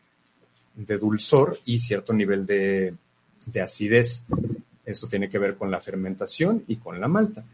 de 0.75 0.99
dulzor 0.99 1.59
y 1.65 1.79
cierto 1.79 2.13
nivel 2.13 2.45
de, 2.47 2.95
de 3.47 3.61
acidez. 3.61 4.25
Eso 4.85 5.09
tiene 5.09 5.29
que 5.29 5.39
ver 5.39 5.57
con 5.57 5.71
la 5.71 5.81
fermentación 5.81 6.65
y 6.67 6.77
con 6.77 7.01
la 7.01 7.09
malta. 7.09 7.45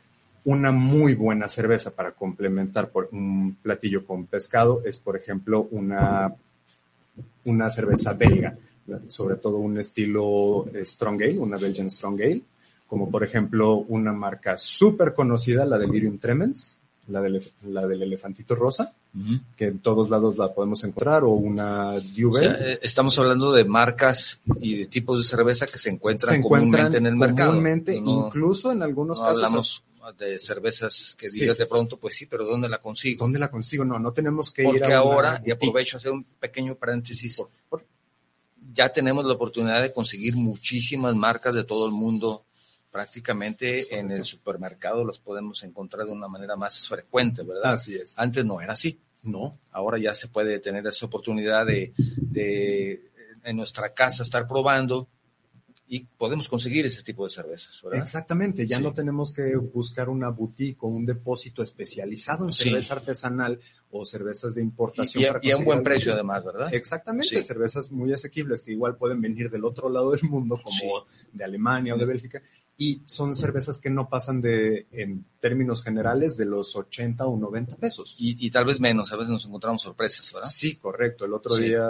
Una 0.45 0.71
muy 0.71 1.15
buena 1.15 1.49
cerveza 1.49 1.91
para 1.91 2.13
complementar 2.13 2.91
por 2.91 3.09
un 3.13 3.57
platillo 3.63 4.05
con 4.05 4.27
pescado 4.27 4.83
es, 4.85 4.97
por 4.97 5.17
ejemplo, 5.17 5.69
una, 5.71 6.33
una 7.45 7.71
cerveza 7.71 8.13
belga 8.13 8.57
sobre 9.09 9.37
todo 9.37 9.57
un 9.59 9.79
estilo 9.79 10.67
eh, 10.73 10.85
Strong 10.85 11.23
Ale, 11.23 11.39
una 11.39 11.57
Belgian 11.57 11.91
Strong 11.91 12.21
Ale, 12.21 12.43
como 12.87 13.11
por 13.11 13.25
ejemplo 13.25 13.77
una 13.77 14.13
marca 14.13 14.57
súper 14.59 15.15
conocida, 15.15 15.65
la 15.65 15.79
de 15.79 15.87
Delirium 15.87 16.19
Tremens, 16.19 16.79
la 17.09 17.21
del, 17.21 17.43
la 17.69 17.87
del 17.87 18.03
elefantito 18.03 18.55
rosa, 18.55 18.93
que 19.57 19.67
en 19.67 19.79
todos 19.79 20.11
lados 20.11 20.37
la 20.37 20.53
podemos 20.53 20.85
encontrar, 20.85 21.25
o 21.25 21.31
una 21.31 21.99
Duvel. 22.01 22.57
Eh, 22.61 22.79
estamos 22.83 23.19
hablando 23.19 23.53
de 23.53 23.65
marcas 23.65 24.41
y 24.61 24.77
de 24.77 24.87
tipos 24.87 25.19
de 25.19 25.25
cerveza 25.25 25.67
que 25.67 25.79
se 25.79 25.89
encuentran, 25.89 26.43
comúnmente 26.43 26.99
en 26.99 27.07
el 27.07 27.17
mercado. 27.17 27.51
Comúnmente, 27.51 27.95
incluso 27.95 28.73
en 28.73 28.83
algunos 28.83 29.21
casos. 29.21 29.43
Hablamos 29.43 29.85
de 30.19 30.39
cervezas 30.39 31.17
que 31.19 31.29
digas 31.29 31.59
de 31.59 31.67
pronto, 31.67 31.99
pues 31.99 32.17
sí, 32.17 32.27
pero 32.27 32.45
¿dónde 32.45 32.69
la 32.69 32.79
consigo? 32.79 33.25
¿Dónde 33.25 33.39
la 33.39 33.51
consigo? 33.51 33.85
No, 33.85 33.99
no 33.99 34.13
tenemos 34.13 34.51
que 34.51 34.63
ir 34.63 34.69
a. 34.69 34.71
Porque 34.73 34.93
ahora, 34.93 35.43
y 35.45 35.51
aprovecho 35.51 35.97
a 35.97 35.99
hacer 35.99 36.13
un 36.13 36.25
pequeño 36.25 36.75
paréntesis, 36.75 37.43
ya 38.77 38.93
tenemos 38.93 39.25
la 39.25 39.33
oportunidad 39.33 39.81
de 39.81 39.93
conseguir 39.93 40.37
muchísimas 40.37 41.17
marcas 41.17 41.55
de 41.55 41.65
todo 41.65 41.87
el 41.87 41.93
mundo. 41.93 42.45
Prácticamente 42.91 43.99
en 43.99 44.11
el 44.11 44.25
supermercado 44.25 45.05
las 45.05 45.19
podemos 45.19 45.63
encontrar 45.65 46.07
de 46.07 46.13
una 46.13 46.29
manera 46.29 46.57
más 46.57 46.87
frecuente, 46.87 47.43
¿verdad? 47.43 47.75
Así 47.75 47.95
es. 47.95 48.15
Antes 48.19 48.45
no 48.45 48.61
era 48.61 48.75
así. 48.75 48.99
No. 49.23 49.59
Ahora 49.73 49.99
ya 49.99 50.15
se 50.15 50.29
puede 50.29 50.61
tener 50.61 50.87
esa 50.87 51.07
oportunidad 51.07 51.67
de, 51.67 51.93
de 51.97 53.11
en 53.45 53.57
nuestra 53.57 53.93
casa 53.93 54.23
estar 54.23 54.47
probando 54.47 55.09
y 55.89 56.01
podemos 56.01 56.49
conseguir 56.49 56.87
ese 56.87 57.03
tipo 57.03 57.25
de 57.25 57.31
cervezas. 57.31 57.81
¿verdad? 57.83 58.03
Exactamente, 58.03 58.67
ya 58.67 58.81
no 58.81 58.93
tenemos 58.93 59.33
que 59.33 59.57
buscar 59.57 60.09
una 60.09 60.31
boutique 60.31 60.79
o 60.81 60.89
un 60.89 61.07
depósito 61.07 61.63
especializado 61.63 62.45
en 62.45 62.53
cerveza 62.53 62.95
artesanal 62.95 63.61
o 63.91 64.05
cervezas 64.05 64.57
de 64.57 64.63
importación. 64.63 65.39
Y, 65.43 65.51
a 65.51 65.57
un 65.57 65.65
buen 65.65 65.83
precio 65.83 66.13
además, 66.13 66.45
¿verdad? 66.45 66.75
Exactamente, 66.75 67.43
cervezas 67.43 67.93
muy 67.93 68.13
asequibles 68.13 68.63
que 68.63 68.73
igual 68.73 68.97
pueden 68.97 69.21
venir 69.21 69.51
del 69.51 69.65
otro 69.65 69.89
lado 69.89 70.11
del 70.13 70.25
mundo, 70.25 70.61
como 70.63 71.05
de 71.33 71.45
Alemania 71.45 71.95
o 71.95 71.99
de 71.99 72.05
Bélgica, 72.05 72.43
y 72.79 73.01
son 73.07 73.35
cervezas 73.35 73.79
que 73.79 73.89
no 73.89 74.09
pasan 74.09 74.43
de, 74.43 74.87
en 74.93 75.25
términos 75.41 75.83
generales, 75.83 76.37
de 76.37 76.45
los 76.45 76.77
80 76.77 77.27
o 77.27 77.37
90 77.37 77.77
pesos. 77.77 78.17
Y, 78.19 78.51
tal 78.51 78.67
vez 78.67 78.81
menos, 78.81 79.13
a 79.13 79.17
veces 79.17 79.31
nos 79.31 79.47
encontramos 79.47 79.83
sorpresas, 79.83 80.31
¿verdad? 80.33 80.49
Sí, 80.51 80.77
correcto. 80.77 81.25
El 81.25 81.33
otro 81.33 81.57
día 81.57 81.89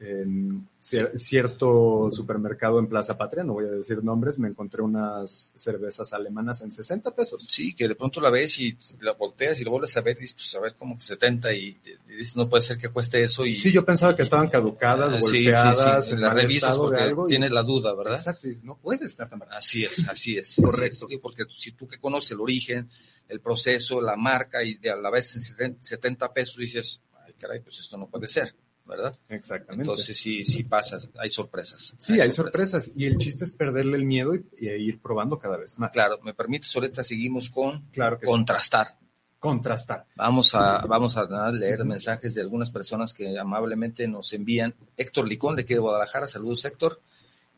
en 0.00 0.68
cierto 0.80 2.08
supermercado 2.12 2.78
en 2.78 2.86
Plaza 2.86 3.18
Patria, 3.18 3.42
no 3.42 3.54
voy 3.54 3.66
a 3.66 3.70
decir 3.70 4.02
nombres, 4.02 4.38
me 4.38 4.48
encontré 4.48 4.80
unas 4.80 5.52
cervezas 5.56 6.12
alemanas 6.12 6.62
en 6.62 6.70
60 6.70 7.14
pesos. 7.14 7.44
Sí, 7.48 7.74
que 7.74 7.88
de 7.88 7.96
pronto 7.96 8.20
la 8.20 8.30
ves 8.30 8.60
y 8.60 8.78
la 9.00 9.12
volteas 9.14 9.60
y 9.60 9.64
lo 9.64 9.72
vuelves 9.72 9.96
a 9.96 10.00
ver 10.00 10.16
y 10.16 10.20
dices, 10.20 10.34
pues 10.34 10.54
a 10.54 10.60
ver 10.60 10.74
como 10.76 10.96
que 10.96 11.02
70 11.02 11.52
y, 11.52 11.76
dices, 12.06 12.36
no 12.36 12.48
puede 12.48 12.62
ser 12.62 12.78
que 12.78 12.90
cueste 12.90 13.22
eso. 13.22 13.44
Y, 13.44 13.54
sí, 13.54 13.72
yo 13.72 13.84
pensaba 13.84 14.14
que 14.14 14.22
estaban 14.22 14.48
caducadas, 14.48 15.14
ah, 15.14 15.18
golpeadas, 15.20 16.12
en 16.12 16.20
las 16.20 16.34
revistas 16.34 16.78
porque 16.78 17.14
tienes 17.26 17.50
la 17.50 17.62
duda, 17.64 17.92
¿verdad? 17.94 18.14
Exacto, 18.14 18.48
no 18.62 18.76
puede 18.76 19.06
estar 19.06 19.28
tan 19.28 19.40
barato. 19.40 19.58
Así 19.58 19.84
es, 19.84 20.08
así 20.08 20.38
es. 20.38 20.56
Correcto. 20.62 21.08
porque 21.20 21.44
si 21.50 21.72
tú 21.72 21.88
que 21.88 21.98
conoces 21.98 22.30
el 22.30 22.40
origen, 22.40 22.88
el 23.28 23.40
proceso, 23.40 24.00
la 24.00 24.16
marca 24.16 24.62
y 24.62 24.78
a 24.86 24.94
la 24.94 25.10
vez 25.10 25.54
en 25.58 25.82
70 25.82 26.32
pesos 26.32 26.56
dices, 26.56 27.02
ay 27.26 27.34
caray, 27.38 27.60
pues 27.60 27.80
esto 27.80 27.98
no 27.98 28.06
puede 28.08 28.28
ser. 28.28 28.54
¿Verdad? 28.88 29.14
Exactamente. 29.28 29.82
Entonces 29.82 30.16
sí, 30.16 30.44
sí 30.46 30.64
pasa, 30.64 30.98
hay 31.18 31.28
sorpresas. 31.28 31.94
Sí, 31.98 32.18
hay, 32.20 32.32
sorpresas. 32.32 32.90
y 32.96 33.04
el 33.04 33.18
chiste 33.18 33.44
es 33.44 33.52
perderle 33.52 33.98
el 33.98 34.04
miedo 34.04 34.34
y, 34.34 34.66
ir 34.66 35.00
probando 35.00 35.38
cada 35.38 35.58
vez 35.58 35.78
más. 35.78 35.92
Claro, 35.92 36.18
me 36.24 36.32
permites, 36.32 36.74
ahorita 36.74 37.04
seguimos 37.04 37.50
con 37.50 37.82
claro 37.92 38.18
contrastar. 38.24 38.96
contrastar. 39.38 40.06
Vamos 40.16 40.54
a, 40.54 40.86
vamos 40.86 41.16
a 41.18 41.50
leer 41.50 41.84
mensajes 41.84 42.34
de 42.34 42.40
algunas 42.40 42.70
personas 42.70 43.12
que 43.12 43.38
amablemente 43.38 44.08
nos 44.08 44.32
envían. 44.32 44.74
Héctor 44.96 45.28
Licón, 45.28 45.54
de 45.54 45.62
aquí 45.62 45.74
de 45.74 45.80
Guadalajara, 45.80 46.26
saludos 46.26 46.64
Héctor. 46.64 47.00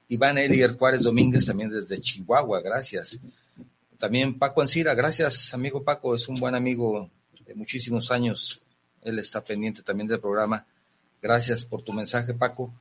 Iván 0.09 0.39
Elier 0.39 0.77
Juárez 0.77 1.05
Domínguez, 1.05 1.47
también 1.47 1.71
desde 1.71 2.01
Chihuahua, 2.01 2.61
gracias. 2.61 3.21
También 3.97 4.37
Paco 4.37 4.63
Ancira, 4.63 4.95
gracias 4.95 5.55
amigo 5.55 5.85
Paco, 5.85 6.17
es 6.17 6.29
un 6.29 6.35
buen 6.35 6.57
amigo 6.57 7.09
de 7.47 7.55
muchísimos 7.55 8.11
años. 8.11 8.61
Él 9.03 9.21
está 9.21 9.45
pendiente 9.45 9.83
también 9.83 10.09
del 10.09 10.19
programa. 10.19 10.67
Gracias 11.23 11.65
por 11.65 11.83
tu 11.83 11.93
mensaje, 11.93 12.35
Paco, 12.35 12.73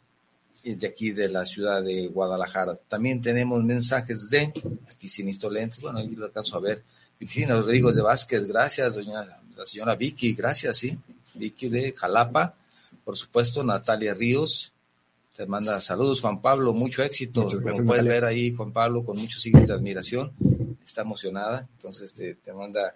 de 0.63 0.87
aquí 0.87 1.11
de 1.11 1.29
la 1.29 1.45
ciudad 1.45 1.81
de 1.83 2.07
Guadalajara. 2.07 2.77
También 2.87 3.21
tenemos 3.21 3.63
mensajes 3.63 4.29
de, 4.29 4.53
aquí 4.91 5.07
sin 5.07 5.29
lentes, 5.51 5.81
bueno, 5.81 5.99
ahí 5.99 6.15
lo 6.15 6.25
alcanzo 6.25 6.57
a 6.57 6.61
ver, 6.61 6.83
Virginia 7.19 7.55
Rodríguez 7.55 7.95
de 7.95 8.01
Vázquez, 8.01 8.45
gracias, 8.45 8.95
doña, 8.95 9.25
la 9.55 9.65
señora 9.65 9.95
Vicky, 9.95 10.33
gracias, 10.33 10.77
sí, 10.77 10.97
Vicky 11.35 11.69
de 11.69 11.93
Jalapa, 11.93 12.55
por 13.03 13.15
supuesto, 13.15 13.63
Natalia 13.63 14.13
Ríos, 14.13 14.71
te 15.35 15.45
manda 15.45 15.79
saludos, 15.81 16.21
Juan 16.21 16.41
Pablo, 16.41 16.73
mucho 16.73 17.03
éxito, 17.03 17.47
como 17.47 17.85
puedes 17.85 18.05
ver 18.05 18.25
ahí, 18.25 18.53
Juan 18.53 18.71
Pablo, 18.71 19.03
con 19.03 19.17
muchos 19.17 19.41
signos 19.41 19.67
de 19.67 19.73
admiración, 19.73 20.31
está 20.83 21.01
emocionada, 21.01 21.67
entonces 21.75 22.13
te, 22.13 22.35
te 22.35 22.53
manda 22.53 22.95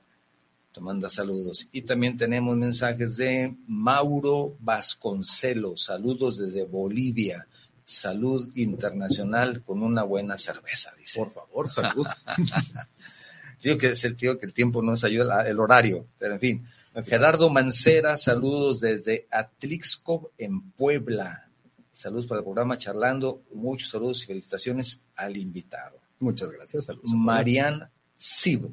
te 0.74 0.82
manda 0.82 1.08
saludos. 1.08 1.70
Y 1.72 1.84
también 1.84 2.18
tenemos 2.18 2.58
mensajes 2.58 3.16
de 3.18 3.56
Mauro 3.68 4.58
Vasconcelos, 4.60 5.84
saludos 5.84 6.38
desde 6.38 6.66
Bolivia, 6.66 7.48
salud 7.86 8.50
internacional 8.56 9.64
con 9.64 9.84
una 9.84 10.04
buena 10.04 10.38
cerveza, 10.38 10.94
dice. 10.98 11.20
Por 11.20 11.32
favor, 11.32 11.70
salud. 11.70 12.08
Digo 13.64 13.78
que 13.78 13.92
es 13.92 14.04
el 14.04 14.18
tío 14.18 14.38
que 14.40 14.46
el 14.46 14.54
tiempo 14.54 14.82
nos 14.82 15.04
ayuda, 15.04 15.48
el 15.48 15.60
horario, 15.60 16.08
pero 16.18 16.34
en 16.34 16.40
fin. 16.40 16.68
Gerardo 17.06 17.50
Mancera, 17.50 18.18
saludos 18.18 18.82
desde 18.82 19.28
Atlixco 19.32 20.32
en 20.38 20.72
Puebla. 20.72 21.50
Saludos 21.92 22.28
para 22.28 22.40
el 22.40 22.44
programa 22.44 22.78
Charlando. 22.78 23.44
Muchos 23.54 23.92
saludos 23.92 24.24
y 24.24 24.28
felicitaciones 24.28 25.02
al 25.16 25.38
invitado. 25.38 25.98
Muchas 26.20 26.52
gracias. 26.52 26.86
Saludos. 26.86 27.12
Marian 27.14 27.90
Sib, 28.18 28.70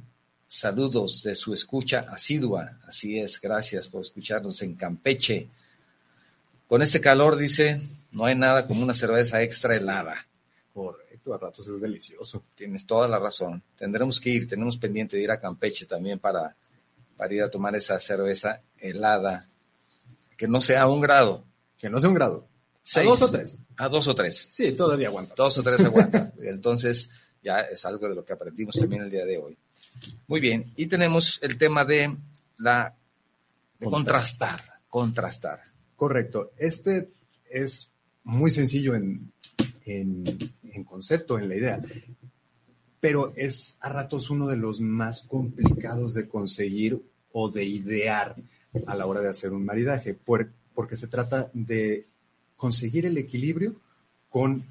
saludos 0.50 1.22
de 1.22 1.36
su 1.36 1.54
escucha 1.54 2.06
asidua. 2.10 2.78
Así 2.84 3.18
es, 3.18 3.40
gracias 3.40 3.86
por 3.88 4.00
escucharnos 4.00 4.60
en 4.62 4.74
Campeche. 4.74 5.48
Con 6.68 6.82
este 6.82 7.00
calor, 7.00 7.36
dice, 7.36 7.80
no 8.10 8.24
hay 8.24 8.34
nada 8.34 8.66
como 8.66 8.82
una 8.82 8.92
cerveza 8.92 9.40
extra 9.42 9.76
helada. 9.76 10.26
Correcto, 10.74 11.34
a 11.34 11.38
ratos 11.38 11.68
es 11.68 11.80
delicioso. 11.80 12.42
Tienes 12.56 12.84
toda 12.84 13.06
la 13.06 13.20
razón. 13.20 13.62
Tendremos 13.76 14.18
que 14.18 14.30
ir, 14.30 14.48
tenemos 14.48 14.76
pendiente 14.76 15.16
de 15.16 15.22
ir 15.22 15.30
a 15.30 15.38
Campeche 15.38 15.86
también 15.86 16.18
para, 16.18 16.56
para 17.16 17.32
ir 17.32 17.42
a 17.42 17.50
tomar 17.50 17.76
esa 17.76 17.98
cerveza 18.00 18.60
helada. 18.76 19.46
Que 20.36 20.48
no 20.48 20.60
sea 20.60 20.82
a 20.82 20.88
un 20.88 21.00
grado. 21.00 21.44
Que 21.78 21.88
no 21.88 22.00
sea 22.00 22.08
un 22.08 22.16
grado. 22.16 22.48
Seis. 22.82 23.06
A 23.06 23.10
dos 23.10 23.22
o 23.22 23.30
tres. 23.30 23.58
A 23.76 23.88
dos 23.88 24.08
o 24.08 24.14
tres. 24.16 24.46
Sí, 24.48 24.72
todavía 24.72 25.08
aguanta. 25.08 25.34
Dos 25.36 25.58
o 25.58 25.62
tres 25.62 25.84
aguanta. 25.84 26.32
Entonces, 26.42 27.08
ya 27.40 27.60
es 27.60 27.84
algo 27.84 28.08
de 28.08 28.16
lo 28.16 28.24
que 28.24 28.32
aprendimos 28.32 28.74
también 28.74 29.02
el 29.02 29.10
día 29.10 29.24
de 29.24 29.38
hoy. 29.38 29.56
Muy 30.26 30.40
bien. 30.40 30.66
Y 30.76 30.86
tenemos 30.86 31.38
el 31.42 31.58
tema 31.58 31.84
de 31.84 32.14
la 32.58 32.94
de 33.78 33.86
contrastar. 33.86 34.60
Contrastar. 34.88 35.60
Correcto. 35.96 36.52
Este 36.56 37.10
es 37.50 37.90
muy 38.24 38.50
sencillo 38.50 38.94
en, 38.94 39.32
en, 39.84 40.24
en, 40.72 40.84
concepto, 40.84 41.38
en 41.38 41.48
la 41.48 41.56
idea, 41.56 41.82
pero 43.00 43.32
es 43.36 43.76
a 43.80 43.88
ratos 43.88 44.30
uno 44.30 44.46
de 44.46 44.56
los 44.56 44.80
más 44.80 45.22
complicados 45.22 46.14
de 46.14 46.28
conseguir 46.28 47.02
o 47.32 47.50
de 47.50 47.64
idear 47.64 48.34
a 48.86 48.94
la 48.94 49.06
hora 49.06 49.20
de 49.20 49.28
hacer 49.28 49.52
un 49.52 49.64
maridaje, 49.64 50.14
por, 50.14 50.50
porque 50.74 50.96
se 50.96 51.08
trata 51.08 51.50
de 51.54 52.06
conseguir 52.56 53.06
el 53.06 53.18
equilibrio 53.18 53.74
con 54.28 54.64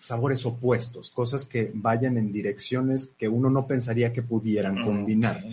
sabores 0.00 0.46
opuestos, 0.46 1.10
cosas 1.10 1.44
que 1.44 1.70
vayan 1.74 2.16
en 2.16 2.32
direcciones 2.32 3.12
que 3.18 3.28
uno 3.28 3.50
no 3.50 3.66
pensaría 3.66 4.14
que 4.14 4.22
pudieran 4.22 4.82
combinar. 4.82 5.44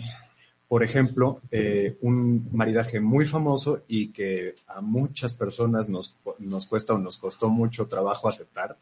Por 0.66 0.82
ejemplo, 0.82 1.42
eh, 1.50 1.98
un 2.00 2.48
maridaje 2.52 2.98
muy 2.98 3.26
famoso 3.26 3.82
y 3.86 4.08
que 4.08 4.54
a 4.66 4.80
muchas 4.80 5.34
personas 5.34 5.90
nos, 5.90 6.14
nos 6.38 6.66
cuesta 6.66 6.94
o 6.94 6.98
nos 6.98 7.18
costó 7.18 7.50
mucho 7.50 7.88
trabajo 7.88 8.26
aceptar 8.26 8.78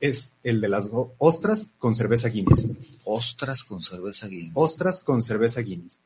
es 0.00 0.34
el 0.42 0.62
de 0.62 0.68
las 0.68 0.90
ostras 1.18 1.70
con 1.78 1.94
cerveza 1.94 2.28
Guinness. 2.28 2.70
Ostras 3.04 3.64
con 3.64 3.82
cerveza 3.82 4.28
Guinness. 4.28 4.52
Ostras 4.54 5.02
con 5.02 5.20
cerveza 5.20 5.60
Guinness. 5.60 6.00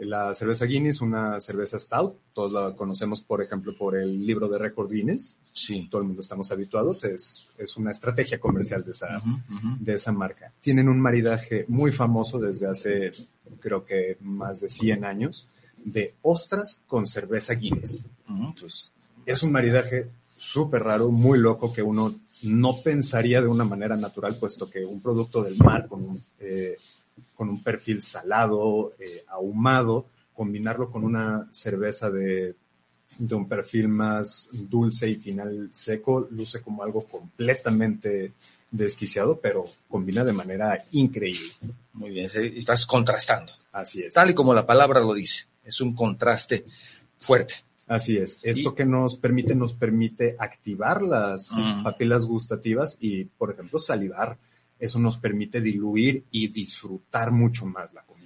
La 0.00 0.34
cerveza 0.34 0.64
Guinness, 0.66 1.00
una 1.00 1.40
cerveza 1.40 1.78
stout, 1.78 2.16
todos 2.32 2.52
la 2.52 2.74
conocemos, 2.74 3.22
por 3.22 3.42
ejemplo, 3.42 3.76
por 3.76 3.96
el 3.96 4.26
libro 4.26 4.48
de 4.48 4.58
récord 4.58 4.90
Guinness. 4.90 5.36
Sí. 5.52 5.88
Todo 5.90 6.00
el 6.02 6.08
mundo 6.08 6.20
estamos 6.20 6.50
habituados. 6.50 7.04
Es, 7.04 7.48
es 7.58 7.76
una 7.76 7.92
estrategia 7.92 8.40
comercial 8.40 8.84
de 8.84 8.90
esa, 8.90 9.18
uh 9.18 9.20
-huh, 9.20 9.42
uh 9.48 9.60
-huh. 9.60 9.78
de 9.78 9.94
esa 9.94 10.12
marca. 10.12 10.52
Tienen 10.60 10.88
un 10.88 11.00
maridaje 11.00 11.64
muy 11.68 11.92
famoso 11.92 12.38
desde 12.38 12.66
hace, 12.66 13.12
creo 13.60 13.84
que 13.84 14.16
más 14.20 14.60
de 14.60 14.68
100 14.68 15.04
años, 15.04 15.46
de 15.84 16.14
ostras 16.22 16.80
con 16.86 17.06
cerveza 17.06 17.54
Guinness. 17.54 18.06
Uh 18.28 18.32
-huh, 18.32 18.60
pues. 18.60 18.90
Es 19.26 19.42
un 19.42 19.52
maridaje 19.52 20.08
súper 20.36 20.82
raro, 20.82 21.10
muy 21.10 21.38
loco, 21.38 21.72
que 21.72 21.82
uno 21.82 22.14
no 22.42 22.82
pensaría 22.82 23.40
de 23.40 23.48
una 23.48 23.64
manera 23.64 23.96
natural, 23.96 24.36
puesto 24.38 24.68
que 24.68 24.84
un 24.84 25.00
producto 25.00 25.42
del 25.42 25.56
mar 25.56 25.88
con 25.88 26.02
un, 26.02 26.22
eh, 26.40 26.76
con 27.34 27.48
un 27.48 27.62
perfil 27.62 28.02
salado, 28.02 28.92
eh, 28.98 29.23
ahumado, 29.34 30.06
combinarlo 30.32 30.90
con 30.90 31.04
una 31.04 31.48
cerveza 31.52 32.10
de, 32.10 32.54
de, 33.18 33.34
un 33.34 33.48
perfil 33.48 33.88
más 33.88 34.48
dulce 34.52 35.08
y 35.08 35.16
final 35.16 35.70
seco, 35.72 36.26
luce 36.30 36.60
como 36.62 36.82
algo 36.82 37.04
completamente 37.04 38.32
desquiciado, 38.70 39.38
pero 39.40 39.64
combina 39.88 40.24
de 40.24 40.32
manera 40.32 40.84
increíble. 40.92 41.52
Muy 41.92 42.10
bien, 42.10 42.30
estás 42.34 42.86
contrastando. 42.86 43.52
Así 43.72 44.02
es. 44.02 44.14
Tal 44.14 44.30
y 44.30 44.34
como 44.34 44.54
la 44.54 44.66
palabra 44.66 45.00
lo 45.00 45.14
dice, 45.14 45.46
es 45.64 45.80
un 45.80 45.94
contraste 45.94 46.64
fuerte. 47.20 47.54
Así 47.86 48.16
es. 48.16 48.38
Esto 48.42 48.70
y, 48.70 48.74
que 48.74 48.84
nos 48.84 49.16
permite, 49.16 49.54
nos 49.54 49.74
permite 49.74 50.36
activar 50.38 51.02
las 51.02 51.52
Mm. 51.52 51.82
papilas 51.82 52.24
gustativas 52.24 52.96
y, 53.00 53.24
por 53.24 53.52
ejemplo, 53.52 53.78
salivar. 53.78 54.38
Eso 54.78 54.98
nos 54.98 55.18
permite 55.18 55.60
diluir 55.60 56.24
y 56.30 56.48
disfrutar 56.48 57.30
mucho 57.30 57.66
más 57.66 57.92
la 57.92 58.02
comida. 58.02 58.23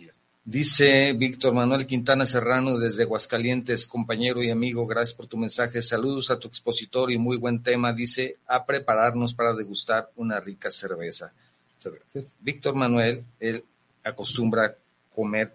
Dice 0.51 1.13
Víctor 1.13 1.53
Manuel 1.53 1.87
Quintana 1.87 2.25
Serrano 2.25 2.79
desde 2.79 3.03
Aguascalientes, 3.03 3.87
compañero 3.87 4.43
y 4.43 4.49
amigo, 4.49 4.87
gracias 4.87 5.15
por 5.15 5.27
tu 5.27 5.37
mensaje. 5.37 5.83
Saludos 5.83 6.31
a 6.31 6.39
tu 6.39 6.49
expositor 6.49 7.11
y 7.11 7.19
muy 7.19 7.37
buen 7.37 7.63
tema. 7.63 7.93
Dice, 7.93 8.39
a 8.47 8.65
prepararnos 8.65 9.35
para 9.35 9.53
degustar 9.53 10.11
una 10.17 10.41
rica 10.41 10.71
cerveza. 10.71 11.31
Muchas 11.75 12.01
gracias. 12.01 12.25
Víctor 12.41 12.75
Manuel, 12.77 13.25
él 13.39 13.63
acostumbra 14.03 14.75
comer 15.15 15.53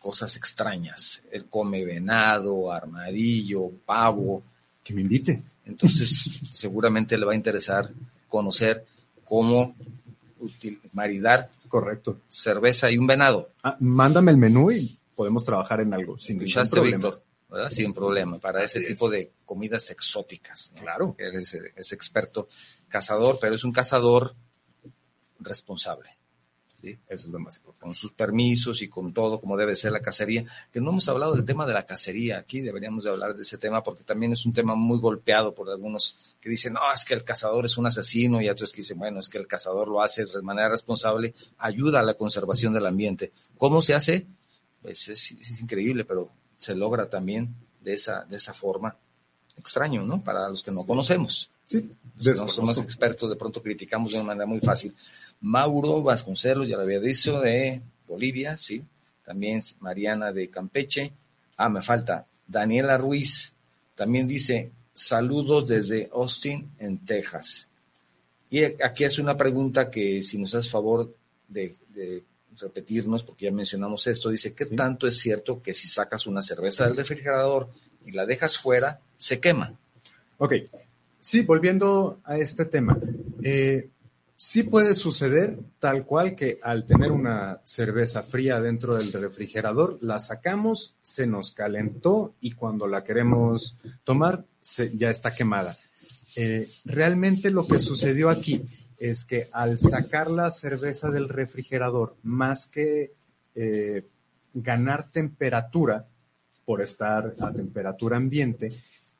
cosas 0.00 0.36
extrañas. 0.36 1.22
Él 1.32 1.46
come 1.46 1.84
venado, 1.84 2.70
armadillo, 2.70 3.68
pavo. 3.84 4.44
Que 4.84 4.94
me 4.94 5.00
invite. 5.00 5.42
Entonces, 5.66 6.40
seguramente 6.52 7.18
le 7.18 7.26
va 7.26 7.32
a 7.32 7.34
interesar 7.34 7.90
conocer 8.28 8.86
cómo 9.24 9.74
maridar 10.92 11.50
correcto 11.70 12.20
cerveza 12.28 12.90
y 12.90 12.98
un 12.98 13.06
venado. 13.06 13.54
Ah, 13.62 13.78
mándame 13.80 14.30
el 14.32 14.36
menú 14.36 14.70
y 14.70 14.98
podemos 15.16 15.44
trabajar 15.44 15.80
en 15.80 15.94
algo 15.94 16.18
sin 16.18 16.38
ningún 16.38 16.68
problema. 16.68 16.96
Víctor? 16.98 17.24
¿verdad? 17.48 17.70
Sin 17.70 17.92
problema, 17.92 18.38
para 18.38 18.62
ese 18.62 18.80
tipo 18.80 19.06
es. 19.06 19.12
de 19.12 19.32
comidas 19.44 19.90
exóticas. 19.90 20.72
¿no? 20.76 20.82
Claro. 20.82 21.16
Él 21.18 21.36
es, 21.36 21.54
es, 21.54 21.92
experto 21.92 22.48
cazador, 22.88 23.38
pero 23.40 23.54
es 23.54 23.64
un 23.64 23.72
cazador 23.72 24.36
responsable. 25.40 26.10
¿Sí? 26.80 26.98
Eso 27.08 27.26
es 27.26 27.32
lo 27.32 27.38
más 27.38 27.56
importante. 27.56 27.84
Con 27.84 27.94
sus 27.94 28.12
permisos 28.12 28.82
y 28.82 28.88
con 28.88 29.12
todo, 29.12 29.40
como 29.40 29.56
debe 29.56 29.76
ser 29.76 29.92
la 29.92 30.00
cacería. 30.00 30.44
Que 30.72 30.80
no 30.80 30.90
hemos 30.90 31.08
hablado 31.08 31.34
del 31.34 31.44
tema 31.44 31.66
de 31.66 31.74
la 31.74 31.84
cacería 31.84 32.38
aquí, 32.38 32.60
deberíamos 32.60 33.04
de 33.04 33.10
hablar 33.10 33.34
de 33.34 33.42
ese 33.42 33.58
tema 33.58 33.82
porque 33.82 34.04
también 34.04 34.32
es 34.32 34.46
un 34.46 34.52
tema 34.52 34.74
muy 34.74 34.98
golpeado 34.98 35.54
por 35.54 35.68
algunos 35.70 36.36
que 36.40 36.48
dicen, 36.48 36.74
no, 36.74 36.80
es 36.92 37.04
que 37.04 37.14
el 37.14 37.24
cazador 37.24 37.64
es 37.64 37.76
un 37.76 37.86
asesino 37.86 38.40
y 38.40 38.48
otros 38.48 38.72
que 38.72 38.78
dicen, 38.78 38.98
bueno, 38.98 39.20
es 39.20 39.28
que 39.28 39.38
el 39.38 39.46
cazador 39.46 39.88
lo 39.88 40.02
hace 40.02 40.24
de 40.24 40.42
manera 40.42 40.68
responsable, 40.68 41.34
ayuda 41.58 42.00
a 42.00 42.02
la 42.02 42.14
conservación 42.14 42.72
del 42.72 42.86
ambiente. 42.86 43.32
¿Cómo 43.58 43.82
se 43.82 43.94
hace? 43.94 44.26
Pues 44.82 45.08
es, 45.08 45.32
es 45.32 45.60
increíble, 45.60 46.04
pero 46.04 46.30
se 46.56 46.74
logra 46.74 47.08
también 47.08 47.54
de 47.80 47.94
esa, 47.94 48.24
de 48.24 48.36
esa 48.36 48.54
forma. 48.54 48.96
Extraño, 49.56 50.04
¿no? 50.04 50.22
Para 50.22 50.48
los 50.48 50.62
que 50.62 50.70
no 50.70 50.86
conocemos. 50.86 51.50
Sí, 51.64 51.90
no 52.16 52.48
somos 52.48 52.78
expertos, 52.78 53.30
de 53.30 53.36
pronto 53.36 53.62
criticamos 53.62 54.10
de 54.10 54.18
una 54.18 54.26
manera 54.26 54.46
muy 54.46 54.60
fácil. 54.60 54.94
Mauro 55.40 56.02
Vasconcelos, 56.02 56.68
ya 56.68 56.76
lo 56.76 56.82
había 56.82 57.00
dicho, 57.00 57.40
de 57.40 57.80
Bolivia, 58.06 58.56
sí. 58.56 58.84
También 59.24 59.60
Mariana 59.80 60.32
de 60.32 60.48
Campeche. 60.48 61.12
Ah, 61.56 61.68
me 61.68 61.82
falta. 61.82 62.26
Daniela 62.46 62.98
Ruiz 62.98 63.52
también 63.94 64.26
dice, 64.26 64.70
saludos 64.94 65.68
desde 65.68 66.08
Austin, 66.12 66.70
en 66.78 66.98
Texas. 66.98 67.68
Y 68.50 68.64
aquí 68.64 69.04
hace 69.04 69.20
una 69.22 69.36
pregunta 69.36 69.90
que 69.90 70.22
si 70.22 70.36
nos 70.38 70.54
haces 70.54 70.70
favor 70.70 71.14
de, 71.48 71.76
de 71.94 72.24
repetirnos, 72.58 73.22
porque 73.22 73.44
ya 73.46 73.52
mencionamos 73.52 74.06
esto, 74.08 74.30
dice, 74.30 74.52
¿qué 74.54 74.64
Sí. 74.64 74.74
tanto 74.74 75.06
es 75.06 75.18
cierto 75.18 75.62
que 75.62 75.72
si 75.74 75.86
sacas 75.88 76.26
una 76.26 76.42
cerveza 76.42 76.86
del 76.86 76.96
refrigerador 76.96 77.68
y 78.04 78.12
la 78.12 78.26
dejas 78.26 78.58
fuera, 78.58 78.98
se 79.16 79.38
quema? 79.40 79.72
Ok, 80.38 80.54
sí, 81.20 81.42
volviendo 81.42 82.18
a 82.24 82.38
este 82.38 82.64
tema, 82.64 82.98
eh, 83.42 83.88
sí 84.42 84.62
puede 84.62 84.94
suceder 84.94 85.58
tal 85.80 86.06
cual 86.06 86.34
que 86.34 86.58
al 86.62 86.86
tener 86.86 87.12
una 87.12 87.60
cerveza 87.62 88.22
fría 88.22 88.58
dentro 88.58 88.94
del 88.94 89.12
refrigerador, 89.12 89.98
la 90.00 90.18
sacamos, 90.18 90.96
se 91.02 91.26
nos 91.26 91.52
calentó 91.52 92.34
y 92.40 92.52
cuando 92.52 92.86
la 92.86 93.04
queremos 93.04 93.76
tomar, 94.02 94.46
ya 94.94 95.10
está 95.10 95.34
quemada. 95.34 95.76
Eh, 96.36 96.66
realmente 96.86 97.50
lo 97.50 97.66
que 97.66 97.78
sucedió 97.78 98.30
aquí 98.30 98.64
es 98.96 99.26
que 99.26 99.48
al 99.52 99.78
sacar 99.78 100.30
la 100.30 100.50
cerveza 100.52 101.10
del 101.10 101.28
refrigerador, 101.28 102.16
más 102.22 102.66
que 102.66 103.12
eh, 103.54 104.08
ganar 104.54 105.10
temperatura 105.10 106.08
por 106.64 106.80
estar 106.80 107.34
a 107.42 107.52
temperatura 107.52 108.16
ambiente, 108.16 108.72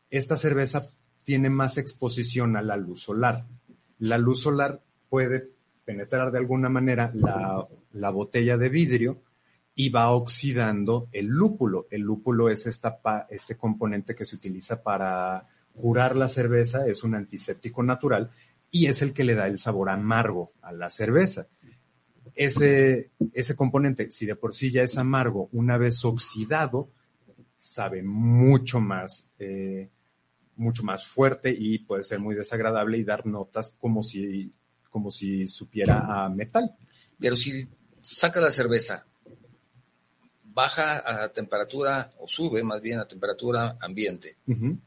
esta 0.09 0.39
cerveza 0.39 0.91
tiene 1.25 1.51
más 1.51 1.77
exposición 1.77 2.57
a 2.57 2.63
la 2.63 2.79
luz 2.79 3.03
solar. 3.03 3.45
La 3.99 4.17
luz 4.17 4.41
solar 4.41 4.81
puede 5.11 5.51
penetrar 5.85 6.31
de 6.31 6.39
alguna 6.39 6.71
manera 6.71 7.11
la, 7.15 7.67
la 7.93 8.11
botella 8.11 8.57
de 8.57 8.69
vidrio 8.71 9.23
y 9.75 9.89
va 9.91 10.11
oxidando 10.11 11.09
el 11.13 11.27
lúpulo. 11.27 11.87
El 11.91 12.03
lúpulo 12.03 12.49
es 12.49 12.67
esta 12.67 13.01
este 13.29 13.57
componente 13.57 14.15
que 14.15 14.25
se 14.25 14.37
utiliza 14.37 14.83
para 14.83 15.47
curar 15.75 16.17
la 16.17 16.29
cerveza, 16.29 16.87
es 16.87 17.05
un 17.05 17.15
antiséptico 17.15 17.83
natural 17.83 18.31
y 18.71 18.87
es 18.87 19.03
el 19.03 19.13
que 19.13 19.25
le 19.25 19.35
da 19.35 19.47
el 19.47 19.59
sabor 19.59 19.89
amargo 19.89 20.53
a 20.63 20.73
la 20.73 20.91
cerveza. 20.91 21.47
Ese, 22.35 23.11
ese 23.33 23.57
componente, 23.57 24.11
si 24.11 24.27
de 24.27 24.37
por 24.37 24.55
sí 24.55 24.71
ya 24.71 24.83
es 24.83 24.97
amargo, 24.99 25.49
una 25.53 25.77
vez 25.77 26.05
oxidado, 26.05 26.91
sabe 27.57 28.03
mucho 28.03 28.81
más, 28.81 29.31
eh, 29.39 29.91
mucho 30.57 30.83
más 30.85 31.07
fuerte 31.07 31.55
y 31.57 31.81
puede 31.81 32.03
ser 32.05 32.21
muy 32.21 32.35
desagradable 32.35 32.99
y 32.99 33.05
dar 33.05 33.27
notas 33.27 33.77
como 33.81 34.03
si, 34.03 34.53
como 34.91 35.11
si 35.11 35.47
supiera 35.47 36.25
a 36.25 36.29
metal. 36.29 36.75
Pero 37.19 37.37
si 37.37 37.69
sacas 38.03 38.43
la 38.43 38.51
cerveza, 38.51 39.07
baja 40.53 41.03
a 41.07 41.33
temperatura, 41.33 42.13
o 42.19 42.27
sube 42.27 42.63
más 42.63 42.81
bien 42.83 42.99
a 42.99 43.07
temperatura 43.07 43.77
ambiente. 43.81 44.37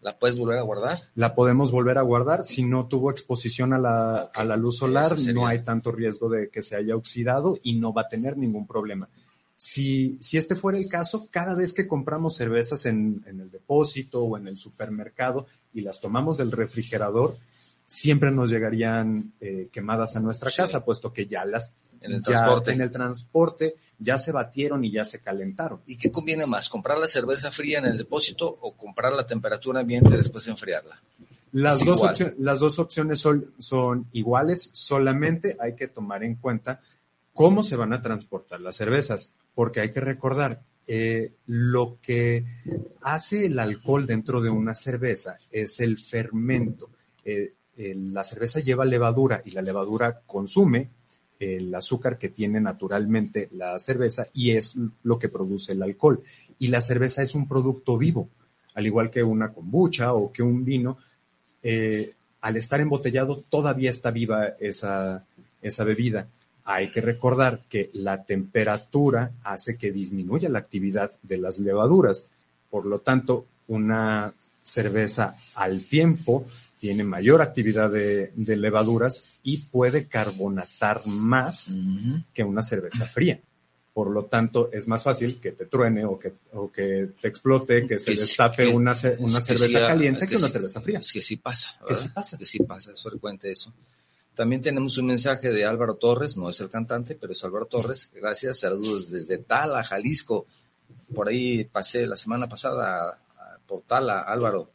¿la 0.01 0.17
puedes 0.17 0.37
volver 0.37 0.59
a 0.59 0.63
guardar? 0.63 1.01
La 1.15 1.35
podemos 1.35 1.71
volver 1.71 1.97
a 1.97 2.01
guardar. 2.01 2.43
Si 2.43 2.63
no 2.63 2.87
tuvo 2.87 3.11
exposición 3.11 3.73
a 3.73 3.79
la, 3.79 4.29
a 4.33 4.43
la 4.43 4.57
luz 4.57 4.77
solar, 4.77 5.17
no 5.33 5.47
hay 5.47 5.63
tanto 5.63 5.91
riesgo 5.91 6.29
de 6.29 6.49
que 6.49 6.61
se 6.61 6.75
haya 6.75 6.95
oxidado 6.95 7.57
y 7.63 7.79
no 7.79 7.93
va 7.93 8.03
a 8.03 8.09
tener 8.09 8.37
ningún 8.37 8.67
problema. 8.67 9.09
Si, 9.55 10.17
si 10.21 10.37
este 10.37 10.55
fuera 10.55 10.77
el 10.77 10.89
caso, 10.89 11.29
cada 11.31 11.55
vez 11.55 11.73
que 11.73 11.87
compramos 11.87 12.35
cervezas 12.35 12.85
en, 12.85 13.23
en 13.25 13.39
el 13.39 13.49
depósito 13.49 14.23
o 14.23 14.37
en 14.37 14.47
el 14.47 14.57
supermercado 14.57 15.47
y 15.73 15.81
las 15.81 16.01
tomamos 16.01 16.37
del 16.37 16.51
refrigerador, 16.51 17.37
siempre 17.85 18.31
nos 18.31 18.49
llegarían 18.49 19.33
eh, 19.39 19.69
quemadas 19.71 20.15
a 20.15 20.19
nuestra 20.19 20.49
Sí. 20.49 20.57
casa, 20.57 20.83
puesto 20.83 21.11
que 21.13 21.27
ya 21.27 21.45
las 21.45 21.75
En 22.01 22.11
el 22.13 22.17
ya 22.23 22.23
transporte. 22.35 22.71
en 22.73 22.81
el 22.81 22.91
transporte 22.91 23.75
ya 23.99 24.17
se 24.17 24.31
batieron 24.31 24.83
y 24.83 24.91
ya 24.91 25.05
se 25.05 25.19
calentaron. 25.21 25.79
¿Y 25.87 25.97
qué 25.97 26.11
conviene 26.11 26.45
más? 26.45 26.67
¿Comprar 26.69 26.97
la 26.97 27.07
cerveza 27.07 27.51
fría 27.51 27.79
en 27.79 27.85
el 27.85 27.97
depósito 27.97 28.57
o 28.61 28.73
comprar 28.75 29.13
la 29.13 29.25
temperatura 29.25 29.79
ambiente 29.81 30.13
y 30.13 30.17
después 30.17 30.47
enfriarla? 30.47 31.01
Las, 31.53 31.85
dos, 31.85 32.01
las 32.39 32.59
dos 32.59 32.79
opciones 32.79 33.19
son, 33.19 33.53
son 33.59 34.07
iguales, 34.11 34.71
solamente 34.73 35.55
hay 35.59 35.75
que 35.75 35.87
tomar 35.87 36.23
en 36.23 36.35
cuenta 36.35 36.81
cómo 37.33 37.63
se 37.63 37.75
van 37.75 37.93
a 37.93 38.01
transportar 38.01 38.59
las 38.59 38.75
cervezas, 38.75 39.35
porque 39.53 39.79
hay 39.81 39.91
que 39.91 40.01
recordar, 40.01 40.61
eh, 40.87 41.31
lo 41.45 41.99
que 42.01 42.43
hace 43.01 43.45
el 43.45 43.59
alcohol 43.59 44.05
dentro 44.07 44.41
de 44.41 44.49
una 44.49 44.73
cerveza 44.75 45.37
es 45.51 45.79
el 45.79 45.97
fermento. 45.99 46.89
Eh, 47.23 47.53
la 47.77 48.23
cerveza 48.23 48.59
lleva 48.59 48.85
levadura 48.85 49.41
y 49.45 49.51
la 49.51 49.61
levadura 49.61 50.21
consume 50.25 50.89
el 51.39 51.73
azúcar 51.73 52.17
que 52.17 52.29
tiene 52.29 52.61
naturalmente 52.61 53.49
la 53.53 53.77
cerveza 53.79 54.27
y 54.33 54.51
es 54.51 54.75
lo 55.03 55.19
que 55.19 55.29
produce 55.29 55.73
el 55.73 55.83
alcohol. 55.83 56.21
Y 56.59 56.67
la 56.67 56.81
cerveza 56.81 57.21
es 57.21 57.35
un 57.35 57.47
producto 57.47 57.97
vivo, 57.97 58.29
al 58.75 58.85
igual 58.85 59.09
que 59.09 59.23
una 59.23 59.51
kombucha 59.51 60.13
o 60.13 60.31
que 60.31 60.43
un 60.43 60.63
vino, 60.63 60.97
eh, 61.61 62.13
al 62.41 62.57
estar 62.57 62.81
embotellado 62.81 63.43
todavía 63.49 63.89
está 63.89 64.11
viva 64.11 64.47
esa, 64.59 65.25
esa 65.61 65.83
bebida. 65.83 66.27
Hay 66.65 66.91
que 66.91 67.01
recordar 67.01 67.61
que 67.67 67.89
la 67.93 68.23
temperatura 68.23 69.31
hace 69.43 69.77
que 69.77 69.91
disminuya 69.91 70.49
la 70.49 70.59
actividad 70.59 71.11
de 71.21 71.37
las 71.37 71.59
levaduras. 71.59 72.29
Por 72.69 72.85
lo 72.85 72.99
tanto, 72.99 73.45
una 73.67 74.33
cerveza 74.63 75.35
al 75.55 75.83
tiempo 75.83 76.45
tiene 76.83 77.05
mayor 77.05 77.41
actividad 77.41 77.89
de, 77.89 78.33
de 78.35 78.57
levaduras 78.57 79.39
y 79.41 79.59
puede 79.59 80.05
carbonatar 80.09 81.07
más 81.07 81.71
que 82.33 82.43
una 82.43 82.61
cerveza 82.61 83.05
fría. 83.05 83.39
Por 83.93 84.09
lo 84.11 84.25
tanto, 84.25 84.69
es 84.73 84.85
más 84.85 85.01
fácil 85.01 85.39
que 85.39 85.53
te 85.53 85.65
truene 85.67 86.03
o 86.03 86.19
que, 86.19 86.33
o 86.51 86.69
que 86.69 87.11
te 87.21 87.29
explote, 87.29 87.87
que 87.87 87.99
se 87.99 88.13
Que 88.13 88.19
destape 88.19 88.65
que- 88.65 88.69
una, 88.75 88.95
cerveza 88.95 89.79
caliente 89.87 90.27
que, 90.27 90.35
una 90.35 90.47
sí- 90.47 90.51
cerveza 90.51 90.81
fría. 90.81 90.99
Es 90.99 91.13
que 91.13 91.21
sí 91.21 91.37
pasa, 91.37 91.79
Que 91.87 91.95
sí 91.95 92.09
pasa. 92.09 92.37
Que 92.37 92.45
sí 92.45 92.59
pasa, 92.59 92.91
es 92.91 93.01
frecuente 93.01 93.49
eso. 93.49 93.71
También 94.35 94.61
tenemos 94.61 94.97
un 94.97 95.05
mensaje 95.05 95.51
de 95.51 95.63
Álvaro 95.63 95.95
Torres, 95.95 96.35
no 96.35 96.49
es 96.49 96.59
el 96.59 96.67
cantante, 96.67 97.15
pero 97.15 97.31
es 97.31 97.41
Álvaro 97.45 97.65
Torres. 97.67 98.11
Gracias, 98.13 98.59
saludos 98.59 99.09
desde 99.09 99.37
Tala, 99.37 99.85
Jalisco. 99.85 100.47
Por 101.15 101.29
ahí 101.29 101.63
pasé 101.63 102.05
la 102.07 102.17
semana 102.17 102.49
pasada 102.49 103.17
por 103.65 103.83
Tala, 103.83 104.19
Álvaro. 104.23 104.69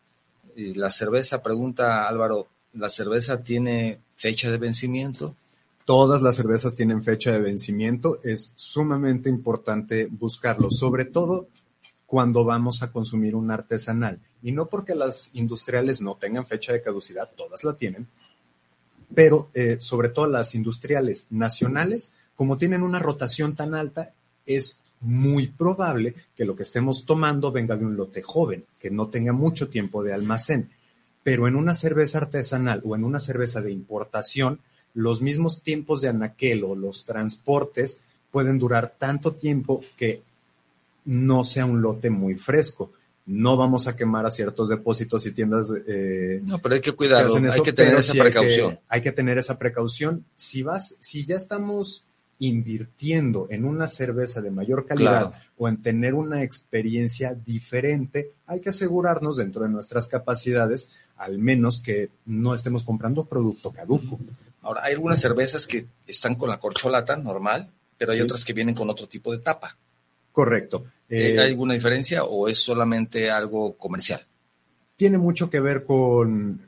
La 0.59 0.91
cerveza, 0.91 1.41
pregunta 1.41 2.09
Álvaro, 2.09 2.49
¿la 2.73 2.89
cerveza 2.89 3.45
tiene 3.45 4.01
fecha 4.17 4.51
de 4.51 4.59
vencimiento? 4.59 5.37
Todas 5.85 6.21
las 6.21 6.35
cervezas 6.35 6.75
tienen 6.75 7.05
fecha 7.05 7.31
de 7.31 7.39
vencimiento. 7.39 8.19
Es 8.25 8.55
sumamente 8.57 9.29
importante 9.31 10.09
buscarlo, 10.11 10.73
sobre 10.73 11.05
todo 11.05 11.47
cuando 12.07 12.45
vamos 12.45 12.83
a 12.83 12.91
consumir 12.91 13.37
un 13.37 13.53
artesanal. 13.53 14.19
Y 14.43 14.51
no 14.51 14.67
porque 14.67 14.97
las 14.97 15.33
industriales 15.35 16.01
no 16.01 16.17
tengan 16.17 16.45
fecha 16.45 16.73
de 16.73 16.83
caducidad, 16.83 17.31
todas 17.37 17.63
la 17.63 17.75
tienen, 17.75 18.09
pero 19.15 19.51
eh, 19.55 19.77
sobre 19.79 20.09
todo 20.09 20.27
las 20.27 20.57
industriales 20.57 21.29
nacionales, 21.31 22.11
como 22.35 22.59
tienen 22.59 22.83
una 22.83 22.99
rotación 22.99 23.55
tan 23.55 23.75
alta, 23.75 24.13
es 24.45 24.81
muy 25.01 25.47
probable 25.49 26.15
que 26.37 26.45
lo 26.45 26.57
que 26.57 26.63
estemos 26.65 27.05
tomando 27.05 27.53
venga 27.53 27.77
de 27.77 27.85
un 27.85 27.97
lote 27.97 28.23
joven, 28.23 28.65
que 28.81 28.91
no 28.91 29.09
tenga 29.09 29.33
mucho 29.33 29.69
tiempo 29.69 30.03
de 30.03 30.13
almacén. 30.13 30.71
Pero 31.23 31.47
en 31.47 31.57
una 31.57 31.75
cerveza 31.75 32.19
artesanal 32.19 32.83
o 32.85 32.97
en 32.97 33.05
una 33.05 33.21
cerveza 33.21 33.61
de 33.61 33.71
importación, 33.73 34.61
los 34.95 35.21
mismos 35.23 35.63
tiempos 35.63 36.01
de 36.01 36.09
anaquel 36.09 36.65
o 36.65 36.75
los 36.75 37.05
transportes 37.05 38.01
pueden 38.31 38.59
durar 38.59 38.95
tanto 38.99 39.33
tiempo 39.33 39.83
que 39.97 40.23
no 41.05 41.45
sea 41.45 41.67
un 41.67 41.81
lote 41.83 42.11
muy 42.11 42.35
fresco. 42.35 42.91
No 43.27 43.57
vamos 43.59 43.87
a 43.87 43.95
quemar 43.95 44.25
a 44.27 44.31
ciertos 44.31 44.71
depósitos 44.71 45.27
y 45.27 45.33
tiendas 45.33 45.69
eh, 45.87 46.41
No, 46.47 46.59
pero 46.59 46.77
hay 46.77 46.81
que 46.81 46.93
cuidarlo, 46.93 47.35
hay 47.37 47.63
que 47.63 47.73
tener 47.75 47.95
esa 47.95 48.13
sí 48.13 48.19
hay 48.19 48.25
que- 48.25 48.31
precaución. 48.31 48.79
Hay 48.89 49.03
que, 49.03 49.13
tener 49.13 49.39
esa 49.39 49.59
precaución. 49.59 50.25
Si 50.35 50.63
vas, 50.63 50.97
si 51.01 51.27
ya 51.27 51.37
estamos 51.37 52.05
invirtiendo 52.39 53.47
en 53.51 53.65
una 53.65 53.89
cerveza 53.89 54.41
de 54.41 54.51
mayor 54.51 54.87
calidad 54.87 55.29
Claro. 55.31 55.45
o 55.57 55.69
en 55.69 55.83
tener 55.83 56.15
una 56.15 56.43
experiencia 56.43 57.35
diferente, 57.35 58.33
hay 58.47 58.61
que 58.61 58.69
asegurarnos 58.71 59.37
dentro 59.37 59.63
de 59.65 59.69
nuestras 59.71 60.07
capacidades, 60.09 60.91
al 61.17 61.39
menos 61.39 61.81
que 61.81 62.11
no 62.27 62.55
estemos 62.55 62.85
comprando 62.85 63.25
producto 63.25 63.73
caduco. 63.73 64.19
Ahora, 64.63 64.83
hay 64.85 64.95
algunas 64.95 65.21
cervezas 65.21 65.67
que 65.67 65.87
están 66.07 66.35
con 66.37 66.49
la 66.49 66.59
corcholata 66.61 67.17
normal, 67.17 67.71
pero 67.97 68.13
hay 68.13 68.19
Sí. 68.19 68.23
otras 68.25 68.45
que 68.45 68.53
vienen 68.53 68.75
con 68.75 68.89
otro 68.91 69.07
tipo 69.09 69.33
de 69.33 69.39
tapa. 69.39 69.77
Correcto. 70.33 70.85
Eh, 71.09 71.33
Eh, 71.35 71.41
¿Hay 71.41 71.49
alguna 71.51 71.75
diferencia 71.75 72.23
o 72.25 72.49
es 72.49 72.59
solamente 72.63 73.31
algo 73.31 73.77
comercial? 73.77 74.25
tiene 74.97 75.17
mucho 75.17 75.49
que 75.49 75.61
ver 75.61 75.85
con, 75.85 76.61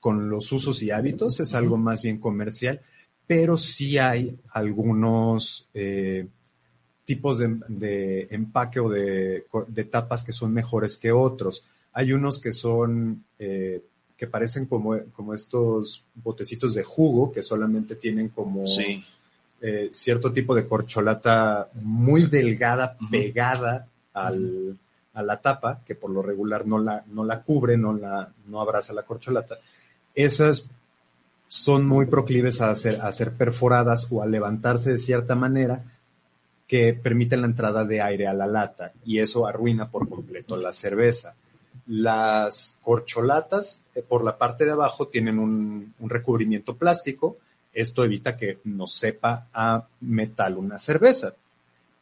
con 0.00 0.28
los 0.28 0.52
usos 0.52 0.82
y 0.82 0.90
hábitos, 0.90 1.40
es 1.40 1.54
algo 1.54 1.78
más 1.78 2.02
bien 2.02 2.18
comercial, 2.18 2.82
pero 3.28 3.56
sí 3.58 3.98
hay 3.98 4.36
algunos 4.52 5.68
eh, 5.74 6.26
tipos 7.04 7.38
de, 7.38 7.60
de 7.68 8.26
empaque 8.30 8.80
o 8.80 8.88
de, 8.88 9.46
de 9.68 9.84
tapas 9.84 10.24
que 10.24 10.32
son 10.32 10.52
mejores 10.52 10.96
que 10.96 11.12
otros. 11.12 11.64
Hay 11.92 12.12
unos 12.12 12.40
que 12.40 12.52
son, 12.52 13.22
eh, 13.38 13.82
que 14.16 14.26
parecen 14.26 14.64
como, 14.66 14.98
como 15.14 15.34
estos 15.34 16.04
botecitos 16.14 16.74
de 16.74 16.82
jugo, 16.82 17.30
que 17.30 17.42
solamente 17.42 17.96
tienen 17.96 18.30
como 18.30 18.66
Sí. 18.66 19.04
eh, 19.60 19.90
cierto 19.92 20.32
tipo 20.32 20.54
de 20.54 20.66
corcholata 20.66 21.68
muy 21.74 22.26
delgada 22.26 22.96
pegada 23.10 23.88
al, 24.14 24.78
a 25.12 25.22
la 25.22 25.38
tapa, 25.40 25.82
que 25.86 25.94
por 25.94 26.10
lo 26.10 26.22
regular 26.22 26.66
no 26.66 26.78
la, 26.78 27.04
no 27.08 27.24
la 27.24 27.42
cubre, 27.42 27.76
no, 27.76 27.92
la, 27.92 28.32
no 28.46 28.60
abraza 28.60 28.94
la 28.94 29.02
corcholata. 29.02 29.58
Esas 30.14 30.70
son 31.48 31.86
muy 31.86 32.06
proclives 32.06 32.60
a 32.60 32.74
ser, 32.76 33.00
a 33.00 33.10
ser 33.12 33.32
perforadas 33.32 34.06
o 34.10 34.22
a 34.22 34.26
levantarse 34.26 34.92
de 34.92 34.98
cierta 34.98 35.34
manera 35.34 35.82
que 36.68 36.92
permiten 36.92 37.40
la 37.40 37.46
entrada 37.46 37.86
de 37.86 38.02
aire 38.02 38.28
a 38.28 38.34
la 38.34 38.46
lata 38.46 38.92
y 39.04 39.18
eso 39.18 39.46
arruina 39.46 39.90
por 39.90 40.08
completo 40.08 40.56
la 40.56 40.74
cerveza. 40.74 41.34
Las 41.86 42.78
corcholatas 42.82 43.80
eh, 43.94 44.02
por 44.06 44.22
la 44.22 44.36
parte 44.36 44.66
de 44.66 44.72
abajo 44.72 45.08
tienen 45.08 45.38
un, 45.38 45.94
recubrimiento 46.00 46.76
plástico. 46.76 47.38
Esto 47.72 48.04
evita 48.04 48.36
que 48.36 48.58
nos 48.64 48.92
sepa 48.94 49.46
a 49.54 49.86
metal 50.02 50.58
una 50.58 50.78
cerveza. 50.78 51.32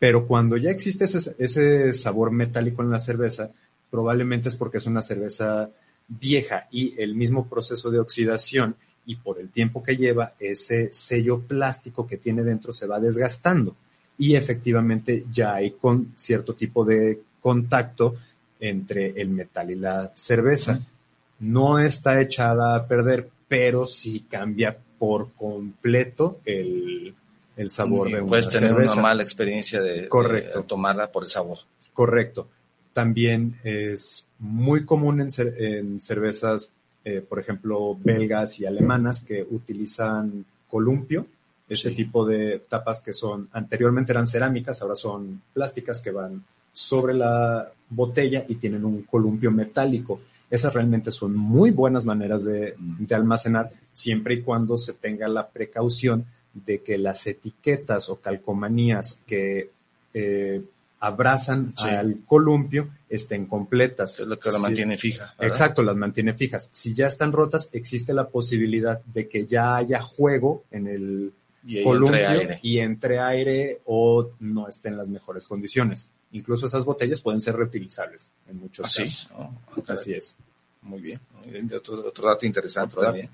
Pero 0.01 0.27
cuando 0.27 0.57
ya 0.57 0.71
existe 0.71 1.05
ese 1.05 1.95
sabor 1.95 2.33
metálico 2.33 2.83
en 2.83 2.91
la 2.91 3.01
cerveza, 3.01 3.51
probablemente 3.91 4.49
es 4.49 4.57
porque 4.57 4.79
es 4.79 4.87
una 4.87 5.01
cerveza 5.01 5.71
vieja 6.09 6.67
y 6.71 7.01
el 7.01 7.15
mismo 7.15 7.49
proceso 7.49 7.91
de 7.91 8.01
oxidación 8.01 8.77
y 9.07 9.17
por 9.17 9.39
el 9.41 9.49
tiempo 9.51 9.83
que 9.83 9.97
lleva, 9.97 10.35
ese 10.39 10.91
sello 10.93 11.41
plástico 11.41 12.07
que 12.07 12.17
tiene 12.17 12.43
dentro 12.43 12.73
se 12.73 12.87
va 12.87 13.01
desgastando 13.01 13.77
y 14.19 14.35
efectivamente 14.35 15.25
ya 15.33 15.55
hay 15.55 15.73
con 15.73 16.13
cierto 16.17 16.55
tipo 16.55 16.85
de 16.85 17.21
contacto 17.41 18.17
entre 18.59 19.11
el 19.21 19.29
metal 19.29 19.71
y 19.71 19.75
la 19.77 20.11
cerveza. 20.15 20.81
No 21.39 21.79
está 21.79 22.21
echada 22.21 22.75
a 22.75 22.87
perder, 22.87 23.29
pero 23.47 23.87
sí 23.87 24.27
cambia 24.29 24.77
por 24.99 25.33
completo 25.33 26.41
el, 26.45 27.15
el 27.57 27.71
sabor 27.71 28.09
Y 28.09 28.13
de 28.15 28.21
una 28.21 28.29
Puedes 28.29 28.49
tener 28.49 28.71
cerveza. 28.71 28.93
una 28.95 29.03
mala 29.03 29.23
experiencia 29.23 29.81
de, 29.83 30.09
Correcto. 30.09 30.61
de 30.63 30.65
tomarla 30.67 31.13
por 31.13 31.25
el 31.25 31.29
sabor. 31.29 31.59
Correcto. 31.93 32.49
También 32.95 33.61
es 33.63 34.25
muy 34.39 34.87
común 34.87 35.21
en, 35.21 35.29
en 35.59 36.01
cervezas, 36.01 36.73
eh, 37.09 37.25
por 37.27 37.39
ejemplo, 37.39 37.97
belgas 38.03 38.59
y 38.59 38.67
alemanas 38.67 39.21
que 39.21 39.47
utilizan 39.49 40.45
columpio, 40.69 41.25
este 41.69 41.91
Sí. 41.91 41.95
tipo 41.95 42.27
de 42.27 42.59
tapas 42.69 43.01
que 43.01 43.13
son, 43.13 43.49
anteriormente 43.53 44.11
eran 44.11 44.27
cerámicas, 44.27 44.83
ahora 44.83 44.97
son 44.97 45.41
plásticas 45.55 46.01
que 46.01 46.11
van 46.11 46.43
sobre 46.73 47.15
la 47.15 47.71
botella 47.91 48.45
y 48.49 48.57
tienen 48.57 48.85
un 48.85 49.03
columpio 49.03 49.53
metálico. 49.53 50.21
Esas 50.51 50.75
realmente 50.75 51.13
son 51.13 51.37
muy 51.37 51.71
buenas 51.71 52.05
maneras 52.05 52.45
de, 52.45 52.75
Mm. 52.77 53.07
de 53.07 53.15
almacenar 53.15 53.71
siempre 53.93 54.35
y 54.35 54.43
cuando 54.43 54.77
se 54.77 54.93
tenga 54.95 55.29
la 55.29 55.47
precaución 55.49 56.25
de 56.55 56.83
que 56.83 56.99
las 56.99 57.25
etiquetas 57.29 58.09
o 58.11 58.17
calcomanías 58.21 59.23
que 59.27 59.71
eh, 60.19 60.61
abrazan 61.01 61.73
Sí. 61.77 61.89
al 61.89 62.21
columpio 62.27 62.89
estén 63.09 63.47
completas. 63.47 64.19
Es 64.21 64.27
lo 64.27 64.39
que 64.39 64.51
la 64.51 64.57
Sí. 64.57 64.63
mantiene 64.63 64.97
fija. 64.97 65.35
¿verdad? 65.39 65.47
Exacto, 65.55 65.83
las 65.83 65.97
mantiene 65.97 66.35
fijas. 66.35 66.69
Si 66.73 66.95
ya 66.95 67.07
están 67.07 67.33
rotas, 67.33 67.69
existe 67.73 68.13
la 68.15 68.29
posibilidad 68.29 69.01
de 69.05 69.29
que 69.29 69.47
ya 69.47 69.77
haya 69.77 70.03
juego 70.03 70.65
en 70.71 70.87
el 70.89 71.33
Y 71.65 71.83
columpio 71.83 72.19
entre 72.21 72.27
aire. 72.27 72.59
y 72.63 72.79
entre 72.79 73.19
aire 73.21 73.81
o 73.85 74.31
no 74.41 74.69
esté 74.69 74.89
en 74.89 74.97
las 74.97 75.09
mejores 75.09 75.47
condiciones. 75.47 76.09
Incluso 76.33 76.67
esas 76.67 76.85
botellas 76.85 77.21
pueden 77.21 77.41
ser 77.41 77.57
reutilizables 77.57 78.29
en 78.49 78.59
muchos 78.59 78.87
Así. 78.87 79.03
casos. 79.03 79.31
Así 79.89 80.13
es. 80.15 80.37
Muy 80.83 81.01
bien. 81.01 81.21
Muy 81.43 81.51
bien. 81.53 81.71
Otro, 81.75 82.07
otro 82.07 82.29
dato 82.29 82.47
interesante 82.47 82.95
Otro 82.97 83.03
dato. 83.03 83.13
también. 83.19 83.31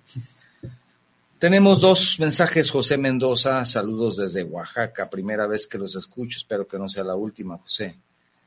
Tenemos 1.43 1.81
dos 1.81 2.21
mensajes, 2.21 2.71
José 2.71 2.97
Mendoza, 2.97 3.65
saludos 3.65 4.19
desde 4.19 4.45
Oaxaca, 4.45 5.11
primera 5.11 5.49
vez 5.49 5.67
que 5.67 5.77
los 5.77 5.97
escucho, 5.97 6.39
espero 6.39 6.69
que 6.69 6.79
no 6.79 6.89
sea 6.89 7.03
la 7.03 7.17
última, 7.17 7.59
José. 7.59 7.97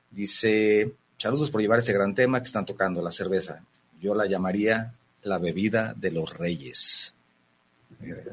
Dice, 0.09 0.93
saludos 1.17 1.51
por 1.51 1.59
llevar 1.59 1.79
este 1.79 1.91
gran 1.91 2.15
tema 2.15 2.39
que 2.39 2.45
están 2.47 2.65
tocando, 2.65 3.01
la 3.01 3.11
cerveza. 3.11 3.61
Yo 3.99 4.15
la 4.15 4.27
llamaría 4.27 4.93
la 5.23 5.39
bebida 5.39 5.93
de 5.93 6.09
los 6.11 6.37
reyes. 6.37 7.13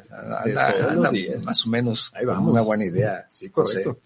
Anda- 0.08 0.90
anda 0.92 1.10
más 1.42 1.66
o 1.66 1.68
menos 1.68 2.12
Ahí 2.14 2.24
vamos. 2.24 2.52
una 2.52 2.62
buena 2.62 2.84
idea. 2.86 3.26
Sí, 3.30 3.50
José. 3.52 3.82
correcto. 3.82 4.00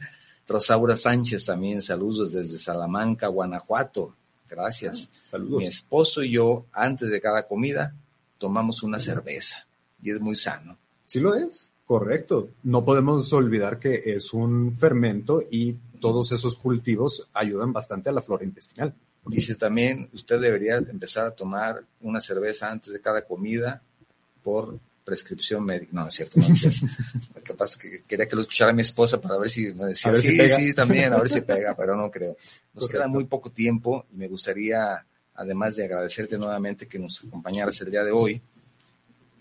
Rosaura 0.49 0.97
Sánchez 0.97 1.45
también, 1.45 1.83
saludos 1.83 2.33
desde 2.33 2.57
Salamanca, 2.57 3.27
Guanajuato. 3.27 4.15
Gracias. 4.49 5.07
Saludos. 5.27 5.59
Mi 5.59 5.67
esposo 5.67 6.23
y 6.23 6.31
yo, 6.31 6.65
antes 6.73 7.11
de 7.11 7.21
cada 7.21 7.47
comida, 7.47 7.93
tomamos 8.39 8.83
una 8.83 8.99
cerveza 8.99 9.66
y 10.07 10.11
es 10.13 10.21
muy 10.21 10.37
sano. 10.37 10.79
Sí 11.07 11.21
lo 11.21 11.35
es, 11.35 11.73
correcto. 11.87 12.51
No 12.63 12.85
podemos 12.85 13.33
olvidar 13.33 13.79
que 13.79 14.03
es 14.07 14.33
un 14.33 14.77
fermento 14.79 15.43
y 15.51 15.75
todos 16.01 16.31
esos 16.33 16.55
cultivos 16.55 17.29
ayudan 17.33 17.73
bastante 17.73 18.09
a 18.09 18.13
la 18.13 18.23
flora 18.23 18.45
intestinal. 18.45 18.95
Dice 19.27 19.57
también, 19.57 20.09
usted 20.13 20.41
debería 20.41 20.77
empezar 20.77 21.27
a 21.27 21.31
tomar 21.33 21.83
una 22.01 22.21
cerveza 22.21 22.71
antes 22.71 22.93
de 22.93 23.01
cada 23.01 23.23
comida 23.25 23.83
por 24.45 24.79
prescripción 25.05 25.65
médica. 25.65 25.91
No, 25.93 26.07
es 26.07 26.15
cierto, 26.15 26.39
no 26.39 26.47
es 26.47 26.59
cierto. 26.61 26.87
Lo 27.35 27.67
que 27.81 28.03
quería 28.07 28.29
que 28.29 28.37
lo 28.37 28.43
escuchara 28.43 28.73
mi 28.73 28.83
esposa 28.83 29.21
para 29.21 29.39
ver 29.39 29.51
si 29.51 29.73
me 29.75 29.87
decía, 29.87 30.11
A 30.11 30.13
ver 30.15 30.21
si 30.23 30.31
sí, 30.31 30.37
pega". 30.39 30.57
sí, 30.57 30.75
también, 30.75 31.13
a 31.13 31.17
ver 31.19 31.29
si 31.29 31.41
pega, 31.41 31.75
pero 31.77 31.97
no 31.97 32.11
creo. 32.11 32.37
Nos 32.75 32.85
Correcto. 32.85 32.89
queda 32.91 33.09
muy 33.09 33.25
poco 33.25 33.51
tiempo 33.51 34.07
y 34.13 34.17
me 34.17 34.29
gustaría, 34.29 35.05
además 35.35 35.77
de 35.77 35.85
agradecerte 35.85 36.39
nuevamente 36.39 36.87
que 36.87 36.99
nos 36.99 37.25
acompañaras 37.25 37.81
el 37.81 37.91
día 37.91 38.05
de 38.05 38.11
hoy, 38.13 38.41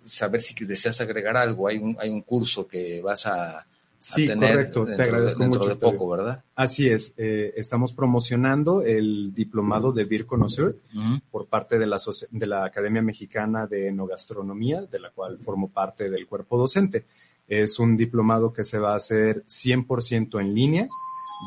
saber 0.05 0.41
si 0.41 0.53
deseas 0.65 1.01
agregar 1.01 1.35
algo. 1.35 1.67
Hay 1.67 1.77
un, 1.77 1.97
hay 1.99 2.09
un 2.09 2.21
curso 2.21 2.67
que 2.67 3.01
vas 3.01 3.25
a, 3.25 3.59
a 3.59 3.65
Sí, 3.97 4.27
tener 4.27 4.51
correcto. 4.51 4.83
Te 4.85 4.91
dentro, 4.91 5.05
agradezco 5.05 5.39
dentro 5.39 5.59
mucho. 5.59 5.67
de 5.69 5.73
Octavio. 5.73 5.97
poco, 5.99 6.11
¿verdad? 6.11 6.43
Así 6.55 6.87
es, 6.89 7.13
eh, 7.17 7.53
estamos 7.57 7.91
promocionando 7.93 8.83
el 8.83 9.33
diplomado 9.33 9.91
de 9.93 10.25
Connoisseur 10.25 10.77
Ujú. 10.93 11.19
por 11.31 11.47
parte 11.47 11.79
de 11.79 11.87
la, 11.87 11.99
de 12.31 12.45
la 12.47 12.65
Academia 12.65 13.01
Mexicana 13.01 13.65
de 13.67 13.87
Enogastronomía, 13.87 14.83
de 14.83 14.99
la 14.99 15.09
cual 15.09 15.39
formo 15.39 15.69
parte 15.69 16.09
del 16.09 16.27
cuerpo 16.27 16.57
docente. 16.57 17.05
Es 17.47 17.79
un 17.79 17.95
diplomado 17.97 18.53
que 18.53 18.63
se 18.65 18.79
va 18.79 18.93
a 18.93 18.97
hacer 18.97 19.43
100% 19.45 20.39
en 20.39 20.53
línea, 20.53 20.87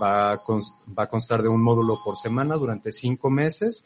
va 0.02 0.32
a, 0.32 0.36
va 0.98 1.02
a 1.04 1.09
constar 1.09 1.42
de 1.42 1.48
un 1.48 1.62
módulo 1.62 1.98
por 2.04 2.16
semana 2.16 2.56
durante 2.56 2.92
cinco 2.92 3.30
meses 3.30 3.84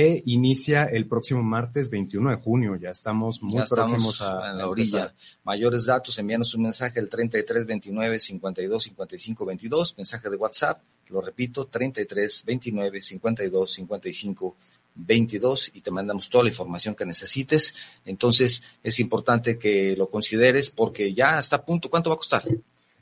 e 0.00 0.22
inicia 0.26 0.84
el 0.84 1.08
próximo 1.08 1.42
martes 1.42 1.90
21 1.90 2.30
de 2.30 2.36
junio. 2.36 2.76
Ya 2.76 2.90
estamos 2.90 3.42
muy 3.42 3.54
ya 3.54 3.64
estamos 3.64 3.90
próximos 3.90 4.22
a, 4.22 4.52
la 4.52 4.68
orilla. 4.68 4.98
empezar. 4.98 5.16
Mayores 5.42 5.86
datos, 5.86 6.16
envíanos 6.20 6.54
un 6.54 6.62
mensaje 6.62 7.00
al 7.00 7.08
33 7.08 7.66
29 7.66 8.20
52 8.20 8.84
55 8.84 9.44
22, 9.44 9.96
mensaje 9.96 10.30
de 10.30 10.36
WhatsApp, 10.36 10.80
lo 11.08 11.20
repito, 11.20 11.66
33 11.66 12.44
29 12.46 13.02
52 13.02 13.72
55 13.72 14.56
22 14.94 15.70
y 15.74 15.80
te 15.80 15.90
mandamos 15.90 16.30
toda 16.30 16.44
la 16.44 16.50
información 16.50 16.94
que 16.94 17.04
necesites. 17.04 17.74
Entonces 18.04 18.62
es 18.84 19.00
importante 19.00 19.58
que 19.58 19.96
lo 19.96 20.08
consideres 20.08 20.70
porque 20.70 21.12
ya 21.12 21.40
está 21.40 21.56
a 21.56 21.64
punto. 21.64 21.90
¿Cuánto 21.90 22.10
va 22.10 22.14
a 22.14 22.18
costar? 22.18 22.44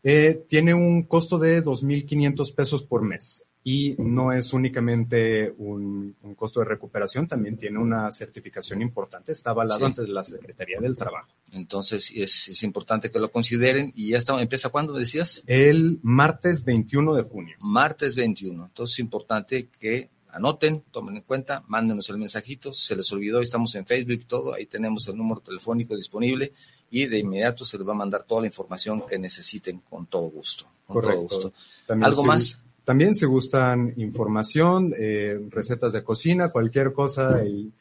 Eh, 0.03 0.47
tiene 0.49 0.73
un 0.73 1.03
costo 1.03 1.37
de 1.37 1.63
2.500 1.63 2.55
pesos 2.55 2.83
por 2.85 3.03
mes 3.03 3.47
y 3.69 3.97
no 3.99 4.31
es 4.31 4.53
únicamente 4.53 5.53
un, 5.59 6.15
un 6.23 6.35
costo 6.37 6.61
de 6.61 6.67
recuperación, 6.67 7.27
también 7.27 7.57
tiene 7.57 7.81
una 7.81 8.13
certificación 8.13 8.81
importante. 8.81 9.33
Está 9.33 9.51
avalado 9.51 9.81
Sí. 9.81 9.85
ante 9.87 10.07
la 10.07 10.23
Secretaría 10.23 10.79
del 10.79 10.97
Trabajo. 10.97 11.27
Entonces 11.51 12.13
es, 12.15 12.47
es 12.47 12.63
importante 12.63 13.11
que 13.11 13.19
lo 13.19 13.29
consideren 13.29 13.93
y 13.97 14.11
ya 14.11 14.19
está, 14.19 14.41
empieza 14.41 14.69
cuándo 14.69 14.93
decías? 14.93 15.43
El 15.49 15.99
martes 16.03 16.65
21 16.65 17.13
de 17.15 17.23
junio. 17.25 17.57
martes 17.59 18.15
21. 18.15 18.67
Entonces 18.67 18.95
es 18.95 18.99
importante 19.01 19.69
que 19.81 20.11
anoten, 20.31 20.85
tomen 20.93 21.17
en 21.17 21.23
cuenta, 21.23 21.65
mándenos 21.67 22.09
el 22.11 22.19
mensajito. 22.19 22.73
Se 22.73 22.95
les 22.95 23.11
olvidó, 23.11 23.41
estamos 23.41 23.75
en 23.75 23.85
Facebook 23.85 24.27
todo, 24.29 24.55
ahí 24.55 24.67
tenemos 24.67 25.09
el 25.09 25.17
número 25.17 25.41
telefónico 25.41 25.97
disponible 25.97 26.53
y 26.89 27.07
de 27.07 27.19
inmediato 27.19 27.65
se 27.65 27.79
les 27.79 27.89
va 27.89 27.95
a 27.95 27.97
mandar 27.97 28.23
toda 28.23 28.43
la 28.43 28.47
información 28.47 29.05
que 29.09 29.19
necesiten 29.19 29.81
con 29.91 30.07
todo 30.07 30.29
gusto. 30.29 30.69
Con 30.87 31.03
todo 31.03 31.21
gusto. 31.21 31.53
También 31.85 32.07
¿Algo 32.07 32.23
más? 32.23 32.61
También 32.87 33.17
si 33.17 33.27
gustan 33.27 33.95
información, 33.97 34.95
eh, 34.97 35.41
recetas 35.51 35.93
de 35.93 36.05
cocina, 36.05 36.51
cualquier 36.51 36.93
cosa, 36.93 37.43
el, 37.43 37.73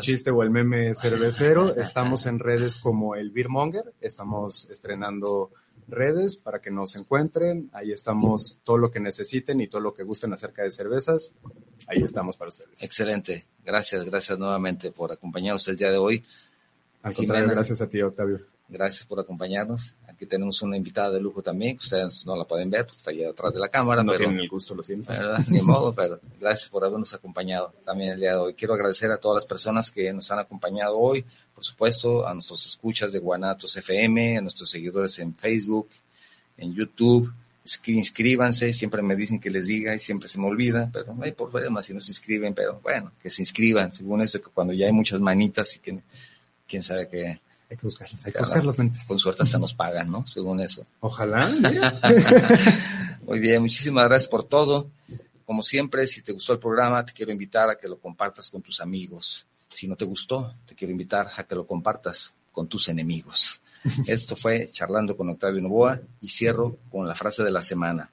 chiste 0.00 0.30
o 0.30 0.44
el 0.44 0.50
meme 0.50 0.94
cervecero, 0.94 1.74
estamos 1.76 2.26
en 2.26 2.38
redes 2.38 2.76
como 2.76 3.16
el 3.16 3.32
Beermonger, 3.32 3.92
estamos 4.00 4.70
estrenando 4.70 5.50
redes 5.88 6.36
para 6.36 6.60
que 6.60 6.70
nos 6.70 6.94
encuentren, 6.94 7.68
ahí 7.72 7.90
estamos 7.90 8.60
todo 8.62 8.78
lo 8.78 8.92
que 8.92 9.00
necesiten 9.00 9.60
y 9.60 9.66
todo 9.66 9.80
lo 9.80 9.92
que 9.92 10.04
gusten 10.04 10.32
acerca 10.32 10.62
de 10.62 10.70
cervezas, 10.70 11.32
ahí 11.88 12.04
estamos 12.04 12.36
para 12.36 12.50
ustedes. 12.50 12.80
Excelente. 12.80 13.46
Gracias, 13.64 14.04
gracias 14.04 14.38
nuevamente 14.38 14.92
por 14.92 15.10
acompañarnos 15.10 15.66
el 15.66 15.76
día 15.76 15.90
de 15.90 15.98
hoy. 15.98 16.24
Al 17.02 17.12
contrario, 17.12 17.46
Jimena. 17.46 17.54
gracias 17.54 17.80
a 17.80 17.88
ti, 17.88 18.00
Octavio. 18.00 18.38
Gracias 18.68 19.04
por 19.04 19.18
acompañarnos. 19.18 19.96
Aquí 20.14 20.26
tenemos 20.26 20.62
una 20.62 20.76
invitada 20.76 21.10
de 21.10 21.20
lujo 21.20 21.42
también, 21.42 21.76
que 21.76 21.82
ustedes 21.82 22.24
no 22.24 22.36
la 22.36 22.44
pueden 22.44 22.70
ver 22.70 22.86
porque 22.86 22.98
está 22.98 23.10
allá 23.10 23.30
atrás 23.30 23.54
de 23.54 23.58
la 23.58 23.68
cámara, 23.68 24.04
No 24.04 24.12
pero 24.12 24.24
tienen 24.24 24.38
el 24.38 24.48
gusto, 24.48 24.74
lo 24.74 24.82
siento. 24.84 25.10
¿verdad? 25.10 25.44
Ni 25.48 25.60
modo, 25.60 25.92
pero 25.92 26.20
gracias 26.40 26.70
por 26.70 26.84
habernos 26.84 27.12
acompañado 27.14 27.74
también 27.84 28.12
el 28.12 28.20
día 28.20 28.30
de 28.30 28.36
hoy. 28.36 28.54
Quiero 28.54 28.74
agradecer 28.74 29.10
a 29.10 29.16
todas 29.16 29.42
las 29.42 29.46
personas 29.46 29.90
que 29.90 30.12
nos 30.12 30.30
han 30.30 30.38
acompañado 30.38 30.96
hoy, 30.96 31.24
por 31.52 31.64
supuesto, 31.64 32.28
a 32.28 32.32
nuestros 32.32 32.64
escuchas 32.64 33.10
de 33.10 33.18
Guanatos 33.18 33.76
FM, 33.76 34.38
a 34.38 34.40
nuestros 34.40 34.70
seguidores 34.70 35.18
en 35.18 35.34
Facebook, 35.34 35.88
en 36.58 36.72
YouTube. 36.72 37.32
Inscríbanse, 37.86 38.72
siempre 38.72 39.02
me 39.02 39.16
dicen 39.16 39.40
que 39.40 39.50
les 39.50 39.66
diga 39.66 39.94
y 39.94 39.98
siempre 39.98 40.28
se 40.28 40.38
me 40.38 40.46
olvida, 40.46 40.90
pero 40.92 41.12
no 41.12 41.24
hay 41.24 41.32
problema 41.32 41.82
si 41.82 41.92
no 41.92 42.00
se 42.00 42.12
inscriben, 42.12 42.54
pero 42.54 42.78
bueno, 42.82 43.12
que 43.20 43.30
se 43.30 43.42
inscriban, 43.42 43.92
según 43.92 44.20
eso, 44.20 44.40
que 44.40 44.50
cuando 44.50 44.74
ya 44.74 44.86
hay 44.86 44.92
muchas 44.92 45.18
manitas 45.18 45.74
y 45.74 45.80
que 45.80 46.02
quién 46.68 46.84
sabe 46.84 47.08
que 47.08 47.40
Hay 47.74 47.78
que 47.78 47.86
buscarlas, 47.88 48.20
hay 48.24 48.32
que 48.32 48.38
Claro. 48.38 48.46
buscar 48.46 48.64
las 48.64 48.78
mentes. 48.78 49.04
con 49.04 49.18
suerte 49.18 49.42
hasta 49.42 49.58
nos 49.58 49.74
pagan, 49.74 50.08
¿no? 50.12 50.24
Según 50.28 50.60
eso. 50.60 50.86
Ojalá. 51.00 51.48
Muy 53.26 53.40
bien, 53.40 53.62
muchísimas 53.62 54.08
gracias 54.08 54.28
por 54.28 54.44
todo. 54.44 54.90
Como 55.44 55.62
siempre, 55.62 56.06
si 56.06 56.22
te 56.22 56.30
gustó 56.32 56.52
el 56.52 56.58
programa, 56.60 57.04
te 57.04 57.12
quiero 57.12 57.32
invitar 57.32 57.68
a 57.68 57.76
que 57.76 57.88
lo 57.88 57.98
compartas 57.98 58.48
con 58.48 58.62
tus 58.62 58.80
amigos. 58.80 59.46
Si 59.68 59.88
no 59.88 59.96
te 59.96 60.04
gustó, 60.04 60.54
te 60.66 60.74
quiero 60.76 60.92
invitar 60.92 61.28
a 61.36 61.44
que 61.44 61.54
lo 61.56 61.66
compartas 61.66 62.32
con 62.52 62.68
tus 62.68 62.88
enemigos. 62.88 63.60
Esto 64.06 64.36
fue 64.36 64.68
Charlando 64.70 65.16
con 65.16 65.28
Octavio 65.30 65.60
Novoa 65.60 66.00
y 66.20 66.28
cierro 66.28 66.78
con 66.90 67.08
la 67.08 67.14
frase 67.16 67.42
de 67.42 67.50
la 67.50 67.60
semana. 67.60 68.10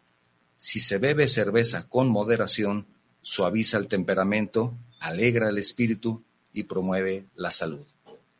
Si 0.57 0.79
se 0.79 0.97
bebe 0.97 1.27
cerveza 1.27 1.87
con 1.87 2.09
moderación, 2.09 2.87
suaviza 3.21 3.77
el 3.77 3.87
temperamento, 3.87 4.73
alegra 4.99 5.49
el 5.49 5.57
espíritu 5.59 6.23
y 6.51 6.63
promueve 6.63 7.27
la 7.35 7.51
salud. 7.51 7.85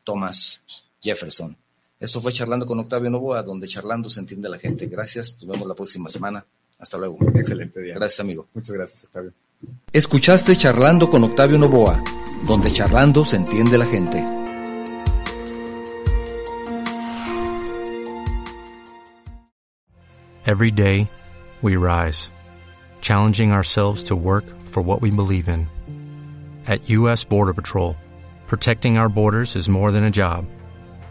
Thomas 0.03 0.63
Jefferson. 1.01 1.55
Esto 1.99 2.19
fue 2.19 2.31
Charlando 2.31 2.65
con 2.65 2.79
Octavio 2.79 3.09
Novoa, 3.09 3.43
donde 3.43 3.67
charlando 3.67 4.09
se 4.09 4.19
entiende 4.19 4.49
la 4.49 4.57
gente. 4.57 4.87
Gracias, 4.87 5.37
nos 5.41 5.47
vemos 5.51 5.67
la 5.67 5.75
próxima 5.75 6.09
semana. 6.09 6.43
Hasta 6.79 6.97
luego. 6.97 7.19
Excelente 7.35 7.79
día. 7.79 7.93
Gracias, 7.93 8.19
amigo. 8.21 8.47
Muchas 8.53 8.75
gracias, 8.75 9.03
Octavio. 9.05 9.33
Escuchaste 9.93 10.55
Charlando 10.55 11.09
con 11.09 11.23
Octavio 11.23 11.59
Novoa, 11.59 12.03
donde 12.45 12.71
charlando 12.71 13.23
se 13.23 13.35
entiende 13.35 13.77
la 13.77 13.85
gente. 13.85 14.41
Every 20.43 20.71
day, 20.71 21.07
we 21.61 21.77
rise, 21.77 22.31
challenging 22.99 23.51
ourselves 23.51 24.03
to 24.05 24.15
work 24.15 24.43
for 24.59 24.81
what 24.81 25.01
we 25.01 25.11
believe 25.11 25.47
in. 25.47 25.67
At 26.65 26.89
U.S. 26.89 27.23
Border 27.23 27.53
Patrol, 27.53 27.95
protecting 28.47 28.97
our 28.97 29.07
borders 29.07 29.55
is 29.55 29.69
more 29.69 29.91
than 29.91 30.03
a 30.03 30.09
job, 30.09 30.45